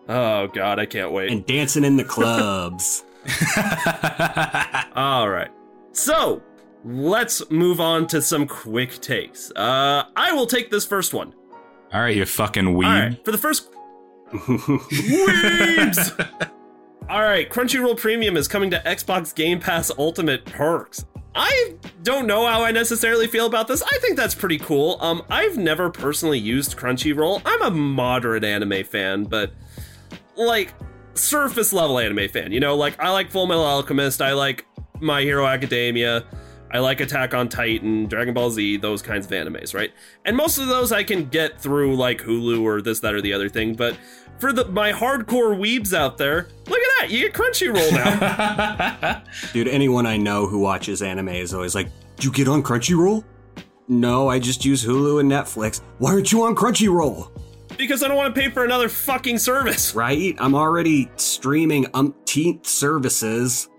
oh 0.09 0.47
god, 0.47 0.79
I 0.79 0.85
can't 0.85 1.11
wait. 1.11 1.31
and 1.31 1.45
dancing 1.45 1.83
in 1.83 1.97
the 1.97 2.03
clubs. 2.03 3.03
All 4.95 5.29
right. 5.29 5.49
So, 5.91 6.41
let's 6.85 7.49
move 7.51 7.79
on 7.81 8.07
to 8.07 8.21
some 8.21 8.47
quick 8.47 9.01
takes. 9.01 9.51
Uh 9.51 10.03
I 10.15 10.31
will 10.33 10.45
take 10.47 10.69
this 10.71 10.85
first 10.85 11.13
one. 11.13 11.33
all 11.93 12.01
right, 12.01 12.15
you 12.15 12.25
fucking 12.25 12.65
weeb. 12.65 12.85
All 12.85 12.93
right. 13.07 13.25
For 13.25 13.31
the 13.31 13.37
first 13.37 13.69
Weebs! 15.07 16.11
All 17.09 17.21
right, 17.21 17.49
Crunchyroll 17.49 17.97
Premium 17.97 18.35
is 18.35 18.49
coming 18.49 18.69
to 18.71 18.81
Xbox 18.85 19.33
Game 19.33 19.61
Pass 19.61 19.89
Ultimate 19.97 20.43
Perks. 20.43 21.05
I 21.33 21.75
don't 22.03 22.27
know 22.27 22.45
how 22.45 22.63
I 22.63 22.71
necessarily 22.71 23.27
feel 23.27 23.45
about 23.45 23.69
this. 23.69 23.81
I 23.81 23.97
think 23.99 24.17
that's 24.17 24.35
pretty 24.35 24.57
cool. 24.57 24.97
Um, 24.99 25.23
I've 25.29 25.57
never 25.57 25.89
personally 25.89 26.37
used 26.37 26.75
Crunchyroll. 26.75 27.41
I'm 27.45 27.61
a 27.61 27.71
moderate 27.71 28.43
anime 28.43 28.83
fan, 28.83 29.23
but 29.23 29.53
like 30.35 30.73
surface 31.13 31.71
level 31.71 31.97
anime 31.97 32.27
fan. 32.27 32.51
You 32.51 32.59
know, 32.59 32.75
like 32.75 32.99
I 32.99 33.09
like 33.11 33.31
Full 33.31 33.47
Metal 33.47 33.63
Alchemist. 33.63 34.21
I 34.21 34.33
like 34.33 34.65
My 34.99 35.21
Hero 35.21 35.45
Academia. 35.45 36.25
I 36.71 36.79
like 36.79 36.99
Attack 36.99 37.33
on 37.33 37.47
Titan, 37.47 38.07
Dragon 38.07 38.33
Ball 38.33 38.49
Z, 38.51 38.77
those 38.77 39.01
kinds 39.01 39.25
of 39.25 39.31
animes, 39.31 39.73
right? 39.73 39.93
And 40.25 40.35
most 40.35 40.57
of 40.57 40.67
those 40.67 40.91
I 40.91 41.03
can 41.03 41.29
get 41.29 41.57
through 41.61 41.95
like 41.95 42.21
Hulu 42.21 42.61
or 42.63 42.81
this, 42.81 42.99
that, 42.99 43.13
or 43.13 43.21
the 43.21 43.31
other 43.31 43.47
thing. 43.47 43.73
But 43.75 43.95
for 44.39 44.53
the 44.53 44.65
my 44.65 44.91
hardcore 44.91 45.57
weebs 45.57 45.93
out 45.93 46.17
there, 46.17 46.47
look 46.67 46.79
at 46.79 47.01
that, 47.01 47.11
you 47.11 47.29
get 47.29 47.33
Crunchyroll 47.33 47.91
now. 47.91 49.23
Dude, 49.53 49.67
anyone 49.67 50.05
I 50.05 50.17
know 50.17 50.47
who 50.47 50.59
watches 50.59 51.01
anime 51.01 51.29
is 51.29 51.53
always 51.53 51.75
like, 51.75 51.87
"Do 52.17 52.27
you 52.27 52.33
get 52.33 52.47
on 52.47 52.63
Crunchyroll?" 52.63 53.23
No, 53.87 54.27
I 54.29 54.39
just 54.39 54.65
use 54.65 54.85
Hulu 54.85 55.21
and 55.21 55.31
Netflix. 55.31 55.81
Why 55.97 56.11
aren't 56.11 56.31
you 56.31 56.43
on 56.43 56.55
Crunchyroll? 56.55 57.31
because 57.77 58.03
I 58.03 58.07
don't 58.07 58.17
want 58.17 58.33
to 58.33 58.41
pay 58.41 58.49
for 58.49 58.65
another 58.65 58.89
fucking 58.89 59.37
service. 59.37 59.95
Right? 59.95 60.35
I'm 60.39 60.55
already 60.55 61.09
streaming 61.15 61.85
umpteenth 61.93 62.65
services. 62.65 63.69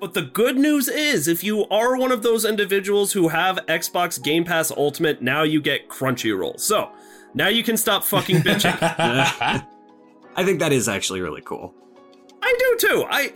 But 0.00 0.12
the 0.12 0.22
good 0.22 0.58
news 0.58 0.88
is, 0.88 1.26
if 1.26 1.42
you 1.42 1.66
are 1.68 1.96
one 1.96 2.12
of 2.12 2.22
those 2.22 2.44
individuals 2.44 3.12
who 3.12 3.28
have 3.28 3.56
Xbox 3.66 4.22
Game 4.22 4.44
Pass 4.44 4.70
Ultimate, 4.70 5.22
now 5.22 5.42
you 5.42 5.60
get 5.62 5.88
Crunchyroll. 5.88 6.60
So 6.60 6.90
now 7.36 7.46
you 7.48 7.62
can 7.62 7.76
stop 7.76 8.02
fucking 8.02 8.38
bitching. 8.38 8.76
I 10.36 10.44
think 10.44 10.58
that 10.58 10.72
is 10.72 10.88
actually 10.88 11.20
really 11.20 11.42
cool. 11.42 11.72
I 12.42 12.54
do 12.58 12.88
too. 12.88 13.04
I 13.08 13.32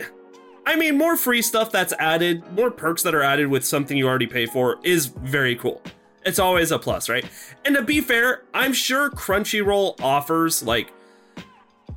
I 0.65 0.75
mean 0.75 0.97
more 0.97 1.15
free 1.15 1.41
stuff 1.41 1.71
that's 1.71 1.93
added, 1.99 2.43
more 2.53 2.69
perks 2.69 3.03
that 3.03 3.15
are 3.15 3.23
added 3.23 3.47
with 3.47 3.65
something 3.65 3.97
you 3.97 4.07
already 4.07 4.27
pay 4.27 4.45
for 4.45 4.79
is 4.83 5.05
very 5.05 5.55
cool. 5.55 5.81
It's 6.25 6.37
always 6.37 6.71
a 6.71 6.77
plus, 6.77 7.09
right? 7.09 7.25
And 7.65 7.75
to 7.75 7.81
be 7.81 7.99
fair, 8.01 8.43
I'm 8.53 8.73
sure 8.73 9.09
Crunchyroll 9.09 9.99
offers 10.01 10.61
like 10.61 10.91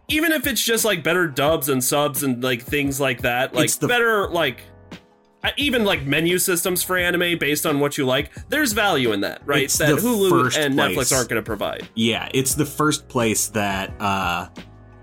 even 0.08 0.32
if 0.32 0.46
it's 0.46 0.62
just 0.62 0.84
like 0.84 1.02
better 1.02 1.26
dubs 1.26 1.68
and 1.68 1.82
subs 1.82 2.22
and 2.22 2.42
like 2.42 2.62
things 2.62 3.00
like 3.00 3.22
that, 3.22 3.54
like 3.54 3.64
It's 3.64 3.76
the- 3.76 3.88
better 3.88 4.28
like 4.28 4.60
even 5.56 5.84
like 5.84 6.04
menu 6.04 6.38
systems 6.38 6.82
for 6.82 6.96
anime 6.96 7.38
based 7.38 7.66
on 7.66 7.80
what 7.80 7.98
you 7.98 8.06
like, 8.06 8.30
there's 8.48 8.72
value 8.72 9.12
in 9.12 9.20
that, 9.22 9.42
right? 9.46 9.64
It's 9.64 9.78
that 9.78 9.96
the 9.96 10.00
Hulu 10.00 10.30
first 10.30 10.58
and 10.58 10.74
place. 10.74 10.96
Netflix 10.96 11.16
aren't 11.16 11.28
going 11.28 11.42
to 11.42 11.46
provide. 11.46 11.88
Yeah, 11.94 12.28
it's 12.32 12.54
the 12.54 12.66
first 12.66 13.08
place 13.08 13.48
that 13.48 13.92
uh, 14.00 14.48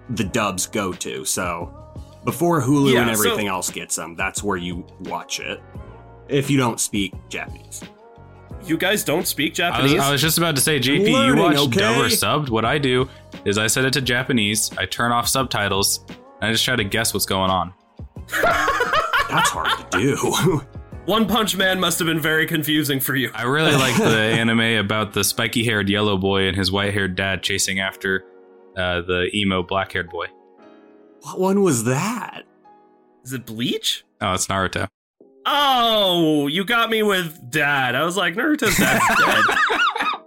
the 0.10 0.24
dubs 0.24 0.68
go 0.68 0.94
to. 0.94 1.26
So 1.26 1.74
before 2.24 2.62
Hulu 2.62 2.94
Yeah, 2.94 3.08
and 3.08 3.18
so- 3.18 3.24
everything 3.24 3.48
else 3.48 3.70
gets 3.70 3.96
them, 3.96 4.16
that's 4.16 4.42
where 4.44 4.58
you 4.58 4.86
watch 5.02 5.40
it. 5.40 5.62
If 6.28 6.50
you 6.50 6.58
don't 6.58 6.80
speak 6.80 7.14
Japanese. 7.30 7.82
You 8.64 8.78
guys 8.78 9.04
don't 9.04 9.28
speak 9.28 9.60
I 9.60 9.70
was, 9.82 9.92
Japanese? 9.92 10.00
I 10.00 10.12
was 10.12 10.22
just 10.22 10.38
about 10.38 10.56
to 10.56 10.62
say, 10.62 10.80
JP, 10.80 11.08
you 11.28 11.36
watch 11.36 11.58
okay? 11.58 11.80
dub 11.80 11.98
or 11.98 12.06
subbed. 12.10 12.50
What 12.50 12.64
I 12.64 12.78
do 12.78 13.10
is 13.44 13.58
I 13.58 13.68
set 13.68 13.86
it 13.86 13.94
to 13.94 14.02
Japanese, 14.02 14.72
I 14.78 14.86
turn 14.86 15.12
off 15.12 15.28
subtitles, 15.28 16.06
and 16.08 16.18
I 16.50 16.52
just 16.52 16.64
try 16.64 16.76
to 16.76 16.84
guess 16.84 17.14
what's 17.14 17.26
going 17.26 17.50
on. 17.50 17.74
That's 19.32 19.50
hard 19.50 19.92
to 19.92 20.00
do. 20.00 20.62
One 21.06 21.28
Punch 21.28 21.56
Man 21.58 21.80
must 21.80 21.98
have 22.00 22.06
been 22.08 22.20
very 22.20 22.46
confusing 22.46 23.00
for 23.00 23.16
you. 23.16 23.32
I 23.34 23.44
really 23.44 23.74
like 23.74 23.98
the 23.98 24.06
anime 24.10 24.78
about 24.86 25.14
the 25.14 25.24
spiky 25.24 25.64
haired 25.64 25.90
yellow 25.90 26.16
boy 26.18 26.44
and 26.48 26.56
his 26.56 26.72
white 26.72 26.94
haired 26.94 27.16
dad 27.16 27.42
chasing 27.42 27.80
after 27.80 28.24
uh, 28.78 29.02
the 29.02 29.30
emo 29.34 29.64
black 29.64 29.94
haired 29.94 30.10
boy. 30.10 30.28
what 31.22 31.40
one 31.40 31.62
was 31.64 31.86
that? 31.86 32.44
Is 33.24 33.34
it 33.34 33.46
Bleach? 33.46 34.04
Oh, 34.22 34.34
it's 34.34 34.48
Naruto. 34.48 34.88
Oh, 35.46 36.46
you 36.48 36.64
got 36.64 36.90
me 36.92 37.02
with 37.02 37.50
dad. 37.50 37.96
I 37.96 38.04
was 38.04 38.16
like, 38.16 38.36
Naruto's 38.36 38.78
dad's 38.78 39.04
dead. 39.26 40.22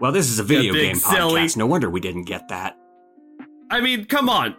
Well, 0.00 0.12
this 0.12 0.28
is 0.30 0.38
a 0.38 0.42
video 0.42 0.72
big 0.72 0.82
game 0.88 0.96
silly. 0.96 1.42
podcast. 1.42 1.56
No 1.58 1.66
wonder 1.66 1.88
we 1.90 2.00
didn't 2.00 2.24
get 2.24 2.48
that. 2.48 2.76
I 3.70 3.80
mean, 3.80 4.04
come 4.06 4.28
on. 4.28 4.56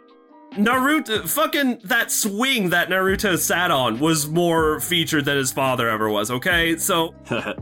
Naruto, 0.58 1.28
fucking 1.28 1.80
that 1.86 2.12
swing 2.12 2.70
that 2.70 2.90
Naruto 2.90 3.38
sat 3.38 3.72
on 3.72 4.00
was 4.00 4.28
more 4.28 4.80
featured 4.80 5.26
than 5.26 5.38
his 5.38 5.52
father 5.52 5.90
ever 5.90 6.10
was, 6.10 6.30
okay? 6.32 6.78
So, 6.78 7.16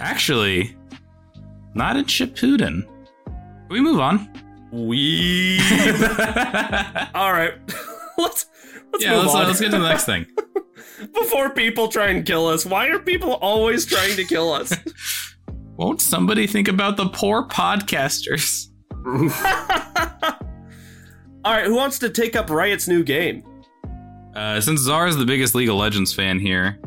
Actually, 0.00 0.76
not 1.74 1.96
in 1.96 2.04
Shippuden. 2.06 2.88
We 3.68 3.80
move 3.80 4.00
on? 4.00 4.28
we. 4.72 5.58
All 7.14 7.32
right. 7.32 7.54
let's 8.18 8.46
let's 8.92 9.04
yeah, 9.04 9.14
move 9.14 9.24
let's, 9.24 9.34
on. 9.34 9.46
let's 9.46 9.60
get 9.60 9.70
to 9.70 9.78
the 9.78 9.88
next 9.88 10.04
thing. 10.04 10.26
Before 11.14 11.50
people 11.50 11.88
try 11.88 12.08
and 12.08 12.24
kill 12.24 12.46
us, 12.46 12.66
why 12.66 12.88
are 12.88 12.98
people 12.98 13.34
always 13.34 13.86
trying 13.86 14.16
to 14.16 14.24
kill 14.24 14.52
us? 14.52 14.74
Won't 15.76 16.02
somebody 16.02 16.46
think 16.46 16.68
about 16.68 16.96
the 16.98 17.08
poor 17.08 17.46
podcasters? 17.48 18.66
All 21.42 21.54
right, 21.54 21.64
who 21.64 21.74
wants 21.74 21.98
to 22.00 22.10
take 22.10 22.36
up 22.36 22.50
Riot's 22.50 22.86
new 22.86 23.02
game? 23.02 23.42
Uh, 24.34 24.60
since 24.60 24.80
Czar 24.80 25.06
is 25.06 25.16
the 25.16 25.24
biggest 25.24 25.54
League 25.54 25.70
of 25.70 25.76
Legends 25.76 26.12
fan 26.12 26.38
here, 26.38 26.78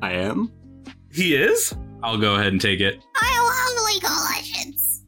I 0.00 0.12
am. 0.12 0.50
He 1.12 1.36
is? 1.36 1.74
I'll 2.02 2.16
go 2.16 2.34
ahead 2.34 2.52
and 2.52 2.60
take 2.60 2.80
it. 2.80 3.04
I 3.16 3.66
love 3.66 3.84
League 3.92 4.04
of 4.04 4.12
Legends. 4.34 5.04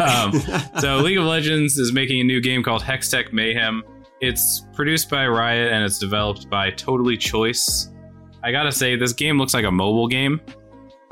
um, 0.00 0.32
so 0.80 0.96
League 0.98 1.18
of 1.18 1.24
Legends 1.24 1.78
is 1.78 1.92
making 1.92 2.20
a 2.20 2.24
new 2.24 2.40
game 2.40 2.64
called 2.64 2.82
Hextech 2.82 3.32
Mayhem. 3.32 3.84
It's 4.20 4.66
produced 4.74 5.08
by 5.08 5.28
Riot 5.28 5.72
and 5.72 5.84
it's 5.84 5.98
developed 5.98 6.50
by 6.50 6.70
Totally 6.72 7.16
Choice. 7.16 7.90
I 8.42 8.50
gotta 8.50 8.72
say, 8.72 8.96
this 8.96 9.12
game 9.12 9.38
looks 9.38 9.54
like 9.54 9.64
a 9.64 9.70
mobile 9.70 10.08
game. 10.08 10.40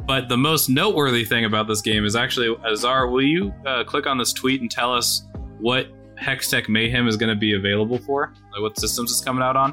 But 0.04 0.28
the 0.28 0.36
most 0.36 0.68
noteworthy 0.68 1.24
thing 1.24 1.44
about 1.44 1.68
this 1.68 1.80
game 1.80 2.04
is 2.04 2.16
actually, 2.16 2.56
Azar, 2.66 3.06
will 3.08 3.22
you 3.22 3.54
uh, 3.66 3.84
click 3.84 4.06
on 4.06 4.18
this 4.18 4.32
tweet 4.32 4.60
and 4.62 4.68
tell 4.70 4.92
us 4.92 5.22
what 5.58 5.88
Hextech 6.20 6.68
Mayhem 6.68 7.06
is 7.08 7.16
going 7.16 7.28
to 7.30 7.36
be 7.38 7.54
available 7.54 7.98
for? 7.98 8.32
Like 8.52 8.60
what 8.62 8.78
systems 8.78 9.10
it's 9.10 9.20
coming 9.20 9.42
out 9.42 9.56
on? 9.56 9.72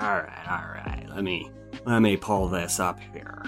All 0.00 0.16
right, 0.18 0.48
all 0.48 0.68
right. 0.74 1.06
Let 1.08 1.22
me 1.24 1.50
let 1.86 2.00
me 2.00 2.16
pull 2.16 2.48
this 2.48 2.80
up 2.80 2.98
here. 3.12 3.42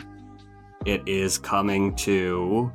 It 0.84 1.02
is 1.06 1.38
coming 1.38 1.94
to 1.96 2.72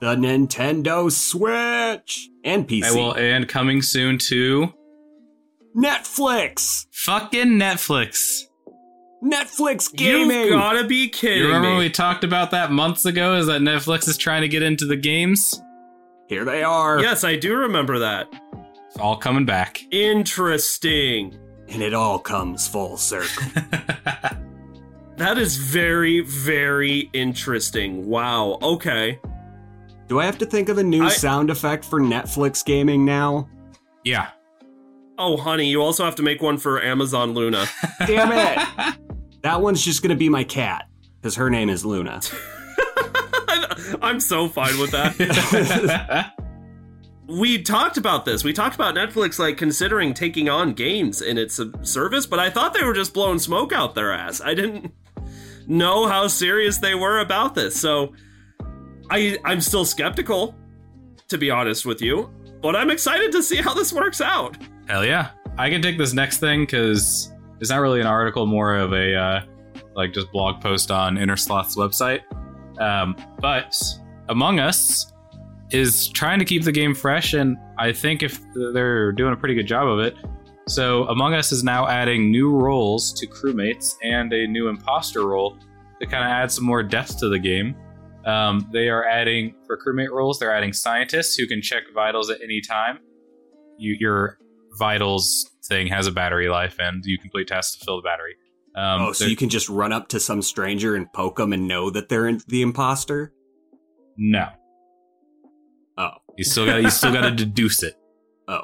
the 0.00 0.16
Nintendo 0.16 1.10
Switch 1.12 2.30
and 2.44 2.66
PC. 2.66 2.84
I 2.84 2.92
will, 2.92 3.14
and 3.16 3.46
coming 3.48 3.82
soon 3.82 4.16
to 4.28 4.72
Netflix. 5.76 6.86
fucking 6.92 7.48
Netflix. 7.58 8.44
Netflix 9.22 9.92
gaming. 9.94 10.44
You 10.46 10.50
gotta 10.50 10.84
be 10.84 11.08
kidding 11.08 11.38
You 11.38 11.46
remember 11.48 11.68
me. 11.68 11.74
when 11.74 11.82
we 11.84 11.90
talked 11.90 12.22
about 12.24 12.52
that 12.52 12.70
months 12.70 13.04
ago? 13.04 13.34
Is 13.34 13.46
that 13.48 13.60
Netflix 13.60 14.08
is 14.08 14.16
trying 14.16 14.42
to 14.42 14.48
get 14.48 14.62
into 14.62 14.86
the 14.86 14.96
games? 14.96 15.60
Here 16.28 16.44
they 16.44 16.62
are. 16.62 17.00
yes, 17.00 17.24
I 17.24 17.36
do 17.36 17.56
remember 17.56 17.98
that. 18.00 18.28
It's 18.86 18.98
all 18.98 19.16
coming 19.16 19.44
back. 19.44 19.84
Interesting. 19.90 21.36
And 21.68 21.82
it 21.82 21.94
all 21.94 22.18
comes 22.18 22.68
full 22.68 22.96
circle. 22.96 23.44
That 25.18 25.36
is 25.36 25.56
very, 25.56 26.20
very 26.20 27.10
interesting. 27.12 28.06
Wow. 28.06 28.56
Okay. 28.62 29.18
Do 30.06 30.20
I 30.20 30.24
have 30.24 30.38
to 30.38 30.46
think 30.46 30.68
of 30.68 30.78
a 30.78 30.82
new 30.84 31.02
I- 31.06 31.08
sound 31.08 31.50
effect 31.50 31.84
for 31.84 32.00
Netflix 32.00 32.64
gaming 32.64 33.04
now? 33.04 33.48
yeah. 34.04 34.28
Oh, 35.20 35.36
honey, 35.36 35.66
you 35.68 35.82
also 35.82 36.04
have 36.04 36.14
to 36.14 36.22
make 36.22 36.40
one 36.40 36.56
for 36.56 36.80
Amazon 36.80 37.34
Luna. 37.34 37.66
Damn 38.06 38.30
it. 38.30 38.96
that 39.42 39.60
one's 39.60 39.84
just 39.84 40.00
going 40.00 40.10
to 40.10 40.16
be 40.16 40.28
my 40.28 40.44
cat 40.44 40.84
because 41.20 41.34
her 41.34 41.50
name 41.50 41.68
is 41.68 41.84
Luna. 41.84 42.20
I'm 44.02 44.20
so 44.20 44.48
fine 44.48 44.78
with 44.78 44.90
that. 44.92 46.34
we 47.28 47.62
talked 47.62 47.96
about 47.96 48.24
this. 48.24 48.44
We 48.44 48.52
talked 48.52 48.74
about 48.74 48.94
Netflix 48.94 49.38
like 49.38 49.56
considering 49.56 50.14
taking 50.14 50.48
on 50.48 50.72
games 50.72 51.22
in 51.22 51.38
its 51.38 51.60
service, 51.82 52.26
but 52.26 52.38
I 52.38 52.50
thought 52.50 52.74
they 52.74 52.84
were 52.84 52.94
just 52.94 53.14
blowing 53.14 53.38
smoke 53.38 53.72
out 53.72 53.94
their 53.94 54.12
ass. 54.12 54.40
I 54.40 54.54
didn't 54.54 54.92
know 55.66 56.06
how 56.06 56.26
serious 56.26 56.78
they 56.78 56.94
were 56.94 57.20
about 57.20 57.54
this. 57.54 57.78
So 57.78 58.14
I 59.10 59.38
I'm 59.44 59.60
still 59.60 59.84
skeptical 59.84 60.54
to 61.28 61.38
be 61.38 61.50
honest 61.50 61.84
with 61.84 62.00
you, 62.00 62.30
but 62.62 62.74
I'm 62.74 62.90
excited 62.90 63.32
to 63.32 63.42
see 63.42 63.56
how 63.56 63.74
this 63.74 63.92
works 63.92 64.20
out. 64.20 64.56
Hell 64.88 65.04
yeah. 65.04 65.30
I 65.58 65.70
can 65.70 65.82
take 65.82 65.98
this 65.98 66.12
next 66.12 66.38
thing 66.38 66.62
because 66.62 67.32
it's 67.60 67.70
not 67.70 67.78
really 67.80 68.00
an 68.00 68.06
article, 68.06 68.46
more 68.46 68.76
of 68.76 68.92
a 68.92 69.14
uh, 69.14 69.40
like 69.94 70.12
just 70.12 70.30
blog 70.32 70.60
post 70.62 70.90
on 70.90 71.16
Innersloth's 71.16 71.76
website. 71.76 72.20
Um, 72.80 73.16
but 73.40 73.74
Among 74.28 74.60
Us 74.60 75.12
is 75.70 76.08
trying 76.08 76.38
to 76.38 76.44
keep 76.44 76.64
the 76.64 76.72
game 76.72 76.94
fresh, 76.94 77.34
and 77.34 77.56
I 77.78 77.92
think 77.92 78.22
if 78.22 78.40
they're 78.72 79.12
doing 79.12 79.32
a 79.32 79.36
pretty 79.36 79.54
good 79.54 79.66
job 79.66 79.88
of 79.88 80.00
it. 80.00 80.16
So 80.68 81.04
Among 81.04 81.34
Us 81.34 81.52
is 81.52 81.64
now 81.64 81.88
adding 81.88 82.30
new 82.30 82.54
roles 82.54 83.12
to 83.14 83.26
crewmates 83.26 83.94
and 84.02 84.32
a 84.32 84.46
new 84.46 84.68
imposter 84.68 85.26
role 85.26 85.56
to 86.00 86.06
kind 86.06 86.24
of 86.24 86.30
add 86.30 86.52
some 86.52 86.64
more 86.64 86.82
depth 86.82 87.18
to 87.20 87.28
the 87.28 87.38
game. 87.38 87.74
Um, 88.24 88.68
they 88.72 88.88
are 88.88 89.06
adding 89.06 89.54
for 89.66 89.78
crewmate 89.78 90.10
roles. 90.10 90.38
They're 90.38 90.54
adding 90.54 90.72
scientists 90.72 91.36
who 91.36 91.46
can 91.46 91.62
check 91.62 91.84
vitals 91.94 92.30
at 92.30 92.40
any 92.42 92.60
time. 92.60 92.98
You, 93.78 93.96
your 93.98 94.38
vitals 94.78 95.50
thing 95.64 95.86
has 95.86 96.06
a 96.06 96.12
battery 96.12 96.48
life, 96.48 96.76
and 96.78 97.04
you 97.04 97.18
complete 97.18 97.48
tasks 97.48 97.78
to 97.78 97.84
fill 97.84 97.96
the 97.96 98.02
battery. 98.02 98.36
Um, 98.78 99.02
oh, 99.02 99.12
so 99.12 99.24
you 99.24 99.34
can 99.34 99.48
just 99.48 99.68
run 99.68 99.92
up 99.92 100.08
to 100.08 100.20
some 100.20 100.40
stranger 100.40 100.94
and 100.94 101.12
poke 101.12 101.36
them 101.36 101.52
and 101.52 101.66
know 101.66 101.90
that 101.90 102.08
they're 102.08 102.28
in- 102.28 102.40
the 102.46 102.62
imposter? 102.62 103.32
no. 104.16 104.48
Oh. 105.96 106.10
You 106.36 106.44
still 106.44 106.64
got 106.66 106.80
you 106.82 106.90
still 106.90 107.12
got 107.12 107.22
to 107.22 107.30
deduce 107.44 107.82
it. 107.82 107.94
Oh. 108.46 108.60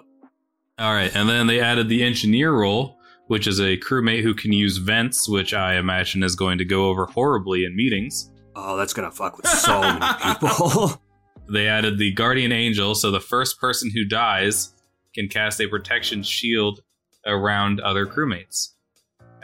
All 0.78 0.94
right, 0.94 1.14
and 1.16 1.28
then 1.28 1.48
they 1.48 1.60
added 1.60 1.88
the 1.88 2.04
engineer 2.04 2.52
role, 2.52 2.96
which 3.26 3.48
is 3.48 3.58
a 3.60 3.76
crewmate 3.78 4.22
who 4.22 4.34
can 4.34 4.52
use 4.52 4.76
vents, 4.76 5.28
which 5.28 5.52
I 5.52 5.74
imagine 5.76 6.22
is 6.22 6.36
going 6.36 6.58
to 6.58 6.64
go 6.64 6.86
over 6.88 7.06
horribly 7.06 7.64
in 7.64 7.74
meetings. 7.74 8.30
Oh, 8.54 8.76
that's 8.76 8.92
gonna 8.92 9.10
fuck 9.10 9.36
with 9.36 9.48
so 9.48 9.80
many 9.80 10.06
people. 10.22 11.00
They 11.52 11.68
added 11.68 11.98
the 11.98 12.10
guardian 12.12 12.52
angel, 12.52 12.94
so 12.94 13.10
the 13.10 13.20
first 13.20 13.60
person 13.60 13.90
who 13.94 14.06
dies 14.06 14.72
can 15.14 15.28
cast 15.28 15.60
a 15.60 15.66
protection 15.66 16.22
shield 16.22 16.80
around 17.26 17.80
other 17.80 18.06
crewmates. 18.06 18.70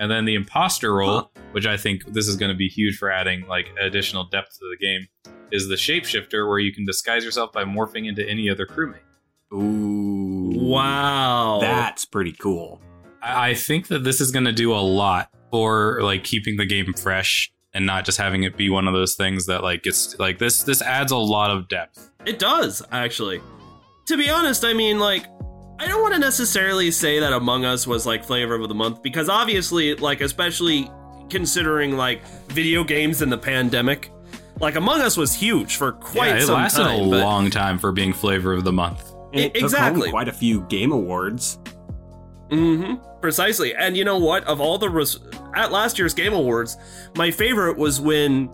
And 0.01 0.11
then 0.11 0.25
the 0.25 0.35
imposter 0.35 0.95
role, 0.95 1.31
Huh. 1.37 1.43
which 1.53 1.67
I 1.67 1.77
think 1.77 2.07
this 2.07 2.27
is 2.27 2.35
going 2.37 2.51
to 2.51 2.57
be 2.57 2.69
huge 2.69 2.97
for 2.97 3.11
adding 3.11 3.47
like 3.47 3.71
additional 3.81 4.25
depth 4.25 4.59
to 4.59 4.65
the 4.71 4.77
game, 4.85 5.07
is 5.53 5.69
the 5.69 5.75
shapeshifter 5.77 6.49
where 6.49 6.59
you 6.59 6.73
can 6.73 6.85
disguise 6.87 7.25
yourself 7.25 7.53
by 7.53 7.65
morphing 7.65 8.09
into 8.09 8.27
any 8.29 8.49
other 8.51 8.67
crewmate. 8.67 9.05
Ooh. 9.53 10.53
Wow. 10.59 11.59
That's 11.61 12.05
pretty 12.05 12.33
cool. 12.33 12.81
I 13.23 13.51
I 13.51 13.55
think 13.55 13.89
that 13.89 14.03
this 14.05 14.21
is 14.21 14.31
going 14.31 14.47
to 14.47 14.53
do 14.53 14.73
a 14.73 14.81
lot 14.81 15.31
for 15.51 16.01
like 16.03 16.25
keeping 16.25 16.57
the 16.57 16.67
game 16.67 16.93
fresh 16.95 17.53
and 17.75 17.85
not 17.85 18.05
just 18.05 18.17
having 18.19 18.43
it 18.45 18.57
be 18.57 18.71
one 18.71 18.89
of 18.89 18.95
those 18.95 19.15
things 19.17 19.47
that 19.47 19.63
like 19.63 19.83
gets 19.83 20.19
like 20.19 20.39
this 20.39 20.63
this 20.63 20.81
adds 20.83 21.13
a 21.13 21.17
lot 21.17 21.51
of 21.51 21.69
depth. 21.69 22.11
It 22.25 22.39
does, 22.39 22.83
actually. 22.91 23.41
To 24.07 24.17
be 24.17 24.29
honest, 24.31 24.65
I 24.65 24.73
mean, 24.73 24.99
like, 24.99 25.25
I 25.81 25.87
don't 25.87 26.03
want 26.03 26.13
to 26.13 26.21
necessarily 26.21 26.91
say 26.91 27.21
that 27.21 27.33
Among 27.33 27.65
Us 27.65 27.87
was 27.87 28.05
like 28.05 28.23
flavor 28.23 28.55
of 28.55 28.69
the 28.69 28.75
month 28.75 29.03
because 29.03 29.31
obviously, 29.31 29.95
like, 29.95 30.21
especially 30.21 30.91
considering 31.31 31.97
like 31.97 32.23
video 32.49 32.85
games 32.85 33.23
in 33.23 33.31
the 33.31 33.39
pandemic, 33.39 34.13
like 34.61 34.75
Among 34.75 35.01
Us 35.01 35.17
was 35.17 35.33
huge 35.33 35.77
for 35.77 35.93
quite 35.93 36.29
yeah, 36.29 36.37
it 36.37 36.43
some 36.43 36.57
lasted 36.57 36.83
time. 36.83 37.01
a 37.01 37.03
long 37.03 37.49
time 37.49 37.79
for 37.79 37.93
being 37.93 38.13
flavor 38.13 38.53
of 38.53 38.65
the 38.65 38.73
month. 38.73 39.11
And 39.33 39.41
it 39.41 39.55
took 39.55 39.63
exactly. 39.63 40.03
home 40.03 40.11
quite 40.11 40.29
a 40.29 40.35
few 40.35 40.61
game 40.65 40.93
awards. 40.93 41.59
Mm-hmm. 42.51 42.97
Precisely. 43.23 43.75
And 43.75 43.97
you 43.97 44.05
know 44.05 44.19
what? 44.19 44.45
Of 44.45 44.61
all 44.61 44.77
the 44.77 44.91
res- 44.91 45.19
at 45.55 45.73
last 45.73 45.99
year's 45.99 46.13
Game 46.13 46.35
Awards, 46.35 46.77
my 47.17 47.31
favorite 47.31 47.79
was 47.79 48.03
when 48.03 48.51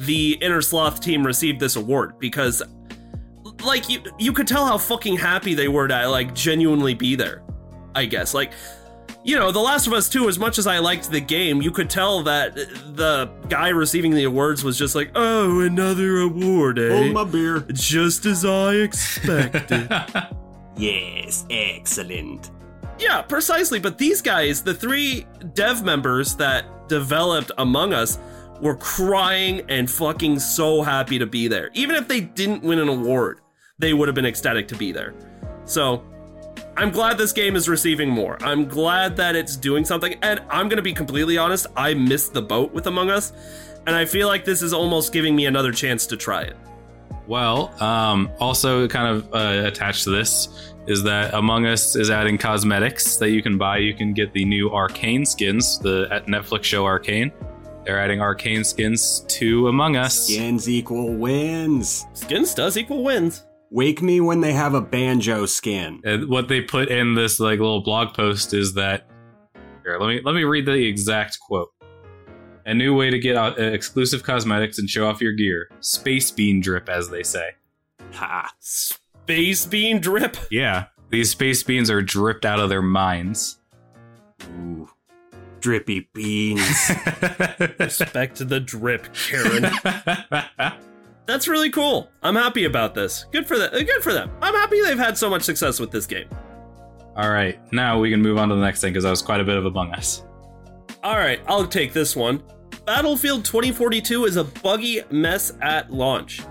the 0.00 0.36
Innersloth 0.40 1.00
team 1.00 1.24
received 1.24 1.60
this 1.60 1.76
award 1.76 2.18
because 2.18 2.62
like 3.64 3.88
you 3.88 4.02
you 4.18 4.32
could 4.32 4.46
tell 4.46 4.66
how 4.66 4.78
fucking 4.78 5.16
happy 5.16 5.54
they 5.54 5.68
were 5.68 5.88
to 5.88 6.08
like 6.08 6.34
genuinely 6.34 6.94
be 6.94 7.14
there. 7.16 7.42
I 7.94 8.06
guess. 8.06 8.34
Like 8.34 8.52
you 9.22 9.38
know, 9.38 9.50
The 9.50 9.60
Last 9.60 9.86
of 9.86 9.94
Us 9.94 10.10
2, 10.10 10.28
as 10.28 10.38
much 10.38 10.58
as 10.58 10.66
I 10.66 10.78
liked 10.80 11.10
the 11.10 11.20
game, 11.20 11.62
you 11.62 11.70
could 11.70 11.88
tell 11.88 12.22
that 12.24 12.54
the 12.54 13.30
guy 13.48 13.68
receiving 13.70 14.12
the 14.14 14.24
awards 14.24 14.62
was 14.62 14.76
just 14.76 14.94
like, 14.94 15.10
oh, 15.14 15.60
another 15.60 16.18
award, 16.18 16.78
eh? 16.78 16.90
Hold 16.90 17.12
my 17.14 17.24
beer. 17.24 17.60
Just 17.72 18.26
as 18.26 18.44
I 18.44 18.74
expected. 18.74 19.88
Yes, 20.76 21.46
excellent. 21.50 22.50
Yeah, 22.98 23.22
precisely. 23.22 23.78
But 23.78 23.96
these 23.96 24.20
guys, 24.20 24.62
the 24.62 24.74
three 24.74 25.24
dev 25.54 25.84
members 25.84 26.34
that 26.36 26.88
developed 26.88 27.52
Among 27.58 27.92
Us, 27.92 28.18
were 28.60 28.76
crying 28.76 29.62
and 29.68 29.90
fucking 29.90 30.38
so 30.38 30.82
happy 30.82 31.18
to 31.18 31.26
be 31.26 31.48
there. 31.48 31.70
Even 31.74 31.96
if 31.96 32.08
they 32.08 32.20
didn't 32.20 32.62
win 32.62 32.78
an 32.78 32.88
award, 32.88 33.40
they 33.78 33.92
would 33.94 34.08
have 34.08 34.14
been 34.14 34.26
ecstatic 34.26 34.68
to 34.68 34.76
be 34.76 34.92
there. 34.92 35.14
So, 35.64 36.04
I'm 36.76 36.90
glad 36.90 37.18
this 37.18 37.32
game 37.32 37.54
is 37.54 37.68
receiving 37.68 38.08
more. 38.10 38.36
I'm 38.42 38.66
glad 38.66 39.16
that 39.16 39.36
it's 39.36 39.56
doing 39.56 39.84
something. 39.84 40.16
And 40.22 40.40
I'm 40.50 40.68
going 40.68 40.76
to 40.76 40.82
be 40.82 40.92
completely 40.92 41.38
honest, 41.38 41.66
I 41.76 41.94
missed 41.94 42.32
the 42.32 42.42
boat 42.42 42.72
with 42.72 42.86
Among 42.86 43.10
Us. 43.10 43.32
And 43.86 43.94
I 43.94 44.04
feel 44.04 44.28
like 44.28 44.44
this 44.44 44.62
is 44.62 44.72
almost 44.72 45.12
giving 45.12 45.36
me 45.36 45.46
another 45.46 45.70
chance 45.70 46.06
to 46.06 46.16
try 46.16 46.42
it. 46.42 46.56
Well, 47.26 47.72
um, 47.82 48.30
also 48.38 48.88
kind 48.88 49.16
of 49.16 49.34
uh, 49.34 49.66
attached 49.66 50.04
to 50.04 50.10
this 50.10 50.74
is 50.86 51.02
that 51.04 51.32
Among 51.32 51.66
Us 51.66 51.96
is 51.96 52.10
adding 52.10 52.38
cosmetics 52.38 53.16
that 53.16 53.30
you 53.30 53.42
can 53.42 53.56
buy. 53.56 53.78
You 53.78 53.94
can 53.94 54.12
get 54.12 54.32
the 54.32 54.44
new 54.44 54.70
Arcane 54.70 55.24
skins, 55.24 55.78
the 55.78 56.08
at 56.10 56.26
Netflix 56.26 56.64
show 56.64 56.84
Arcane. 56.84 57.32
They're 57.84 58.00
adding 58.00 58.20
Arcane 58.20 58.64
skins 58.64 59.20
to 59.28 59.68
Among 59.68 59.96
Us. 59.96 60.26
Skins 60.26 60.68
equal 60.68 61.14
wins. 61.14 62.04
Skins 62.14 62.54
does 62.54 62.76
equal 62.76 63.04
wins. 63.04 63.44
Wake 63.74 64.00
me 64.02 64.20
when 64.20 64.40
they 64.40 64.52
have 64.52 64.72
a 64.72 64.80
banjo 64.80 65.46
skin. 65.46 66.00
And 66.04 66.28
what 66.28 66.46
they 66.46 66.60
put 66.60 66.90
in 66.90 67.16
this 67.16 67.40
like 67.40 67.58
little 67.58 67.82
blog 67.82 68.14
post 68.14 68.54
is 68.54 68.74
that 68.74 69.08
here, 69.82 69.98
let 69.98 70.06
me 70.06 70.20
let 70.24 70.36
me 70.36 70.44
read 70.44 70.64
the 70.64 70.86
exact 70.86 71.40
quote. 71.40 71.72
A 72.66 72.72
new 72.72 72.94
way 72.94 73.10
to 73.10 73.18
get 73.18 73.34
out, 73.34 73.58
uh, 73.58 73.64
exclusive 73.64 74.22
cosmetics 74.22 74.78
and 74.78 74.88
show 74.88 75.08
off 75.08 75.20
your 75.20 75.32
gear. 75.32 75.66
Space 75.80 76.30
bean 76.30 76.60
drip, 76.60 76.88
as 76.88 77.10
they 77.10 77.24
say. 77.24 77.50
Ha. 78.12 78.48
Space 78.60 79.66
bean 79.66 80.00
drip. 80.00 80.36
Yeah, 80.52 80.84
these 81.10 81.30
space 81.30 81.64
beans 81.64 81.90
are 81.90 82.00
dripped 82.00 82.46
out 82.46 82.60
of 82.60 82.68
their 82.68 82.80
minds. 82.80 83.58
Ooh. 84.56 84.88
Drippy 85.58 86.08
beans. 86.12 86.60
Respect 87.80 88.48
the 88.48 88.60
drip, 88.64 89.12
Karen. 89.14 89.72
That's 91.26 91.48
really 91.48 91.70
cool. 91.70 92.10
I'm 92.22 92.34
happy 92.34 92.64
about 92.64 92.94
this. 92.94 93.24
Good 93.32 93.46
for 93.46 93.58
them. 93.58 93.70
Uh, 93.72 93.78
good 93.78 94.02
for 94.02 94.12
them. 94.12 94.30
I'm 94.42 94.54
happy 94.54 94.80
they've 94.82 94.98
had 94.98 95.16
so 95.16 95.30
much 95.30 95.42
success 95.42 95.80
with 95.80 95.90
this 95.90 96.06
game. 96.06 96.28
All 97.16 97.30
right, 97.30 97.60
now 97.72 97.98
we 98.00 98.10
can 98.10 98.20
move 98.20 98.38
on 98.38 98.48
to 98.48 98.56
the 98.56 98.60
next 98.60 98.80
thing 98.80 98.92
because 98.92 99.04
that 99.04 99.10
was 99.10 99.22
quite 99.22 99.40
a 99.40 99.44
bit 99.44 99.56
of 99.56 99.64
Among 99.66 99.92
Us. 99.94 100.24
All 101.02 101.16
right, 101.16 101.40
I'll 101.46 101.66
take 101.66 101.92
this 101.92 102.16
one. 102.16 102.42
Battlefield 102.86 103.44
2042 103.44 104.24
is 104.24 104.36
a 104.36 104.44
buggy 104.44 105.00
mess 105.10 105.52
at 105.62 105.90
launch. 105.92 106.42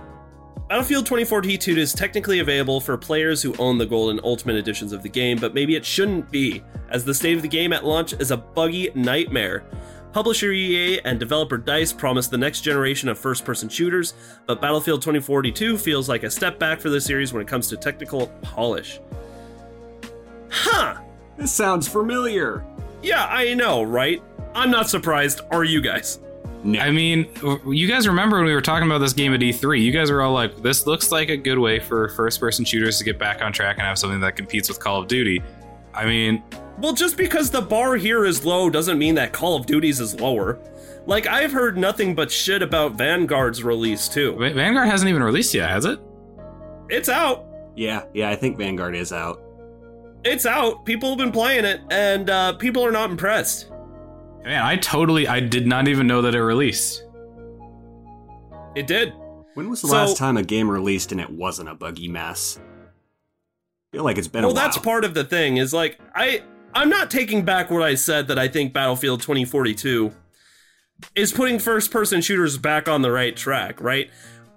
Battlefield 0.70 1.06
2042 1.06 1.78
is 1.78 1.94
technically 1.94 2.40
available 2.40 2.80
for 2.80 2.98
players 2.98 3.42
who 3.42 3.54
own 3.60 3.78
the 3.78 3.86
Gold 3.86 4.12
and 4.12 4.22
Ultimate 4.24 4.56
editions 4.56 4.94
of 4.94 5.04
the 5.04 5.10
game, 5.10 5.38
but 5.38 5.54
maybe 5.54 5.76
it 5.76 5.86
shouldn't 5.86 6.32
be, 6.32 6.64
as 6.90 7.04
the 7.04 7.14
state 7.14 7.36
of 7.36 7.42
the 7.42 7.48
game 7.48 7.74
at 7.74 7.86
launch 7.86 8.14
is 8.14 8.32
a 8.32 8.38
buggy 8.38 8.90
nightmare. 8.96 9.66
Publisher 10.14 10.52
EA 10.52 11.00
and 11.06 11.20
developer 11.20 11.58
DICE 11.58 11.92
promised 11.92 12.30
the 12.30 12.38
next 12.38 12.62
generation 12.62 13.10
of 13.10 13.18
first 13.18 13.44
person 13.44 13.68
shooters, 13.68 14.14
but 14.46 14.62
Battlefield 14.62 15.02
2042 15.02 15.76
feels 15.76 16.08
like 16.08 16.22
a 16.22 16.30
step 16.30 16.60
back 16.60 16.80
for 16.80 16.92
the 16.92 17.02
series 17.02 17.34
when 17.34 17.42
it 17.42 17.48
comes 17.48 17.68
to 17.70 17.78
technical 17.78 18.28
polish. 18.44 19.00
Huh. 20.52 20.98
this 21.36 21.52
sounds 21.52 21.88
familiar. 21.88 22.64
Yeah, 23.02 23.26
I 23.26 23.56
know, 23.56 23.82
right? 23.82 24.22
I'm 24.54 24.70
not 24.70 24.88
surprised. 24.88 25.42
Are 25.50 25.64
you 25.64 25.82
guys? 25.82 26.20
No. 26.64 26.80
I 26.80 26.92
mean, 26.92 27.28
you 27.66 27.88
guys 27.88 28.08
remember 28.08 28.38
when 28.38 28.46
we 28.46 28.54
were 28.54 28.62
talking 28.62 28.88
about 28.88 29.00
this 29.00 29.14
game 29.14 29.34
at 29.34 29.40
E3? 29.40 29.82
You 29.82 29.92
guys 29.92 30.12
were 30.12 30.22
all 30.22 30.32
like, 30.32 30.62
"This 30.62 30.86
looks 30.86 31.12
like 31.12 31.30
a 31.30 31.36
good 31.36 31.58
way 31.58 31.80
for 31.80 32.10
first-person 32.10 32.64
shooters 32.66 33.00
to 33.00 33.04
get 33.04 33.18
back 33.18 33.42
on 33.42 33.52
track 33.52 33.78
and 33.80 33.86
have 33.86 33.98
something 33.98 34.22
that 34.22 34.36
competes 34.38 34.70
with 34.70 34.80
Call 34.80 35.02
of 35.02 35.08
Duty." 35.08 35.42
I 35.94 36.06
mean, 36.06 36.44
Well, 36.80 36.94
just 36.94 37.18
because 37.18 37.52
the 37.52 37.62
bar 37.62 37.96
here 37.96 38.26
is 38.26 38.44
low 38.46 38.70
doesn't 38.70 38.98
mean 38.98 39.16
that 39.16 39.32
Call 39.34 39.56
of 39.56 39.66
Duty's 39.66 40.00
is 40.00 40.20
lower. 40.20 40.60
Like, 41.06 41.28
I've 41.28 41.52
heard 41.52 41.78
nothing 41.78 42.16
but 42.16 42.32
shit 42.32 42.62
about 42.62 42.94
Vanguard's 42.94 43.64
release, 43.64 44.08
too. 44.08 44.34
Va- 44.38 44.54
Vanguard 44.54 44.88
hasn't 44.88 45.10
even 45.10 45.22
released 45.22 45.54
yet, 45.54 45.70
has 45.70 45.86
it? 45.86 46.00
It's 46.90 47.10
out. 47.10 47.46
yeah, 47.76 48.04
yeah, 48.14 48.30
I 48.30 48.36
think 48.36 48.58
Vanguard 48.58 48.96
is 48.96 49.12
out. 49.12 49.42
It's 50.24 50.46
out. 50.46 50.86
People 50.86 51.10
have 51.10 51.18
been 51.18 51.32
playing 51.32 51.66
it, 51.66 51.82
and 51.92 52.30
uh, 52.30 52.54
people 52.54 52.86
are 52.86 52.92
not 52.92 53.10
impressed. 53.12 53.70
Man, 54.46 54.64
I 54.64 54.78
totally, 54.78 55.28
I 55.28 55.40
did 55.42 55.68
not 55.68 55.88
even 55.88 56.08
know 56.08 56.22
that 56.22 56.34
it 56.36 56.42
released. 56.42 57.04
It 58.76 58.88
did. 58.88 59.14
When 59.54 59.70
was 59.70 59.82
the 59.82 59.90
So- 59.90 59.96
last 59.96 60.18
time 60.18 60.38
a 60.38 60.44
game 60.44 60.70
released 60.72 61.12
and 61.12 61.22
it 61.22 61.30
wasn't 61.30 61.70
a 61.70 61.76
buggy 61.76 62.08
mess? 62.08 62.60
I 63.94 63.96
feel 63.96 64.04
like 64.04 64.18
it's 64.18 64.28
been 64.28 64.42
well, 64.42 64.52
a 64.52 64.54
while. 64.56 64.64
that's 64.64 64.80
part 64.80 65.06
of 65.06 65.14
the 65.14 65.24
thing. 65.24 65.58
Is 65.58 65.72
like 65.72 66.00
I, 66.16 66.42
I'm 66.74 66.90
not 66.90 67.12
taking 67.12 67.46
back 67.46 67.70
what 67.70 67.84
I 67.84 67.94
said 67.94 68.28
that 68.30 68.40
I 68.40 68.48
think 68.48 68.74
Battlefield 68.74 69.22
2042 69.22 70.12
is 71.16 71.32
putting 71.32 71.60
first-person 71.60 72.22
shooters 72.22 72.58
back 72.58 72.90
on 72.90 73.04
the 73.04 73.12
right 73.12 73.36
track. 73.38 73.80
Right? 73.80 74.10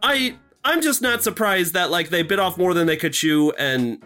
I, 0.03 0.37
I'm 0.65 0.81
just 0.81 1.03
not 1.03 1.23
surprised 1.23 1.75
that 1.75 1.91
like 1.91 2.09
they 2.09 2.23
bit 2.23 2.39
off 2.39 2.57
more 2.57 2.73
than 2.73 2.87
they 2.87 2.97
could 2.97 3.13
chew, 3.13 3.53
and 3.59 4.03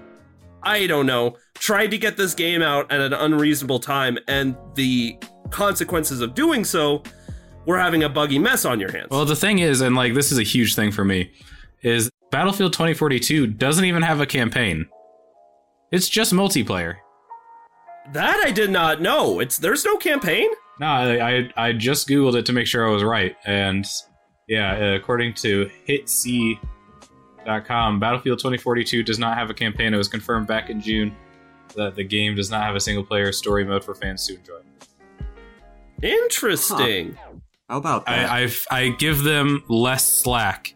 I 0.64 0.88
don't 0.88 1.06
know, 1.06 1.36
tried 1.54 1.92
to 1.92 1.98
get 1.98 2.16
this 2.16 2.34
game 2.34 2.60
out 2.60 2.90
at 2.90 3.00
an 3.00 3.12
unreasonable 3.12 3.78
time, 3.78 4.18
and 4.26 4.56
the 4.74 5.16
consequences 5.50 6.20
of 6.22 6.34
doing 6.34 6.64
so 6.64 7.04
were 7.66 7.78
having 7.78 8.02
a 8.02 8.08
buggy 8.08 8.40
mess 8.40 8.64
on 8.64 8.80
your 8.80 8.90
hands. 8.90 9.08
Well, 9.12 9.24
the 9.24 9.36
thing 9.36 9.60
is, 9.60 9.80
and 9.80 9.94
like 9.94 10.14
this 10.14 10.32
is 10.32 10.38
a 10.38 10.42
huge 10.42 10.74
thing 10.74 10.90
for 10.90 11.04
me, 11.04 11.30
is 11.82 12.10
Battlefield 12.32 12.72
2042 12.72 13.46
doesn't 13.46 13.84
even 13.84 14.02
have 14.02 14.20
a 14.20 14.26
campaign. 14.26 14.88
It's 15.92 16.08
just 16.08 16.32
multiplayer. 16.32 16.96
that 18.12 18.42
I 18.44 18.50
did 18.50 18.70
not 18.70 19.00
know. 19.02 19.40
It's 19.40 19.58
there's 19.58 19.84
no 19.84 19.96
campaign. 19.96 20.48
No, 20.78 20.86
I, 20.86 21.38
I 21.38 21.50
I 21.56 21.72
just 21.72 22.08
googled 22.08 22.36
it 22.36 22.46
to 22.46 22.52
make 22.52 22.66
sure 22.66 22.88
I 22.88 22.90
was 22.90 23.02
right, 23.04 23.36
and 23.44 23.84
Yeah, 24.48 24.74
uh, 24.74 24.94
according 24.96 25.34
to 25.34 25.70
HitC.com, 25.88 26.60
Battlefield 28.00 28.38
2042 28.38 29.02
does 29.02 29.18
not 29.18 29.36
have 29.36 29.50
a 29.50 29.54
campaign. 29.54 29.92
It 29.94 29.98
was 29.98 30.08
confirmed 30.08 30.46
back 30.46 30.70
in 30.70 30.80
June 30.80 31.14
that 31.76 31.94
the 31.96 32.04
game 32.04 32.34
does 32.34 32.50
not 32.50 32.62
have 32.62 32.74
a 32.76 32.80
single 32.80 33.04
player 33.04 33.30
story 33.32 33.64
mode 33.64 33.84
for 33.84 33.94
fans 33.94 34.26
to 34.26 34.34
enjoy. 34.36 34.60
Interesting. 36.02 37.16
How 37.68 37.76
about 37.78 38.06
that? 38.06 38.30
I, 38.30 38.42
I've, 38.42 38.66
I 38.70 38.88
give 38.88 39.22
them 39.22 39.62
less 39.68 40.06
slack 40.22 40.74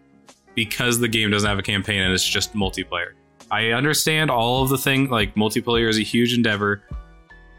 because 0.54 0.98
the 1.00 1.08
game 1.08 1.30
doesn't 1.30 1.48
have 1.48 1.58
a 1.58 1.62
campaign 1.62 2.02
and 2.02 2.12
it's 2.12 2.28
just 2.28 2.54
multiplayer. 2.54 3.12
I 3.50 3.70
understand 3.70 4.30
all 4.30 4.62
of 4.62 4.68
the 4.68 4.78
thing 4.78 5.08
like 5.08 5.34
multiplayer 5.34 5.88
is 5.88 5.98
a 5.98 6.02
huge 6.02 6.34
endeavor, 6.34 6.82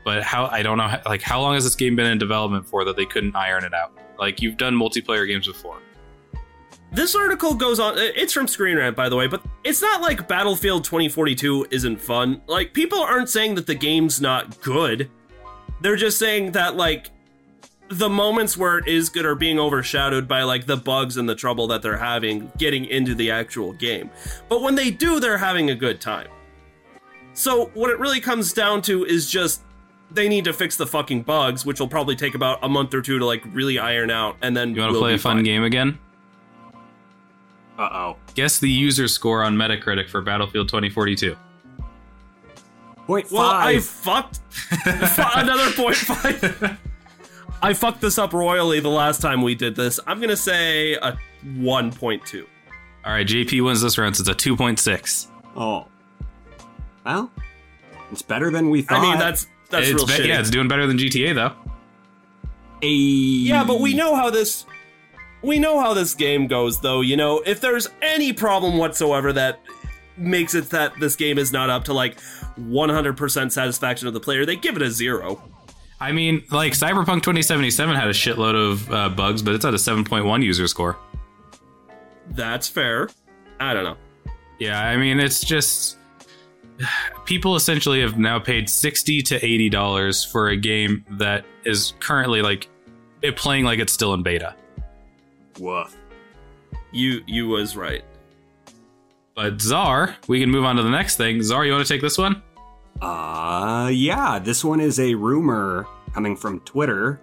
but 0.03 0.23
how 0.23 0.47
I 0.47 0.61
don't 0.63 0.77
know 0.77 0.99
like 1.05 1.21
how 1.21 1.41
long 1.41 1.53
has 1.53 1.63
this 1.63 1.75
game 1.75 1.95
been 1.95 2.07
in 2.07 2.17
development 2.17 2.67
for 2.67 2.83
that 2.86 2.95
they 2.95 3.05
couldn't 3.05 3.36
iron 3.36 3.63
it 3.63 3.73
out? 3.73 3.97
Like 4.17 4.41
you've 4.41 4.57
done 4.57 4.75
multiplayer 4.75 5.27
games 5.27 5.47
before. 5.47 5.79
This 6.91 7.13
article 7.13 7.55
goes 7.55 7.79
on. 7.79 7.95
It's 7.97 8.31
from 8.31 8.47
Screen 8.47 8.77
Rant, 8.77 8.95
by 8.95 9.09
the 9.09 9.17
way, 9.17 9.27
but 9.27 9.43
it's 9.65 9.81
not 9.81 10.01
like 10.01 10.29
Battlefield 10.29 10.86
2042 10.86 11.67
isn't 11.69 11.99
fun. 11.99 12.41
Like, 12.47 12.73
people 12.73 12.99
aren't 12.99 13.27
saying 13.27 13.55
that 13.55 13.67
the 13.67 13.75
game's 13.75 14.21
not 14.21 14.61
good. 14.61 15.09
They're 15.81 15.97
just 15.97 16.17
saying 16.17 16.53
that, 16.53 16.77
like, 16.77 17.09
the 17.89 18.09
moments 18.09 18.57
where 18.57 18.77
it 18.79 18.88
is 18.88 19.09
good 19.09 19.25
are 19.25 19.36
being 19.36 19.59
overshadowed 19.59 20.27
by, 20.27 20.43
like, 20.43 20.65
the 20.65 20.77
bugs 20.77 21.17
and 21.17 21.29
the 21.29 21.36
trouble 21.36 21.67
that 21.67 21.81
they're 21.81 21.97
having 21.97 22.51
getting 22.57 22.86
into 22.86 23.13
the 23.13 23.29
actual 23.31 23.73
game. 23.73 24.09
But 24.49 24.61
when 24.61 24.75
they 24.75 24.89
do, 24.91 25.19
they're 25.19 25.38
having 25.38 25.69
a 25.69 25.75
good 25.75 26.01
time. 26.01 26.27
So, 27.33 27.65
what 27.73 27.89
it 27.91 27.99
really 27.99 28.19
comes 28.21 28.53
down 28.53 28.81
to 28.83 29.05
is 29.05 29.29
just 29.29 29.61
they 30.11 30.29
need 30.29 30.45
to 30.45 30.53
fix 30.53 30.77
the 30.77 30.88
fucking 30.88 31.23
bugs, 31.23 31.65
which 31.65 31.79
will 31.79 31.88
probably 31.88 32.15
take 32.15 32.33
about 32.33 32.59
a 32.63 32.69
month 32.69 32.93
or 32.93 33.01
two 33.01 33.19
to, 33.19 33.25
like, 33.25 33.43
really 33.53 33.77
iron 33.77 34.09
out, 34.09 34.38
and 34.41 34.55
then 34.57 34.73
You 34.73 34.81
want 34.81 34.89
to 34.89 34.93
we'll 34.93 35.01
play 35.01 35.11
be 35.11 35.15
a 35.15 35.19
fun 35.19 35.38
fine. 35.38 35.43
game 35.43 35.63
again? 35.63 35.99
Uh 37.77 37.89
oh. 37.91 38.15
Guess 38.36 38.59
the 38.59 38.69
user 38.69 39.07
score 39.07 39.43
on 39.43 39.55
Metacritic 39.57 40.07
for 40.09 40.21
Battlefield 40.21 40.69
2042. 40.69 41.36
Point 43.05 43.29
Well, 43.31 43.41
I 43.51 43.79
fucked 43.79 44.38
fu- 44.49 45.21
another 45.39 45.71
point 45.73 45.95
five. 45.97 46.79
I 47.66 47.74
fucked 47.74 47.99
this 47.99 48.20
up 48.20 48.32
royally 48.32 48.80
the 48.80 48.89
last 48.89 49.24
time 49.24 49.41
we 49.41 49.55
did 49.55 49.76
this. 49.76 49.99
I'm 50.05 50.22
gonna 50.22 50.38
say 50.38 50.93
a 50.93 51.18
1.2. 51.43 52.45
All 53.03 53.11
right, 53.11 53.26
JP 53.26 53.66
wins 53.66 53.82
this 53.82 53.97
round. 53.97 54.16
So 54.16 54.22
it's 54.22 54.30
a 54.30 54.49
2.6. 54.49 55.28
oh. 55.55 55.88
Well, 57.03 57.32
it's 58.11 58.22
better 58.22 58.51
than 58.51 58.70
we 58.70 58.84
thought. 58.84 58.99
I 58.99 59.01
mean, 59.01 59.18
that's 59.18 59.47
that's 59.72 59.88
it's 59.88 59.95
real 59.95 60.05
be- 60.05 60.13
shitty. 60.13 60.28
yeah, 60.28 60.39
it's 60.39 60.51
doing 60.51 60.68
better 60.68 60.86
than 60.86 60.99
GTA 60.99 61.34
though. 61.34 61.53
a 62.84 62.88
Yeah, 62.88 63.63
but 63.63 63.80
we 63.80 63.95
know 63.95 64.16
how 64.16 64.30
this 64.30 64.68
we 65.41 65.57
know 65.57 65.80
how 65.80 65.95
this 65.95 66.13
game 66.13 66.45
goes 66.45 66.82
though, 66.82 67.01
you 67.01 67.18
know, 67.18 67.41
if 67.47 67.61
there's 67.61 67.89
any 68.03 68.32
problem 68.32 68.78
whatsoever 68.78 69.34
that 69.34 69.59
makes 70.18 70.53
it 70.53 70.70
that 70.70 70.93
this 70.99 71.16
game 71.16 71.39
is 71.39 71.51
not 71.51 71.72
up 71.72 71.86
to 71.86 71.93
like 71.93 72.20
100% 72.59 73.51
satisfaction 73.51 74.07
of 74.07 74.13
the 74.13 74.20
player, 74.20 74.45
they 74.45 74.55
give 74.55 74.76
it 74.76 74.84
a 74.84 74.91
0. 74.91 75.41
I 75.99 76.11
mean, 76.11 76.43
like 76.51 76.73
Cyberpunk 76.73 77.23
2077 77.23 77.95
had 77.95 78.07
a 78.07 78.11
shitload 78.11 78.55
of 78.55 78.91
uh, 78.91 79.09
bugs, 79.09 79.41
but 79.41 79.55
it's 79.55 79.65
at 79.65 79.73
a 79.73 79.77
7.1 79.77 80.43
user 80.43 80.67
score. 80.67 80.97
That's 82.31 82.67
fair. 82.67 83.09
I 83.59 83.73
don't 83.73 83.83
know. 83.83 83.97
Yeah, 84.59 84.81
I 84.81 84.97
mean, 84.97 85.19
it's 85.19 85.41
just 85.41 85.97
people 87.25 87.55
essentially 87.55 88.01
have 88.01 88.17
now 88.17 88.39
paid 88.39 88.69
60 88.69 89.21
to 89.23 89.45
80 89.45 89.69
dollars 89.69 90.23
for 90.23 90.49
a 90.49 90.57
game 90.57 91.05
that 91.11 91.45
is 91.63 91.93
currently 91.99 92.41
like 92.41 92.67
it 93.21 93.35
playing 93.37 93.65
like 93.65 93.79
it's 93.79 93.93
still 93.93 94.13
in 94.13 94.23
beta. 94.23 94.55
Woof. 95.59 95.95
You 96.91 97.21
you 97.25 97.47
was 97.47 97.75
right. 97.75 98.03
But 99.35 99.59
Zar, 99.61 100.15
we 100.27 100.39
can 100.39 100.49
move 100.49 100.63
on 100.63 100.77
to 100.77 100.83
the 100.83 100.89
next 100.89 101.17
thing. 101.17 101.41
Zar, 101.41 101.65
you 101.65 101.73
want 101.73 101.85
to 101.85 101.93
take 101.93 102.01
this 102.01 102.17
one? 102.17 102.41
Uh, 103.01 103.89
yeah, 103.93 104.39
this 104.39 104.63
one 104.63 104.79
is 104.79 104.99
a 104.99 105.13
rumor 105.15 105.85
coming 106.13 106.35
from 106.35 106.59
Twitter, 106.61 107.19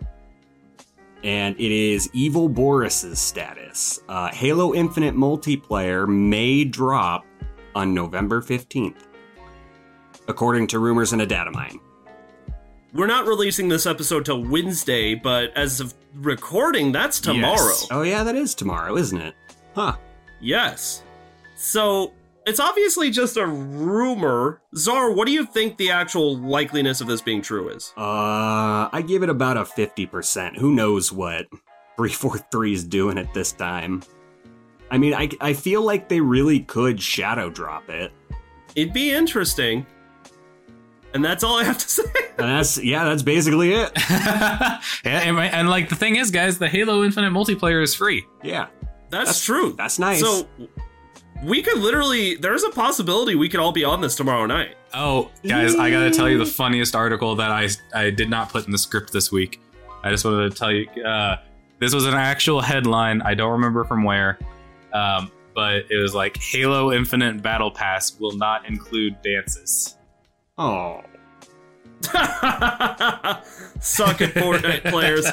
and 1.25 1.55
it 1.59 1.73
is 1.73 2.11
Evil 2.13 2.49
Boris's 2.49 3.19
status. 3.19 4.01
Uh, 4.09 4.29
Halo 4.29 4.75
Infinite 4.75 5.15
multiplayer 5.15 6.07
may 6.09 6.65
drop 6.65 7.25
on 7.75 7.95
November 7.95 8.43
15th, 8.43 9.07
according 10.29 10.67
to 10.69 10.79
rumors 10.79 11.13
in 11.13 11.21
a 11.21 11.27
data 11.27 11.51
mine. 11.51 11.81
We're 12.93 13.07
not 13.07 13.27
releasing 13.27 13.69
this 13.69 13.87
episode 13.87 14.27
till 14.27 14.45
Wednesday, 14.45 15.15
but 15.15 15.57
as 15.57 15.81
of 15.81 15.95
recording, 16.15 16.93
that's 16.93 17.21
tomorrow. 17.21 17.55
Yes. 17.55 17.89
Oh, 17.91 18.03
yeah, 18.03 18.23
that 18.23 18.35
is 18.37 18.55
tomorrow, 18.55 18.97
isn't 18.99 19.19
it? 19.19 19.35
Huh. 19.75 19.97
Yes. 20.43 21.03
So 21.57 22.13
it's 22.47 22.61
obviously 22.61 23.11
just 23.11 23.37
a 23.37 23.47
rumor. 23.47 24.61
Zar, 24.77 25.13
what 25.13 25.27
do 25.27 25.33
you 25.33 25.45
think 25.47 25.77
the 25.77 25.91
actual 25.91 26.37
likeliness 26.37 27.01
of 27.01 27.07
this 27.07 27.21
being 27.21 27.43
true 27.43 27.69
is? 27.69 27.93
Uh, 27.97 28.89
I 28.93 29.03
give 29.07 29.23
it 29.23 29.29
about 29.29 29.57
a 29.57 29.63
50%. 29.63 30.59
Who 30.59 30.73
knows 30.75 31.13
what 31.13 31.47
343 31.97 32.73
is 32.73 32.85
doing 32.85 33.19
at 33.19 33.33
this 33.35 33.53
time. 33.53 34.03
I 34.91 34.99
mean, 34.99 35.15
I, 35.15 35.31
I 35.41 35.53
feel 35.55 35.83
like 35.83 36.09
they 36.09 36.21
really 36.21 36.61
could 36.61 37.01
shadow 37.01 37.49
drop 37.49 37.89
it. 37.89 38.13
It'd 38.75 38.93
be 38.93 39.13
interesting. 39.13 39.87
And 41.15 41.25
that's 41.25 41.45
all 41.45 41.59
I 41.59 41.65
have 41.65 41.79
to 41.79 41.89
say. 41.89 42.03
And 42.39 42.49
that's, 42.49 42.83
yeah, 42.83 43.05
that's 43.05 43.23
basically 43.23 43.73
it. 43.75 43.93
yeah, 44.11 44.81
and, 45.05 45.39
and 45.39 45.69
like 45.71 45.89
the 45.91 45.95
thing 45.97 46.17
is, 46.17 46.31
guys, 46.31 46.59
the 46.59 46.69
Halo 46.69 47.05
Infinite 47.05 47.33
multiplayer 47.33 47.83
is 47.83 47.95
free. 47.95 48.27
Yeah, 48.43 48.67
That's, 49.11 49.11
That's- 49.11 49.45
true. 49.45 49.75
that's 49.77 49.99
nice. 49.99 50.21
So 50.21 50.47
we 51.43 51.63
could 51.63 51.79
literally 51.79 52.37
there's 52.37 52.63
a 52.63 52.71
possibility 52.71 53.35
we 53.35 53.49
could 53.49 53.61
all 53.61 53.73
be 53.73 53.85
on 53.85 54.01
this 54.01 54.15
tomorrow 54.15 54.47
night. 54.47 54.77
Oh, 54.95 55.31
guys, 55.47 55.75
I 55.75 55.91
gotta 55.91 56.11
tell 56.11 56.29
you 56.29 56.39
the 56.39 56.47
funniest 56.47 56.95
article 56.95 57.35
that 57.37 57.51
I 57.51 57.69
I 57.95 58.11
did 58.11 58.31
not 58.31 58.51
put 58.51 58.67
in 58.67 58.73
the 58.73 58.79
script 58.79 59.13
this 59.13 59.33
week. 59.33 59.61
I 60.03 60.11
just 60.11 60.25
wanted 60.25 60.51
to 60.51 60.57
tell 60.57 60.73
you 60.73 60.89
uh, 61.03 61.37
this 61.79 61.95
was 61.95 62.07
an 62.07 62.15
actual 62.15 62.61
headline. 62.61 63.23
I 63.23 63.35
don't 63.35 63.53
remember 63.53 63.85
from 63.85 64.05
where, 64.05 64.39
um, 64.93 65.31
but 65.55 65.91
it 65.91 65.97
was 65.97 66.15
like 66.15 66.37
Halo 66.37 66.93
Infinite 66.93 67.43
Battle 67.43 67.71
Pass 67.71 68.19
will 68.19 68.37
not 68.37 68.67
include 68.67 69.21
dances. 69.23 69.97
Oh. 70.59 71.03
Suck 73.81 74.21
it, 74.21 74.35
Fortnite 74.35 74.91
players. 74.91 75.27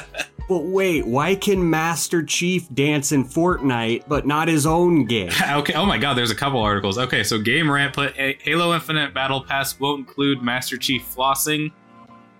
But 0.48 0.64
wait, 0.64 1.06
why 1.06 1.36
can 1.36 1.70
Master 1.70 2.24
Chief 2.24 2.66
dance 2.74 3.12
in 3.12 3.24
Fortnite 3.24 4.04
but 4.08 4.26
not 4.26 4.48
his 4.48 4.66
own 4.66 5.04
game? 5.04 5.30
okay. 5.50 5.74
Oh 5.74 5.86
my 5.86 5.96
God, 5.96 6.14
there's 6.14 6.32
a 6.32 6.34
couple 6.34 6.60
articles. 6.60 6.98
Okay, 6.98 7.22
so 7.22 7.38
Game 7.38 7.70
Rant 7.70 7.94
put 7.94 8.18
"A- 8.18 8.36
Halo 8.42 8.74
Infinite 8.74 9.14
Battle 9.14 9.42
Pass 9.42 9.78
won't 9.78 10.00
include 10.08 10.42
Master 10.42 10.76
Chief 10.76 11.02
flossing. 11.02 11.70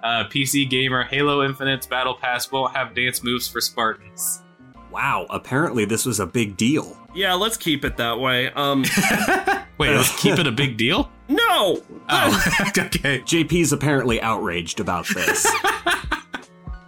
Uh, 0.03 0.25
PC 0.25 0.69
Gamer 0.69 1.05
Halo 1.05 1.45
Infinite's 1.45 1.87
Battle 1.87 2.15
Pass 2.15 2.51
won't 2.51 2.75
have 2.75 2.95
dance 2.95 3.23
moves 3.23 3.47
for 3.47 3.61
Spartans. 3.61 4.43
Wow, 4.91 5.27
apparently 5.31 5.85
this 5.85 6.05
was 6.05 6.19
a 6.19 6.27
big 6.27 6.57
deal. 6.57 6.97
Yeah, 7.15 7.35
let's 7.35 7.57
keep 7.57 7.85
it 7.85 7.97
that 7.99 8.19
way. 8.19 8.51
Um 8.53 8.83
Wait, 9.79 9.95
let's 9.97 10.21
keep 10.21 10.39
it 10.39 10.47
a 10.47 10.53
big 10.53 10.77
deal. 10.77 11.11
No. 11.31 11.83
Oh, 12.09 12.45
okay. 12.79 13.21
JP's 13.21 13.73
apparently 13.73 14.21
outraged 14.21 14.81
about 14.81 15.07
this. 15.15 15.47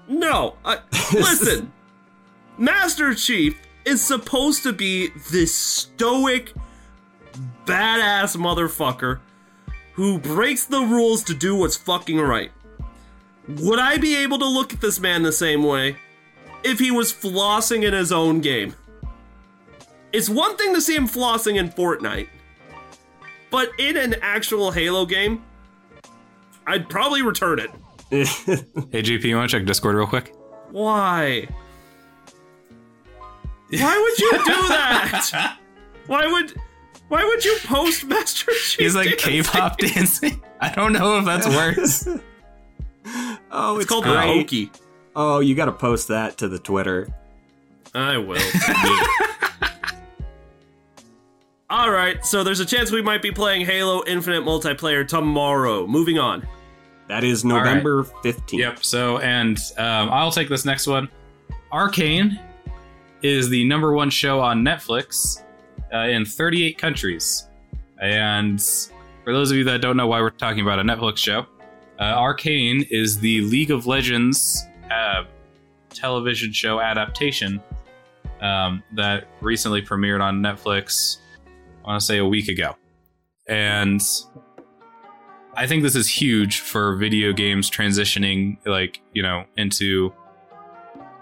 No. 0.09 0.57
I, 0.65 0.79
listen. 1.15 1.73
Master 2.59 3.15
Chief 3.15 3.59
is 3.85 4.05
supposed 4.05 4.63
to 4.63 4.73
be 4.73 5.09
this 5.31 5.55
stoic 5.55 6.53
badass 7.65 8.37
motherfucker 8.37 9.21
who 9.95 10.19
breaks 10.19 10.67
the 10.67 10.81
rules 10.81 11.25
to 11.25 11.35
do 11.35 11.57
what's 11.57 11.77
fucking 11.77 12.21
right. 12.21 12.53
Would 13.49 13.79
I 13.79 13.97
be 13.97 14.17
able 14.17 14.39
to 14.39 14.47
look 14.47 14.73
at 14.73 14.81
this 14.81 15.01
man 15.01 15.23
the 15.23 15.33
same 15.33 15.63
way 15.63 15.97
if 16.63 16.79
he 16.79 16.91
was 16.91 17.13
flossing 17.13 17.83
in 17.83 17.93
his 17.93 18.13
own 18.13 18.41
game? 18.41 18.75
It's 20.13 20.29
one 20.29 20.57
thing 20.57 20.75
to 20.75 20.81
see 20.81 20.95
him 20.95 21.09
flossing 21.09 21.57
in 21.57 21.71
Fortnite, 21.71 22.29
but 23.53 23.71
in 23.79 23.97
an 23.97 24.17
actual 24.23 24.73
Halo 24.73 25.07
game, 25.07 25.45
I'd 26.67 26.89
probably 26.89 27.23
return 27.23 27.61
it. 27.61 27.71
Hey, 28.11 29.03
GP, 29.03 29.25
you 29.25 29.37
want 29.37 29.51
to 29.51 29.57
check 29.59 29.67
Discord 29.67 29.95
real 29.95 30.07
quick? 30.07 30.35
Why? 30.71 31.47
Why 33.71 33.99
would 33.99 34.19
you 34.19 34.31
do 34.33 34.39
that? 34.69 35.57
Why 36.09 36.27
would 36.27 36.53
why 37.09 37.25
would 37.25 37.45
you 37.45 37.57
post 37.65 38.05
Master 38.05 38.51
Chief? 38.53 38.79
He's 38.81 38.95
like 38.95 39.09
dancing? 39.19 39.43
K-pop 39.45 39.79
dancing. 39.79 40.43
I 40.61 40.71
don't 40.75 40.93
know 40.93 41.19
if 41.19 41.25
that's 41.25 41.47
worse. 41.47 42.07
oh, 43.51 43.77
It's 43.77 43.85
it's, 43.85 43.87
called 43.91 44.05
great. 44.05 44.43
Pokey. 44.47 44.71
Oh, 45.17 45.41
you 45.41 45.55
gotta 45.55 45.73
post 45.73 46.09
that 46.09 46.37
to 46.39 46.49
the 46.49 46.59
Twitter. 46.59 47.09
I 47.95 48.17
will. 48.19 48.37
All 51.73 51.91
right, 51.91 52.23
so 52.23 52.45
there's 52.45 52.61
a 52.61 52.67
chance 52.67 52.91
we 52.91 53.01
might 53.01 53.23
be 53.23 53.31
playing 53.31 53.65
Halo 53.65 54.05
Infinite 54.07 54.45
multiplayer 54.45 55.09
tomorrow. 55.09 55.87
Moving 55.87 56.19
on. 56.19 56.47
That 57.09 57.25
is 57.25 57.47
right. 57.47 57.65
November 57.65 58.05
15th. 58.23 58.59
Yep. 58.59 58.85
So, 58.85 59.17
and 59.21 59.57
um, 59.79 60.11
I'll 60.11 60.31
take 60.31 60.51
this 60.51 60.67
next 60.67 60.87
one. 60.87 61.09
Arcane 61.73 62.39
is 63.23 63.49
the 63.49 63.65
number 63.65 63.95
one 63.95 64.11
show 64.11 64.39
on 64.39 64.63
Netflix 64.63 65.45
uh, 65.95 66.09
in 66.09 66.27
38 66.27 66.77
countries. 66.77 67.47
And 68.03 68.61
for 69.25 69.33
those 69.33 69.51
of 69.51 69.57
you 69.57 69.65
that 69.65 69.81
don't 69.81 69.97
know 69.97 70.07
why 70.07 70.21
we're 70.21 70.29
talking 70.29 70.61
about 70.61 70.79
a 70.79 70.83
Netflix 70.83 71.17
show, 71.17 71.47
uh, 71.99 72.03
Arcane 72.03 72.85
is 72.91 73.19
the 73.19 73.41
League 73.41 73.71
of 73.71 73.87
Legends 73.87 74.67
uh, 74.91 75.25
television 75.89 76.53
show 76.53 76.81
adaptation 76.81 77.63
um, 78.43 78.83
that 78.93 79.29
recently 79.41 79.81
premiered 79.81 80.21
on 80.21 80.43
Netflix, 80.43 81.17
I 81.85 81.89
want 81.89 82.01
to 82.01 82.07
say 82.07 82.19
a 82.19 82.27
week 82.27 82.49
ago. 82.49 82.77
And 83.49 84.01
I 85.55 85.67
think 85.67 85.83
this 85.83 85.97
is 85.97 86.09
huge 86.09 86.61
for 86.61 86.97
video 86.97 87.33
games 87.33 87.71
transitioning, 87.71 88.57
like, 88.65 89.01
you 89.13 89.23
know, 89.23 89.45
into 89.57 90.13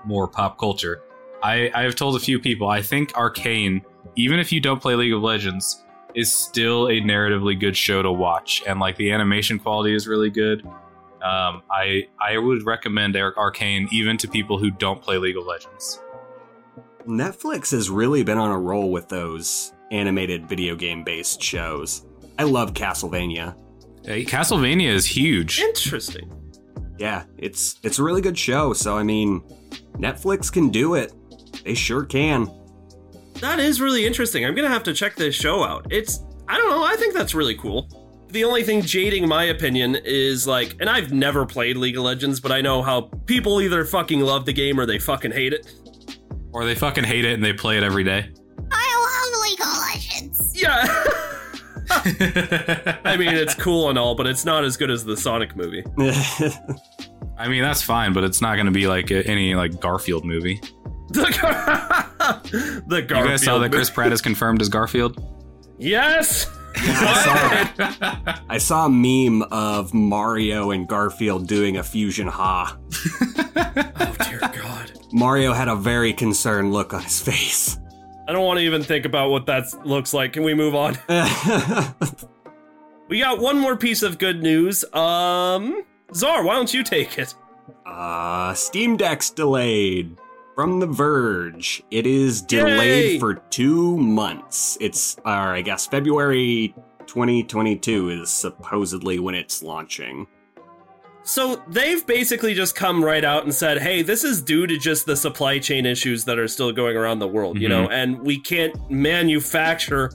more 0.04 0.28
pop 0.28 0.58
culture. 0.58 1.02
I, 1.42 1.70
I 1.74 1.82
have 1.82 1.94
told 1.94 2.16
a 2.16 2.20
few 2.20 2.38
people, 2.38 2.68
I 2.68 2.82
think 2.82 3.16
Arcane, 3.16 3.82
even 4.16 4.38
if 4.38 4.52
you 4.52 4.60
don't 4.60 4.80
play 4.80 4.94
League 4.94 5.12
of 5.12 5.22
Legends, 5.22 5.82
is 6.14 6.32
still 6.32 6.88
a 6.88 7.00
narratively 7.00 7.58
good 7.58 7.76
show 7.76 8.02
to 8.02 8.12
watch. 8.12 8.62
And, 8.66 8.80
like, 8.80 8.96
the 8.96 9.10
animation 9.12 9.58
quality 9.58 9.94
is 9.94 10.06
really 10.06 10.30
good. 10.30 10.64
Um, 11.22 11.62
I 11.70 12.08
I 12.20 12.38
would 12.38 12.64
recommend 12.64 13.16
Arcane 13.16 13.88
even 13.92 14.16
to 14.18 14.28
people 14.28 14.58
who 14.58 14.70
don't 14.70 15.02
play 15.02 15.18
League 15.18 15.36
of 15.36 15.44
Legends. 15.44 16.00
Netflix 17.06 17.72
has 17.72 17.90
really 17.90 18.22
been 18.22 18.38
on 18.38 18.50
a 18.50 18.58
roll 18.58 18.90
with 18.90 19.08
those 19.08 19.72
animated 19.90 20.48
video 20.48 20.74
game 20.74 21.04
based 21.04 21.42
shows. 21.42 22.06
I 22.38 22.44
love 22.44 22.74
Castlevania. 22.74 23.56
Hey, 24.04 24.24
Castlevania 24.24 24.88
is 24.88 25.06
huge. 25.06 25.60
Interesting. 25.60 26.32
Yeah, 26.98 27.24
it's 27.38 27.78
it's 27.82 27.98
a 27.98 28.02
really 28.02 28.22
good 28.22 28.38
show. 28.38 28.72
So 28.72 28.96
I 28.96 29.02
mean, 29.02 29.40
Netflix 29.94 30.52
can 30.52 30.70
do 30.70 30.94
it. 30.94 31.12
They 31.64 31.74
sure 31.74 32.04
can. 32.04 32.50
That 33.40 33.58
is 33.58 33.80
really 33.80 34.06
interesting. 34.06 34.44
I'm 34.44 34.54
gonna 34.54 34.68
have 34.68 34.82
to 34.84 34.94
check 34.94 35.16
this 35.16 35.34
show 35.34 35.64
out. 35.64 35.86
It's 35.90 36.20
I 36.48 36.56
don't 36.56 36.70
know. 36.70 36.84
I 36.84 36.96
think 36.96 37.14
that's 37.14 37.34
really 37.34 37.56
cool. 37.56 37.88
The 38.28 38.44
only 38.44 38.62
thing 38.62 38.82
jading 38.82 39.26
my 39.26 39.44
opinion 39.44 39.96
is 40.04 40.46
like, 40.46 40.76
and 40.78 40.88
I've 40.88 41.12
never 41.12 41.44
played 41.44 41.76
League 41.76 41.96
of 41.96 42.04
Legends, 42.04 42.38
but 42.38 42.52
I 42.52 42.60
know 42.60 42.80
how 42.80 43.02
people 43.26 43.60
either 43.60 43.84
fucking 43.84 44.20
love 44.20 44.46
the 44.46 44.52
game 44.52 44.78
or 44.78 44.86
they 44.86 44.98
fucking 44.98 45.32
hate 45.32 45.52
it. 45.52 45.74
Or 46.52 46.64
they 46.64 46.74
fucking 46.74 47.04
hate 47.04 47.24
it 47.24 47.34
and 47.34 47.44
they 47.44 47.52
play 47.52 47.76
it 47.76 47.82
every 47.82 48.04
day. 48.04 48.32
Yeah. 50.60 50.86
I 51.90 53.16
mean, 53.18 53.34
it's 53.34 53.54
cool 53.54 53.90
and 53.90 53.98
all, 53.98 54.14
but 54.14 54.26
it's 54.28 54.44
not 54.44 54.64
as 54.64 54.76
good 54.76 54.90
as 54.90 55.04
the 55.04 55.16
Sonic 55.16 55.56
movie. 55.56 55.84
I 57.36 57.48
mean, 57.48 57.62
that's 57.62 57.82
fine, 57.82 58.12
but 58.12 58.22
it's 58.22 58.40
not 58.40 58.54
going 58.54 58.66
to 58.66 58.72
be 58.72 58.86
like 58.86 59.10
uh, 59.10 59.22
any 59.26 59.56
like 59.56 59.80
Garfield 59.80 60.24
movie. 60.24 60.60
the 61.08 61.34
Garfield. 62.86 63.10
You 63.10 63.30
guys 63.30 63.42
saw 63.42 63.58
that. 63.58 63.72
Chris 63.72 63.90
Pratt 63.90 64.12
is 64.12 64.22
confirmed 64.22 64.62
as 64.62 64.68
Garfield? 64.68 65.20
Yes. 65.78 66.46
I 66.76 67.74
saw, 67.74 68.36
I 68.48 68.58
saw 68.58 68.86
a 68.86 68.88
meme 68.88 69.42
of 69.50 69.92
Mario 69.92 70.70
and 70.70 70.86
Garfield 70.86 71.48
doing 71.48 71.76
a 71.76 71.82
fusion 71.82 72.28
ha. 72.28 72.78
oh 73.16 74.16
dear 74.28 74.38
God. 74.40 74.92
Mario 75.12 75.52
had 75.52 75.66
a 75.66 75.74
very 75.74 76.12
concerned 76.12 76.72
look 76.72 76.94
on 76.94 77.02
his 77.02 77.20
face. 77.20 77.76
I 78.30 78.32
don't 78.32 78.46
want 78.46 78.60
to 78.60 78.64
even 78.64 78.84
think 78.84 79.06
about 79.06 79.30
what 79.30 79.46
that 79.46 79.64
looks 79.84 80.14
like. 80.14 80.34
Can 80.34 80.44
we 80.44 80.54
move 80.54 80.76
on? 80.76 80.96
We 83.08 83.18
got 83.18 83.40
one 83.40 83.58
more 83.58 83.76
piece 83.76 84.04
of 84.04 84.18
good 84.18 84.40
news. 84.40 84.84
Um, 84.94 85.82
Zar, 86.14 86.44
why 86.44 86.54
don't 86.54 86.72
you 86.72 86.84
take 86.84 87.18
it? 87.18 87.34
uh, 87.84 88.54
Steam 88.54 88.96
Deck's 88.96 89.30
delayed. 89.30 90.16
From 90.54 90.78
The 90.78 90.86
Verge, 90.86 91.82
it 91.90 92.06
is 92.06 92.40
delayed 92.40 93.14
Yay! 93.14 93.18
for 93.18 93.34
two 93.50 93.96
months. 93.96 94.78
It's, 94.80 95.16
or 95.24 95.32
I 95.32 95.60
guess 95.60 95.88
February 95.88 96.72
2022 97.06 98.10
is 98.10 98.30
supposedly 98.30 99.18
when 99.18 99.34
it's 99.34 99.60
launching. 99.60 100.28
So 101.22 101.62
they've 101.68 102.04
basically 102.06 102.54
just 102.54 102.74
come 102.74 103.04
right 103.04 103.24
out 103.24 103.44
and 103.44 103.54
said, 103.54 103.78
"Hey, 103.78 104.02
this 104.02 104.24
is 104.24 104.40
due 104.40 104.66
to 104.66 104.76
just 104.78 105.06
the 105.06 105.16
supply 105.16 105.58
chain 105.58 105.86
issues 105.86 106.24
that 106.24 106.38
are 106.38 106.48
still 106.48 106.72
going 106.72 106.96
around 106.96 107.18
the 107.18 107.28
world, 107.28 107.60
you 107.60 107.68
know, 107.68 107.86
mhm. 107.86 107.92
and 107.92 108.20
we 108.20 108.40
can't 108.40 108.74
manufacture 108.90 110.10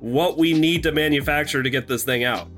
what 0.00 0.36
we 0.36 0.52
need 0.52 0.82
to 0.82 0.92
manufacture 0.92 1.62
to 1.62 1.70
get 1.70 1.86
this 1.86 2.04
thing 2.04 2.24
out." 2.24 2.48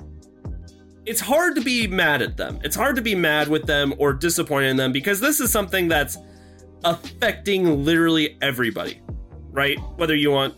It's 1.07 1.21
hard 1.21 1.55
to 1.55 1.62
be 1.62 1.87
mad 1.87 2.21
at 2.21 2.37
them. 2.37 2.59
It's 2.64 2.77
hard 2.77 2.97
to 2.97 3.03
be 3.03 3.14
mad 3.14 3.49
with 3.49 3.66
them 3.66 3.95
or 3.99 4.12
disappointed 4.12 4.69
in 4.69 4.77
them 4.77 4.93
because 4.93 5.21
this 5.21 5.41
is 5.41 5.51
something 5.51 5.89
that's 5.89 6.19
affecting 6.85 7.85
literally 7.85 8.37
everybody, 8.43 9.01
right? 9.51 9.79
Whether 9.97 10.14
you 10.14 10.31
want 10.31 10.55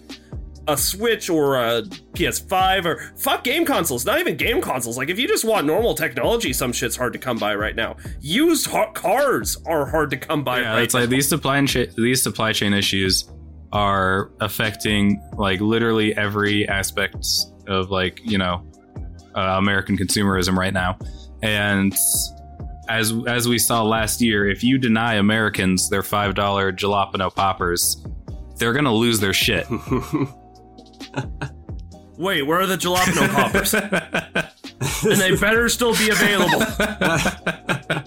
a 0.73 0.77
Switch 0.77 1.29
or 1.29 1.57
a 1.57 1.83
PS5 2.13 2.85
or 2.85 3.13
fuck 3.17 3.45
game 3.45 3.65
consoles, 3.65 4.07
not 4.07 4.21
even 4.21 4.37
game 4.37 4.61
consoles. 4.61 4.97
Like 4.97 5.09
if 5.11 5.19
you 5.19 5.27
just 5.27 5.45
want 5.45 5.67
normal 5.67 5.95
technology, 5.95 6.53
some 6.53 6.73
shit's 6.73 6.97
hard 6.97 7.13
to 7.13 7.19
come 7.19 7.39
by 7.39 7.55
right 7.55 7.75
now. 7.75 7.97
Used 8.21 8.67
ha- 8.67 8.93
cars 8.93 9.57
are 9.67 9.87
hard 9.87 10.11
to 10.11 10.17
come 10.17 10.45
by 10.45 10.61
Yeah, 10.61 10.75
right 10.75 10.83
it's 10.83 10.95
like 10.95 11.09
these 11.09 11.29
supply 11.29 11.59
and 11.59 11.69
cha- 11.69 11.87
these 11.97 12.23
supply 12.23 12.53
chain 12.53 12.73
issues 12.73 13.29
are 13.73 14.31
affecting 14.41 15.21
like 15.37 15.61
literally 15.61 16.17
every 16.17 16.69
aspect 16.69 17.27
of 17.69 17.91
like 17.91 18.21
you 18.25 18.39
know 18.39 18.65
uh, 19.37 19.57
American 19.59 19.97
consumerism 19.97 20.57
right 20.57 20.75
now, 20.75 20.99
and 21.43 21.95
as 22.89 23.13
as 23.27 23.47
we 23.47 23.59
saw 23.59 23.83
last 23.83 24.21
year, 24.21 24.49
if 24.49 24.65
you 24.65 24.79
deny 24.79 25.15
Americans 25.15 25.89
their 25.89 26.03
five 26.03 26.35
dollar 26.35 26.73
jalapeno 26.73 27.33
poppers, 27.35 28.05
they're 28.57 28.73
gonna 28.73 28.93
lose 28.93 29.21
their 29.21 29.33
shit. 29.33 29.67
Wait, 32.19 32.43
where 32.43 32.61
are 32.61 32.67
the 32.67 32.77
jalapeno 32.77 33.29
poppers? 33.35 33.73
and 33.75 35.21
they 35.21 35.35
better 35.37 35.69
still 35.69 35.95
be 35.97 36.11
available. 36.11 36.61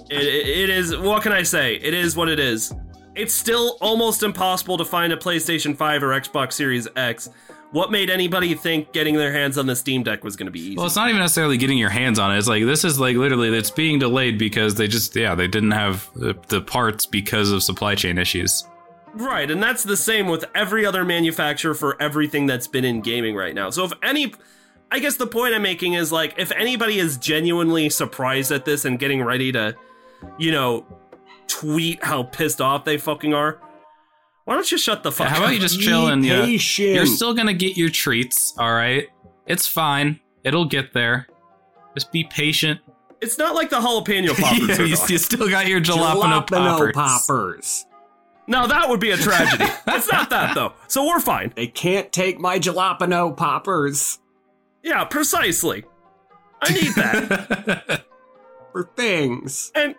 it, 0.10 0.22
it- 0.22 0.43
it 0.64 0.70
is. 0.70 0.95
What 0.95 1.24
can 1.24 1.32
I 1.32 1.43
say? 1.43 1.76
It 1.76 1.93
is 1.93 2.16
what 2.16 2.30
it 2.30 2.39
is. 2.39 2.74
It's 3.16 3.34
still 3.34 3.78
almost 3.82 4.24
impossible 4.24 4.78
to 4.78 4.86
find 4.86 5.12
a 5.14 5.18
PlayStation 5.18 5.76
5 5.76 6.04
or 6.04 6.10
Xbox 6.20 6.54
Series 6.54 6.88
X. 6.95 7.30
What 7.72 7.91
made 7.91 8.10
anybody 8.12 8.54
think 8.54 8.93
getting 8.93 9.16
their 9.16 9.32
hands 9.34 9.58
on 9.58 9.66
the 9.66 9.76
Steam 9.76 10.04
Deck 10.04 10.24
was 10.24 10.36
going 10.36 10.45
to 10.45 10.51
be 10.51 10.60
easy? 10.60 10.78
Well, 10.78 10.86
it's 10.86 10.95
not 10.95 11.10
even 11.10 11.20
necessarily 11.22 11.58
getting 11.58 11.78
your 11.80 11.89
hands 11.89 12.20
on 12.20 12.32
it. 12.34 12.38
It's 12.38 12.47
like 12.47 12.64
this 12.66 12.84
is 12.86 12.99
like 12.99 13.16
literally 13.18 13.49
it's 13.56 13.72
being 13.72 13.97
delayed 13.97 14.38
because 14.38 14.76
they 14.76 14.88
just 14.88 15.16
yeah 15.16 15.34
they 15.34 15.47
didn't 15.47 15.72
have 15.72 16.08
the, 16.16 16.36
the 16.49 16.62
parts 16.62 17.08
because 17.08 17.51
of 17.51 17.64
supply 17.64 17.95
chain 17.95 18.20
issues. 18.20 18.64
Right, 19.16 19.49
and 19.49 19.61
that's 19.61 19.84
the 19.84 19.97
same 19.97 20.28
with 20.28 20.45
every 20.55 20.86
other 20.86 21.05
manufacturer 21.05 21.76
for 21.76 22.01
everything 22.01 22.47
that's 22.47 22.68
been 22.68 22.84
in 22.84 23.01
gaming 23.01 23.36
right 23.36 23.53
now. 23.53 23.70
So 23.70 23.84
if 23.84 23.93
any 24.01 24.34
I 24.93 24.99
guess 24.99 25.18
the 25.18 25.26
point 25.26 25.55
I'm 25.55 25.64
making 25.64 25.93
is 25.93 26.11
like 26.11 26.36
if 26.38 26.51
anybody 26.51 26.99
is 26.99 27.18
genuinely 27.18 27.89
surprised 27.89 28.51
at 28.51 28.64
this 28.64 28.86
and 28.86 28.99
getting 28.99 29.24
ready 29.24 29.51
to, 29.51 29.76
you 30.38 30.51
know, 30.51 30.86
tweet 31.47 32.03
how 32.03 32.24
pissed 32.24 32.61
off 32.61 32.86
they 32.86 32.97
fucking 32.97 33.34
are, 33.34 33.59
why 34.45 34.53
don't 34.53 34.72
you 34.72 34.78
shut 34.78 35.01
the 35.01 35.11
fuck 35.11 35.30
How 35.30 35.38
up? 35.38 35.41
about 35.43 35.53
you 35.55 35.59
just 35.59 35.80
chill 35.82 36.07
and 36.07 36.24
uh, 36.24 36.45
yeah, 36.45 36.45
you're 36.78 37.05
still 37.07 37.34
gonna 37.34 37.53
get 37.55 37.76
your 37.76 37.89
treats. 37.89 38.53
All 38.57 38.72
right, 38.72 39.07
it's 39.47 39.66
fine. 39.66 40.20
It'll 40.43 40.66
get 40.66 40.93
there. 40.93 41.28
Just 41.95 42.11
be 42.11 42.26
patient. 42.26 42.80
It's 43.20 43.39
not 43.39 43.55
like 43.55 43.72
the 43.72 43.80
jalapeno 43.80 44.36
poppers. 44.39 44.78
Yeah, 44.78 44.86
you, 44.86 44.97
you 45.07 45.18
still 45.18 45.49
got 45.49 45.66
your 45.68 45.82
jalapeno, 45.82 46.45
poppers. 46.45 46.93
poppers. 46.93 47.86
Now 48.48 48.68
that 48.68 48.89
would 48.89 49.00
be 49.00 49.12
a 49.12 49.18
tragedy. 49.18 49.66
it's 49.88 50.12
not 50.12 50.30
that 50.30 50.56
though. 50.56 50.74
So 50.88 51.06
we're 51.06 51.20
fine. 51.20 51.54
They 51.56 51.68
can't 51.68 52.12
take 52.12 52.39
my 52.39 52.60
jalapeno 52.60 53.36
poppers 53.36 54.20
Yeah, 54.84 55.06
precisely. 55.06 55.86
I 56.62 56.74
need 56.74 56.96
that. 56.96 58.06
for 58.74 58.89
things. 58.96 59.72
And 59.76 59.96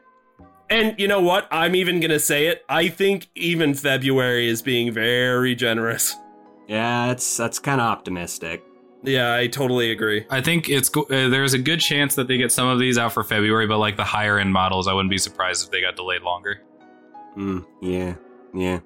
and 0.71 0.99
you 0.99 1.09
know 1.09 1.21
what? 1.21 1.47
I'm 1.51 1.75
even 1.75 2.01
gonna 2.01 2.19
say 2.19 2.47
it. 2.49 2.65
I 2.69 2.89
think 2.89 3.29
even 3.35 3.75
February 3.75 4.49
is 4.49 4.63
being 4.63 4.93
very 4.93 5.55
generous. 5.55 6.17
Yeah, 6.69 7.13
it's 7.13 7.37
that's 7.37 7.59
kind 7.59 7.81
of 7.81 7.87
optimistic. 7.87 8.63
Yeah, 9.03 9.35
I 9.35 9.49
totally 9.49 9.91
agree. 9.91 10.25
I 10.31 10.41
think 10.41 10.71
it's 10.71 10.91
uh, 10.97 11.05
there's 11.09 11.53
a 11.53 11.59
good 11.59 11.81
chance 11.81 12.15
that 12.15 12.27
they 12.27 12.39
get 12.39 12.51
some 12.51 12.69
of 12.69 12.79
these 12.79 12.97
out 12.97 13.13
for 13.13 13.23
February, 13.23 13.67
but 13.67 13.79
like 13.79 13.97
the 13.97 14.05
higher 14.05 14.39
end 14.39 14.53
models, 14.53 14.89
I 14.89 14.95
wouldn't 14.95 15.11
be 15.11 15.19
surprised 15.19 15.65
if 15.65 15.71
they 15.71 15.83
got 15.83 15.95
delayed 15.97 16.23
longer. 16.23 16.63
Mm, 17.37 17.67
yeah, 17.83 18.15
yeah, 18.55 18.81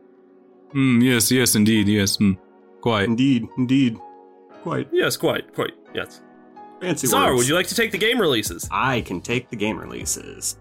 Mm, 0.75 1.03
yes, 1.03 1.31
yes, 1.31 1.55
indeed, 1.55 1.89
yes, 1.89 2.17
mm, 2.19 2.37
quite. 2.81 3.05
indeed, 3.09 3.47
indeed, 3.57 3.99
quite 4.63 4.89
Yes, 4.93 5.17
quite, 5.17 5.55
quite. 5.55 5.73
Yes. 5.95 6.21
fancy 6.81 7.07
Zar, 7.07 7.29
words. 7.31 7.39
would 7.39 7.49
you 7.49 7.55
like 7.55 7.67
to 7.69 7.75
take 7.75 7.91
the 7.91 7.99
game 7.99 8.21
releases? 8.21 8.69
I 8.71 9.01
can 9.03 9.21
take 9.21 9.49
the 9.49 9.57
game 9.57 9.79
releases. 9.79 10.59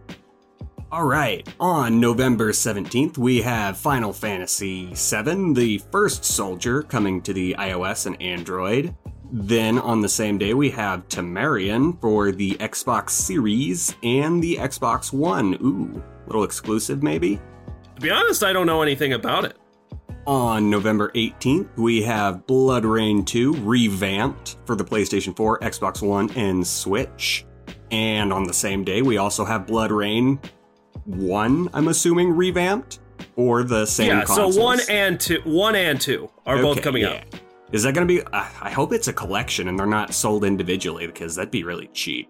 All 0.89 1.03
right, 1.03 1.45
on 1.60 1.99
November 1.99 2.53
17th, 2.53 3.18
we 3.18 3.41
have 3.41 3.78
Final 3.78 4.14
Fantasy 4.14 4.86
VII, 4.93 5.53
the 5.53 5.82
first 5.91 6.24
soldier, 6.24 6.82
coming 6.84 7.22
to 7.24 7.34
the 7.34 7.53
iOS 7.60 8.05
and 8.05 8.22
Android. 8.22 8.95
Then 9.30 9.78
on 9.80 9.99
the 9.99 10.08
same 10.08 10.38
day, 10.38 10.53
we 10.53 10.70
have 10.70 11.05
Temerian 11.10 11.99
for 11.99 12.32
the 12.32 12.51
Xbox 12.62 13.10
Series 13.10 13.93
and 14.01 14.41
the 14.41 14.55
Xbox 14.55 15.12
One. 15.12 15.55
Ooh, 15.55 16.01
little 16.28 16.45
exclusive 16.45 17.03
maybe? 17.03 17.41
To 17.98 18.02
be 18.02 18.12
honest, 18.12 18.43
I 18.43 18.54
don't 18.54 18.68
know 18.68 18.84
anything 18.84 19.14
about 19.14 19.43
it. 19.43 19.58
On 20.28 20.70
November 20.70 21.10
18th, 21.16 21.76
we 21.78 22.04
have 22.04 22.45
BloodRayne 22.45 23.26
2 23.26 23.54
revamped 23.54 24.58
for 24.66 24.76
the 24.76 24.86
PlayStation 24.86 25.36
4, 25.36 25.62
Xbox 25.62 26.08
One, 26.08 26.30
and 26.34 26.66
Switch. 26.66 27.43
And 27.89 28.32
on 28.32 28.43
the 28.43 28.54
same 28.54 28.84
day, 28.84 29.02
we 29.02 29.18
also 29.18 29.43
have 29.43 29.66
BloodRayne 29.66 30.38
1, 31.06 31.70
I'm 31.74 31.88
assuming, 31.88 32.30
revamped 32.34 33.00
for 33.36 33.64
the 33.64 33.88
same 33.88 34.10
yeah, 34.10 34.26
consoles. 34.26 34.54
so 34.54 34.62
one 34.62 34.80
and 34.91 35.20
two, 35.20 35.41
one 35.43 35.76
and 35.76 36.00
two 36.00 36.30
are 36.45 36.62
both 36.62 36.84
coming 36.84 37.02
yeah. 37.02 37.14
out. 37.14 37.41
Is 37.72 37.82
that 37.82 37.95
going 37.95 38.08
to 38.08 38.14
be? 38.14 38.22
Uh, 38.22 38.45
I 38.62 38.70
hope 38.70 38.93
it's 38.93 39.08
a 39.08 39.14
collection 39.14 39.70
and 39.70 39.80
they're 39.80 39.88
not 39.88 40.14
sold 40.14 40.43
individually 40.43 41.08
because 41.08 41.36
that'd 41.36 41.50
be 41.50 41.64
really 41.64 41.88
cheap. 41.93 42.30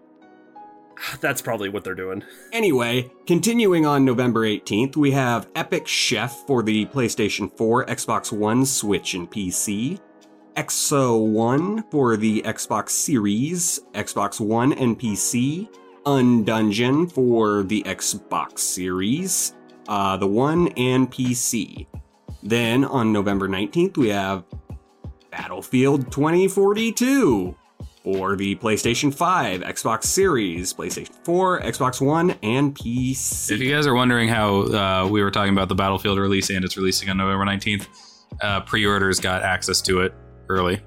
That's 1.20 1.42
probably 1.42 1.68
what 1.68 1.84
they're 1.84 1.94
doing. 1.94 2.24
Anyway, 2.52 3.10
continuing 3.26 3.86
on 3.86 4.04
November 4.04 4.42
18th, 4.42 4.96
we 4.96 5.10
have 5.12 5.48
Epic 5.54 5.86
Chef 5.86 6.46
for 6.46 6.62
the 6.62 6.86
PlayStation 6.86 7.50
4, 7.56 7.86
Xbox 7.86 8.32
One, 8.32 8.64
Switch, 8.64 9.14
and 9.14 9.30
PC. 9.30 10.00
EXO 10.56 11.24
1 11.24 11.84
for 11.84 12.16
the 12.16 12.42
Xbox 12.42 12.90
Series, 12.90 13.80
Xbox 13.94 14.40
One, 14.40 14.72
and 14.72 14.98
PC. 14.98 15.68
Undungeon 16.04 17.12
for 17.12 17.62
the 17.64 17.82
Xbox 17.82 18.60
Series, 18.60 19.54
uh, 19.88 20.16
the 20.16 20.26
One, 20.26 20.68
and 20.68 21.10
PC. 21.10 21.86
Then 22.42 22.84
on 22.84 23.12
November 23.12 23.46
19th, 23.46 23.98
we 23.98 24.08
have 24.08 24.44
Battlefield 25.30 26.10
2042 26.10 27.54
for 28.14 28.36
the 28.36 28.54
PlayStation 28.56 29.12
5, 29.12 29.60
Xbox 29.60 30.04
Series, 30.04 30.72
PlayStation 30.72 31.10
4, 31.24 31.60
Xbox 31.60 32.00
One, 32.00 32.30
and 32.42 32.74
PC. 32.74 33.50
If 33.50 33.60
you 33.60 33.70
guys 33.70 33.86
are 33.86 33.92
wondering 33.94 34.30
how 34.30 34.60
uh, 34.62 35.08
we 35.10 35.22
were 35.22 35.30
talking 35.30 35.52
about 35.52 35.68
the 35.68 35.74
Battlefield 35.74 36.18
release 36.18 36.48
and 36.48 36.64
it's 36.64 36.78
releasing 36.78 37.10
on 37.10 37.18
November 37.18 37.44
19th, 37.44 37.86
uh, 38.40 38.60
pre-orders 38.62 39.20
got 39.20 39.42
access 39.42 39.82
to 39.82 40.00
it 40.00 40.14
early. 40.48 40.80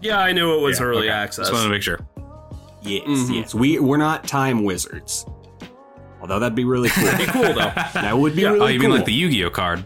Yeah, 0.00 0.18
I 0.18 0.32
knew 0.32 0.56
it 0.58 0.62
was 0.62 0.80
Yeah, 0.80 0.86
early 0.86 1.08
okay. 1.10 1.16
access. 1.18 1.48
Just 1.50 1.52
wanted 1.52 1.64
to 1.64 1.70
make 1.72 1.82
sure. 1.82 1.98
Yes, 2.82 3.02
Mhm. 3.06 3.34
yes. 3.34 3.54
We 3.54 3.78
we're 3.78 3.98
not 3.98 4.26
time 4.26 4.64
wizards. 4.64 5.26
Although 6.22 6.38
that'd 6.38 6.54
be 6.56 6.64
really 6.64 6.88
cool. 6.88 7.04
Be 7.18 7.26
cool 7.26 7.42
though. 7.52 7.72
that 7.94 8.16
would 8.16 8.34
be 8.34 8.42
Yeah. 8.42 8.48
really 8.52 8.60
oh, 8.64 8.66
you 8.68 8.80
cool. 8.80 8.88
mean 8.88 8.96
like 8.96 9.04
the 9.06 9.12
Yu-Gi-Oh 9.12 9.50
card? 9.50 9.84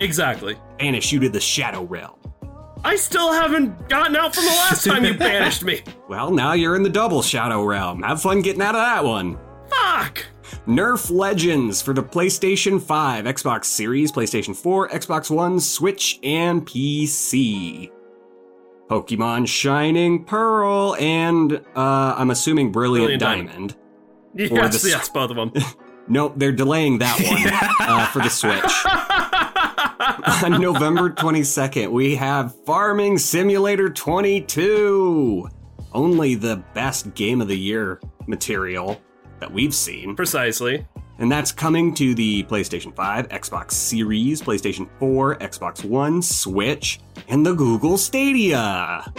exactly. 0.00 0.56
banish 0.80 1.10
you 1.12 1.20
to 1.20 1.28
the 1.28 1.40
Shadow 1.40 1.84
Realm. 1.84 2.14
I 2.86 2.94
still 2.96 3.32
haven't 3.32 3.88
gotten 3.88 4.14
out 4.14 4.34
from 4.34 4.44
the 4.44 4.50
last 4.50 4.84
time 4.84 5.04
you 5.04 5.14
banished 5.18 5.64
me. 5.64 5.82
Well, 6.08 6.30
now 6.30 6.52
you're 6.52 6.76
in 6.76 6.84
the 6.84 6.88
double 6.88 7.20
Shadow 7.20 7.64
Realm. 7.64 8.02
Have 8.02 8.22
fun 8.22 8.42
getting 8.42 8.62
out 8.62 8.76
of 8.76 8.80
that 8.80 9.02
one. 9.04 9.38
Fuck. 9.68 10.24
Nerf 10.68 11.10
Legends 11.10 11.82
for 11.82 11.92
the 11.92 12.02
PlayStation 12.02 12.80
5, 12.80 13.24
Xbox 13.24 13.64
Series, 13.64 14.12
PlayStation 14.12 14.54
4, 14.54 14.90
Xbox 14.90 15.30
One, 15.34 15.58
Switch, 15.58 16.20
and 16.22 16.64
PC. 16.64 17.90
Pokemon 18.88 19.48
Shining 19.48 20.24
Pearl 20.24 20.94
and 21.00 21.54
uh, 21.74 22.14
I'm 22.16 22.30
assuming 22.30 22.70
Brilliant, 22.70 23.20
Brilliant 23.20 23.20
Diamond. 23.50 23.76
Diamond. 24.36 24.56
Yes, 24.72 24.82
the- 24.82 24.88
yes, 24.90 25.08
both 25.08 25.30
of 25.30 25.36
them. 25.36 25.52
Nope, 26.08 26.34
they're 26.36 26.52
delaying 26.52 26.98
that 26.98 27.18
one 27.80 27.88
uh, 27.88 28.06
for 28.12 28.20
the 28.20 28.28
Switch. 28.28 28.62
On 30.06 30.60
November 30.60 31.10
22nd, 31.10 31.90
we 31.90 32.14
have 32.14 32.54
Farming 32.64 33.18
Simulator 33.18 33.90
22. 33.90 35.48
Only 35.92 36.36
the 36.36 36.62
best 36.74 37.12
game 37.14 37.40
of 37.40 37.48
the 37.48 37.58
year 37.58 38.00
material 38.28 39.00
that 39.40 39.50
we've 39.50 39.74
seen. 39.74 40.14
Precisely. 40.14 40.86
And 41.18 41.32
that's 41.32 41.50
coming 41.50 41.92
to 41.94 42.14
the 42.14 42.44
PlayStation 42.44 42.94
5, 42.94 43.30
Xbox 43.30 43.72
Series, 43.72 44.40
PlayStation 44.40 44.88
4, 45.00 45.36
Xbox 45.38 45.84
One, 45.84 46.22
Switch, 46.22 47.00
and 47.26 47.44
the 47.44 47.54
Google 47.54 47.98
Stadia. 47.98 49.12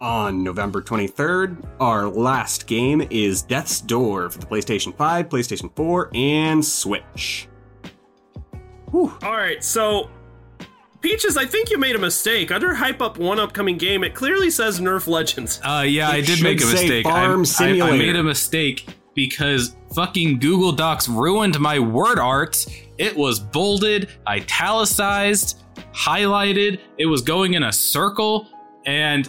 On 0.00 0.42
November 0.42 0.80
23rd, 0.80 1.66
our 1.80 2.08
last 2.08 2.66
game 2.66 3.06
is 3.10 3.42
Death's 3.42 3.82
Door 3.82 4.30
for 4.30 4.38
the 4.38 4.46
PlayStation 4.46 4.96
5, 4.96 5.28
PlayStation 5.28 5.74
4, 5.76 6.10
and 6.14 6.64
Switch. 6.64 7.48
Whew. 8.92 9.12
All 9.22 9.32
right, 9.36 9.62
so 9.64 10.08
Peaches, 11.00 11.36
I 11.36 11.44
think 11.46 11.70
you 11.70 11.78
made 11.78 11.96
a 11.96 11.98
mistake. 11.98 12.52
Under 12.52 12.72
hype 12.74 13.02
up 13.02 13.18
one 13.18 13.40
upcoming 13.40 13.76
game, 13.76 14.04
it 14.04 14.14
clearly 14.14 14.50
says 14.50 14.78
Nerf 14.78 15.08
Legends. 15.08 15.60
Uh, 15.64 15.84
yeah, 15.84 16.10
It 16.10 16.14
I 16.14 16.20
did 16.20 16.42
make 16.42 16.62
a 16.62 16.66
mistake. 16.66 17.04
I- 17.06 17.10
Farm 17.10 17.40
I, 17.40 17.42
I, 17.42 17.44
Simulator. 17.44 17.96
made 17.98 18.16
a 18.16 18.22
mistake 18.22 18.88
because 19.14 19.74
fucking 19.96 20.38
Google 20.38 20.70
Docs 20.70 21.08
ruined 21.08 21.58
my 21.58 21.80
word 21.80 22.20
art. 22.20 22.64
It 22.98 23.16
was 23.16 23.40
bolded, 23.40 24.10
italicized, 24.28 25.62
highlighted. 25.92 26.78
It 26.98 27.06
was 27.06 27.22
going 27.22 27.54
in 27.54 27.64
a 27.64 27.72
circle, 27.72 28.46
and 28.86 29.28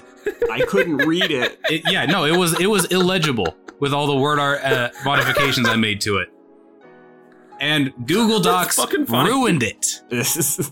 I 0.51 0.61
couldn't 0.61 0.97
read 0.97 1.31
it. 1.31 1.59
it, 1.71 1.81
yeah, 1.91 2.05
no, 2.05 2.25
it 2.25 2.37
was 2.37 2.59
it 2.61 2.67
was 2.67 2.85
illegible 2.91 3.57
with 3.79 3.93
all 3.93 4.05
the 4.07 4.15
word 4.15 4.37
art 4.39 4.63
uh, 4.63 4.89
modifications 5.03 5.67
I 5.67 5.75
made 5.75 6.01
to 6.01 6.17
it. 6.17 6.29
And 7.59 7.93
Google 8.05 8.39
Docs 8.39 8.77
ruined 9.09 9.63
it. 9.63 10.01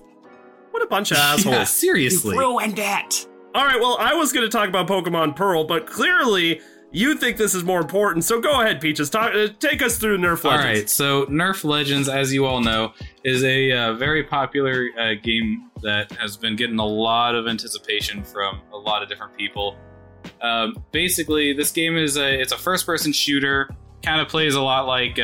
What 0.71 0.81
a 0.81 0.87
bunch 0.87 1.11
of 1.11 1.17
assholes. 1.17 1.53
Yeah, 1.53 1.63
seriously. 1.65 2.37
ruined 2.37 2.79
it. 2.79 3.27
All 3.53 3.65
right, 3.65 3.79
well, 3.79 3.97
I 3.99 4.13
was 4.13 4.31
going 4.31 4.49
to 4.49 4.49
talk 4.49 4.69
about 4.69 4.87
Pokemon 4.87 5.35
Pearl, 5.35 5.65
but 5.65 5.85
clearly 5.85 6.61
you 6.91 7.15
think 7.15 7.37
this 7.37 7.53
is 7.53 7.63
more 7.63 7.81
important. 7.81 8.23
So 8.23 8.39
go 8.39 8.61
ahead, 8.61 8.79
Peaches. 8.79 9.09
Talk, 9.09 9.33
uh, 9.35 9.49
take 9.59 9.81
us 9.81 9.97
through 9.97 10.17
Nerf 10.17 10.43
Legends. 10.43 10.45
All 10.45 10.57
right, 10.57 10.89
so 10.89 11.25
Nerf 11.25 11.63
Legends, 11.65 12.07
as 12.07 12.33
you 12.33 12.45
all 12.45 12.61
know, 12.61 12.93
is 13.23 13.43
a 13.43 13.71
uh, 13.71 13.93
very 13.93 14.23
popular 14.23 14.87
uh, 14.97 15.13
game 15.21 15.69
that 15.81 16.11
has 16.13 16.37
been 16.37 16.55
getting 16.55 16.79
a 16.79 16.85
lot 16.85 17.35
of 17.35 17.47
anticipation 17.47 18.23
from 18.23 18.61
a 18.71 18.77
lot 18.77 19.03
of 19.03 19.09
different 19.09 19.35
people. 19.37 19.75
Um, 20.41 20.83
basically, 20.91 21.51
this 21.51 21.71
game 21.71 21.97
is 21.97 22.17
a 22.17 22.39
it's 22.39 22.53
a 22.53 22.57
first 22.57 22.85
person 22.85 23.11
shooter. 23.11 23.69
Kind 24.03 24.21
of 24.21 24.29
plays 24.29 24.55
a 24.55 24.61
lot 24.61 24.87
like. 24.87 25.19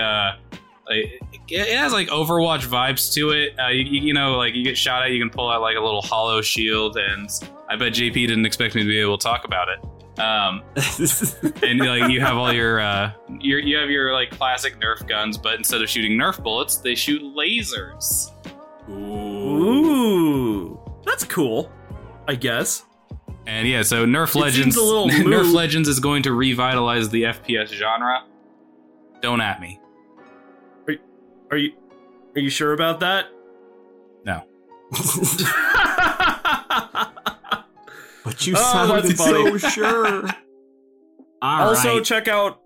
Like, 0.89 1.21
it 1.49 1.75
has 1.77 1.91
like 1.93 2.07
Overwatch 2.07 2.65
vibes 2.65 3.13
to 3.15 3.31
it. 3.31 3.53
Uh, 3.59 3.67
you, 3.69 3.83
you 4.01 4.13
know, 4.13 4.37
like 4.37 4.55
you 4.55 4.63
get 4.63 4.77
shot 4.77 5.03
at, 5.03 5.11
you 5.11 5.19
can 5.19 5.29
pull 5.29 5.49
out 5.49 5.61
like 5.61 5.75
a 5.75 5.81
little 5.81 6.01
hollow 6.01 6.41
shield, 6.41 6.97
and 6.97 7.29
I 7.69 7.75
bet 7.75 7.93
JP 7.93 8.13
didn't 8.13 8.45
expect 8.45 8.73
me 8.75 8.81
to 8.83 8.87
be 8.87 8.99
able 8.99 9.17
to 9.17 9.23
talk 9.23 9.43
about 9.43 9.67
it. 9.69 9.79
Um, 10.19 10.63
and 11.61 11.79
like 11.79 12.09
you 12.09 12.19
have 12.21 12.37
all 12.37 12.51
your 12.51 12.79
uh 12.79 13.11
your 13.39 13.59
you 13.59 13.77
have 13.77 13.91
your 13.91 14.13
like 14.13 14.31
classic 14.31 14.79
nerf 14.79 15.07
guns 15.07 15.37
but 15.37 15.53
instead 15.59 15.83
of 15.83 15.89
shooting 15.91 16.13
nerf 16.13 16.41
bullets 16.41 16.77
they 16.77 16.95
shoot 16.95 17.21
lasers 17.21 18.31
Ooh, 18.89 20.79
that's 21.05 21.23
cool. 21.23 21.71
I 22.27 22.33
guess. 22.33 22.83
and 23.45 23.67
yeah 23.67 23.83
so 23.83 24.05
nerf 24.07 24.35
It 24.35 24.39
legends 24.39 24.75
seems 24.75 24.77
a 24.77 24.83
little 24.83 25.07
nerf 25.09 25.53
legends 25.53 25.87
is 25.87 25.99
going 25.99 26.23
to 26.23 26.33
revitalize 26.33 27.09
the 27.09 27.23
fps 27.23 27.67
genre 27.73 28.23
don't 29.21 29.39
at 29.39 29.61
me 29.61 29.79
Are 31.51 31.57
you 31.57 31.71
are 32.35 32.39
you 32.39 32.49
sure 32.49 32.73
about 32.73 32.99
that? 33.01 33.25
no 34.25 34.43
but 38.23 38.45
you 38.47 38.53
Oh, 38.57 38.71
sounded 38.73 39.05
that's 39.05 39.23
so 39.23 39.57
sure. 39.57 40.23
All 41.41 41.69
also, 41.69 41.95
right. 41.95 42.03
check 42.03 42.27
out 42.27 42.61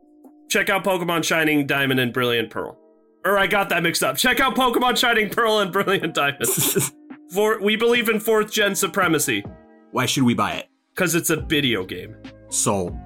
check 0.50 0.70
out 0.70 0.84
Pokemon 0.84 1.24
Shining 1.24 1.66
Diamond 1.68 2.00
and 2.00 2.14
Brilliant 2.14 2.50
Pearl. 2.50 2.78
Or 3.26 3.38
I 3.38 3.46
got 3.48 3.70
that 3.70 3.84
mixed 3.84 4.02
up. 4.04 4.18
Check 4.18 4.40
out 4.40 4.56
Pokemon 4.56 4.98
Shining 4.98 5.30
Pearl 5.30 5.60
and 5.60 5.72
Brilliant 5.72 6.14
Diamond. 6.16 6.46
For 7.32 7.60
we 7.62 7.76
believe 7.76 8.10
in 8.10 8.20
fourth 8.20 8.52
gen 8.52 8.76
supremacy 8.76 9.44
Why 9.92 10.06
should 10.06 10.24
we 10.24 10.34
buy 10.34 10.54
it? 10.54 10.68
because 10.96 11.16
it's 11.16 11.30
a 11.30 11.38
video 11.38 11.86
game. 11.86 12.16
Sold. 12.50 12.98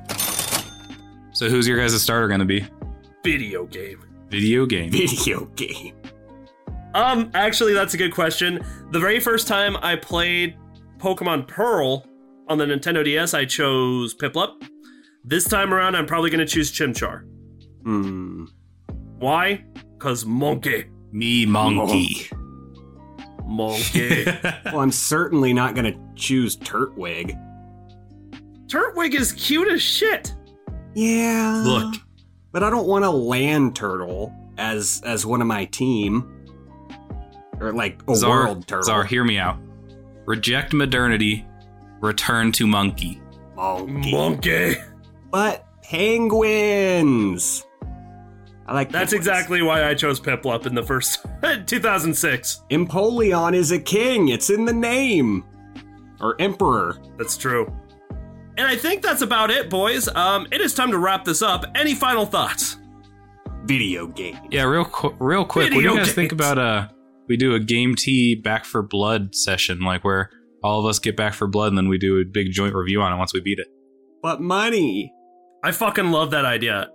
so 1.34 1.50
who's 1.50 1.68
your 1.68 1.78
guys' 1.78 2.02
starter 2.02 2.28
going 2.28 2.40
to 2.40 2.46
be 2.46 2.66
Video 3.24 3.66
game. 3.66 4.04
Video 4.30 4.66
game 4.66 4.92
Video 4.92 5.46
game. 5.56 5.96
Um, 6.94 7.30
actually, 7.34 7.74
that's 7.74 7.94
a 7.94 7.98
good 7.98 8.14
question. 8.14 8.64
The 8.92 9.00
very 9.00 9.20
first 9.20 9.48
time 9.48 9.76
I 9.82 9.96
played 9.98 10.58
Pokemon 10.98 11.48
Pearl 11.48 12.06
on 12.48 12.58
the 12.58 12.66
Nintendo 12.66 13.04
DS, 13.04 13.34
I 13.34 13.46
chose 13.46 14.16
Piplup. 14.16 14.64
This 15.24 15.46
time 15.46 15.74
around, 15.74 15.96
I'm 15.96 16.06
probably 16.06 16.30
going 16.30 16.40
to 16.40 16.46
choose 16.46 16.72
Chimchar. 16.72 17.24
Hmm. 17.84 18.46
Why? 19.18 19.66
Because 19.98 20.26
monkey. 20.26 20.86
me 21.12 21.46
monkey 21.46 22.30
Monkey. 23.46 24.26
Well, 24.66 24.80
I'm 24.80 24.92
certainly 24.92 25.54
not 25.54 25.76
going 25.76 25.94
to 25.94 26.00
choose 26.16 26.58
Turtwig. 26.58 27.40
Turtwig 28.68 29.14
is 29.14 29.32
cute 29.34 29.68
as 29.68 29.82
shit. 29.82 30.34
Yeah. 30.96 31.62
look 31.66 31.96
But 32.56 32.64
I 32.64 32.70
don't 32.70 32.88
want 32.88 33.04
a 33.04 33.10
land 33.10 33.76
turtle 33.76 34.34
as 34.58 35.02
as 35.04 35.26
one 35.26 35.42
of 35.42 35.48
my 35.48 35.66
team. 35.66 36.48
Or 37.60 37.74
like 37.74 38.02
a 38.08 38.16
Zar, 38.16 38.46
world 38.46 38.66
turtle. 38.66 38.84
Zar, 38.86 39.04
hear 39.04 39.26
me 39.26 39.38
out 39.38 39.58
reject 40.26 40.72
modernity 40.72 41.46
return 42.00 42.54
to 42.54 42.66
monkey 42.66 43.22
Monkey. 43.58 44.12
Monkey. 44.14 44.76
But 45.32 45.68
penguins. 45.84 47.66
I 48.68 48.74
like 48.74 48.90
That's 48.90 49.12
Piplups. 49.12 49.18
exactly 49.18 49.62
why 49.62 49.84
I 49.90 49.94
chose 49.94 50.22
Piplup 50.22 50.66
in 50.66 50.76
the 50.76 50.84
first 50.84 51.26
2006. 51.66 52.64
Empoleon 52.72 53.54
is 53.54 53.72
a 53.72 53.80
king. 53.80 54.30
It's 54.30 54.50
in 54.50 54.64
the 54.64 54.72
name. 54.74 55.44
Or 56.22 56.40
emperor. 56.40 57.00
That's 57.18 57.36
true. 57.36 57.70
And 58.58 58.68
I 58.68 58.76
think 58.76 59.02
that's 59.02 59.22
about 59.22 59.52
it, 59.52 59.70
boys. 59.70 60.08
Um, 60.08 60.48
it 60.52 60.62
is 60.62 60.74
time 60.74 60.92
to 60.92 60.98
wrap 60.98 61.26
this 61.26 61.42
up. 61.42 61.66
Any 61.76 61.94
final 61.94 62.26
thoughts? 62.26 62.78
Video 63.66 64.08
game. 64.08 64.38
Yeah, 64.52 64.64
real 64.64 64.86
qu- 64.86 65.16
real 65.20 65.44
quick. 65.44 65.74
what 65.74 65.82
do 65.82 65.90
you 65.90 65.98
guys 65.98 66.14
think 66.14 66.32
about 66.32 66.58
uh 66.58 66.88
we 67.28 67.38
do 67.38 67.56
a 67.56 67.60
game 67.60 67.96
Tea 67.96 68.36
Back 68.36 68.66
4 68.66 68.84
Blood 68.84 69.34
session, 69.36 69.80
like 69.80 70.04
where 70.04 70.30
all 70.64 70.80
of 70.80 70.86
us 70.86 71.00
get 71.00 71.18
Back 71.18 71.34
4 71.34 71.48
Blood 71.48 71.70
and 71.70 71.78
then 71.78 71.90
we 71.90 71.98
do 71.98 72.20
a 72.20 72.24
big 72.26 72.52
joint 72.52 72.76
review 72.76 73.02
on 73.02 73.12
it 73.12 73.18
once 73.18 73.34
we 73.34 73.42
beat 73.42 73.58
it. 73.60 73.68
But 74.22 74.42
money. 74.42 75.12
I 75.64 75.72
fucking 75.72 76.12
love 76.12 76.30
that 76.32 76.46
idea. 76.46 76.90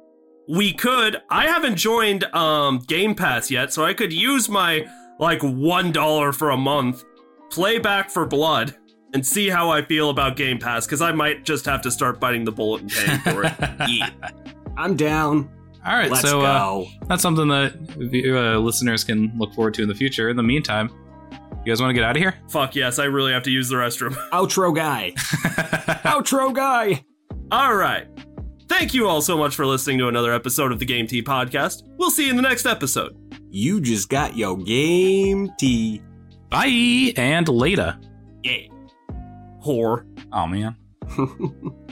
We 0.49 0.73
could. 0.73 1.21
I 1.29 1.47
haven't 1.49 1.77
joined 1.77 2.25
um, 2.35 2.79
Game 2.87 3.15
Pass 3.17 3.51
yet, 3.51 3.73
so 3.73 3.85
I 3.85 3.93
could 3.95 4.13
use 4.13 4.49
my 4.49 4.87
like 5.19 5.43
one 5.43 5.91
dollar 5.93 6.33
for 6.33 6.51
a 6.51 6.57
month, 6.57 7.03
play 7.51 7.79
Back 7.79 8.11
4 8.11 8.27
Blood, 8.27 8.77
and 9.15 9.27
see 9.27 9.49
how 9.49 9.71
I 9.71 9.83
feel 9.83 10.11
about 10.11 10.37
Game 10.37 10.59
Pass. 10.59 10.87
Because 10.87 11.03
I 11.03 11.13
might 11.13 11.45
just 11.45 11.65
have 11.67 11.83
to 11.83 11.91
start 11.91 12.21
biting 12.21 12.45
the 12.45 12.53
bullet 12.53 12.83
and 12.83 12.91
paying 12.91 13.19
for 13.21 13.45
it. 13.45 13.55
Yeah. 13.89 14.11
I'm 14.77 14.97
down. 14.97 15.51
All 15.87 15.95
right, 15.97 16.11
Let's 16.11 16.23
so 16.23 16.41
uh, 16.43 16.59
go. 16.59 16.87
that's 17.09 17.23
something 17.23 17.49
that 17.49 17.75
uh, 17.75 18.59
listeners 18.59 19.03
can 19.03 19.33
look 19.39 19.53
forward 19.55 19.75
to 19.75 19.83
in 19.83 19.89
the 19.89 19.95
future. 19.95 20.29
In 20.29 20.37
the 20.37 20.43
meantime, 20.43 20.91
you 21.65 21.73
guys 21.73 21.81
want 21.81 21.91
to 21.91 21.95
get 21.95 22.05
out 22.05 22.17
of 22.17 22.23
here? 22.23 22.35
Fuck 22.51 22.75
yes, 22.77 22.99
I 22.99 23.05
really 23.05 23.33
have 23.33 23.43
to 23.45 23.51
use 23.51 23.69
the 23.69 23.77
restroom. 23.77 24.13
Outro 24.33 24.75
guy. 24.75 25.13
Outro 26.05 26.55
guy. 26.55 27.05
all 27.51 27.75
right. 27.75 28.07
Thank 28.69 28.95
you 28.95 29.09
all 29.09 29.21
so 29.21 29.37
much 29.37 29.57
for 29.57 29.67
listening 29.67 29.99
to 29.99 30.09
another 30.09 30.33
episode 30.33 30.71
of 30.71 30.79
the 30.79 30.85
Game 30.85 31.07
Tea 31.07 31.23
podcast. 31.23 31.83
We'll 31.99 32.11
see 32.11 32.25
you 32.25 32.31
in 32.31 32.37
the 32.37 32.43
next 32.43 32.67
episode. 32.67 33.17
You 33.51 33.81
just 33.81 34.09
got 34.09 34.37
your 34.37 34.57
game 34.59 35.51
tea. 35.59 36.03
Bye 36.51 37.13
and 37.17 37.49
later. 37.49 37.99
Yeah. 38.45 38.67
Whore. 39.65 40.07
Oh 40.33 40.47
man. 40.47 40.77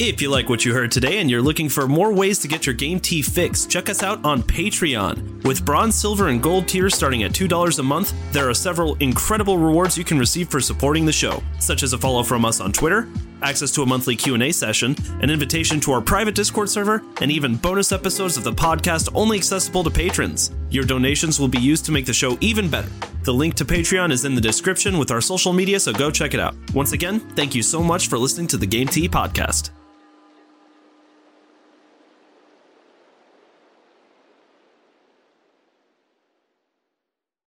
If 0.00 0.22
you 0.22 0.30
like 0.30 0.48
what 0.48 0.64
you 0.64 0.72
heard 0.72 0.92
today 0.92 1.18
and 1.18 1.28
you're 1.28 1.42
looking 1.42 1.68
for 1.68 1.88
more 1.88 2.12
ways 2.12 2.38
to 2.40 2.48
get 2.48 2.64
your 2.66 2.74
game 2.76 3.00
tea 3.00 3.20
fix, 3.20 3.66
check 3.66 3.88
us 3.88 4.04
out 4.04 4.24
on 4.24 4.44
Patreon. 4.44 5.42
With 5.42 5.64
bronze, 5.64 5.96
silver, 5.96 6.28
and 6.28 6.40
gold 6.40 6.68
tiers 6.68 6.94
starting 6.94 7.24
at 7.24 7.32
$2 7.32 7.78
a 7.80 7.82
month, 7.82 8.14
there 8.30 8.48
are 8.48 8.54
several 8.54 8.94
incredible 9.00 9.58
rewards 9.58 9.98
you 9.98 10.04
can 10.04 10.16
receive 10.16 10.50
for 10.50 10.60
supporting 10.60 11.04
the 11.04 11.10
show, 11.10 11.42
such 11.58 11.82
as 11.82 11.94
a 11.94 11.98
follow 11.98 12.22
from 12.22 12.44
us 12.44 12.60
on 12.60 12.72
Twitter, 12.72 13.08
access 13.42 13.70
to 13.72 13.82
a 13.82 13.86
monthly 13.86 14.16
Q&A 14.16 14.52
session, 14.52 14.96
an 15.22 15.30
invitation 15.30 15.80
to 15.80 15.92
our 15.92 16.00
private 16.00 16.34
Discord 16.34 16.68
server, 16.68 17.02
and 17.20 17.30
even 17.30 17.56
bonus 17.56 17.92
episodes 17.92 18.36
of 18.36 18.44
the 18.44 18.52
podcast 18.52 19.08
only 19.14 19.36
accessible 19.36 19.84
to 19.84 19.90
patrons. 19.90 20.52
Your 20.70 20.84
donations 20.84 21.40
will 21.40 21.48
be 21.48 21.58
used 21.58 21.84
to 21.86 21.92
make 21.92 22.06
the 22.06 22.12
show 22.12 22.36
even 22.40 22.68
better. 22.68 22.90
The 23.24 23.34
link 23.34 23.54
to 23.54 23.64
Patreon 23.64 24.12
is 24.12 24.24
in 24.24 24.34
the 24.34 24.40
description 24.40 24.98
with 24.98 25.10
our 25.10 25.20
social 25.20 25.52
media, 25.52 25.80
so 25.80 25.92
go 25.92 26.10
check 26.10 26.34
it 26.34 26.40
out. 26.40 26.54
Once 26.74 26.92
again, 26.92 27.20
thank 27.20 27.54
you 27.54 27.62
so 27.62 27.82
much 27.82 28.08
for 28.08 28.18
listening 28.18 28.46
to 28.48 28.56
the 28.56 28.66
Game 28.66 28.86
Tea 28.86 29.08
podcast. 29.08 29.70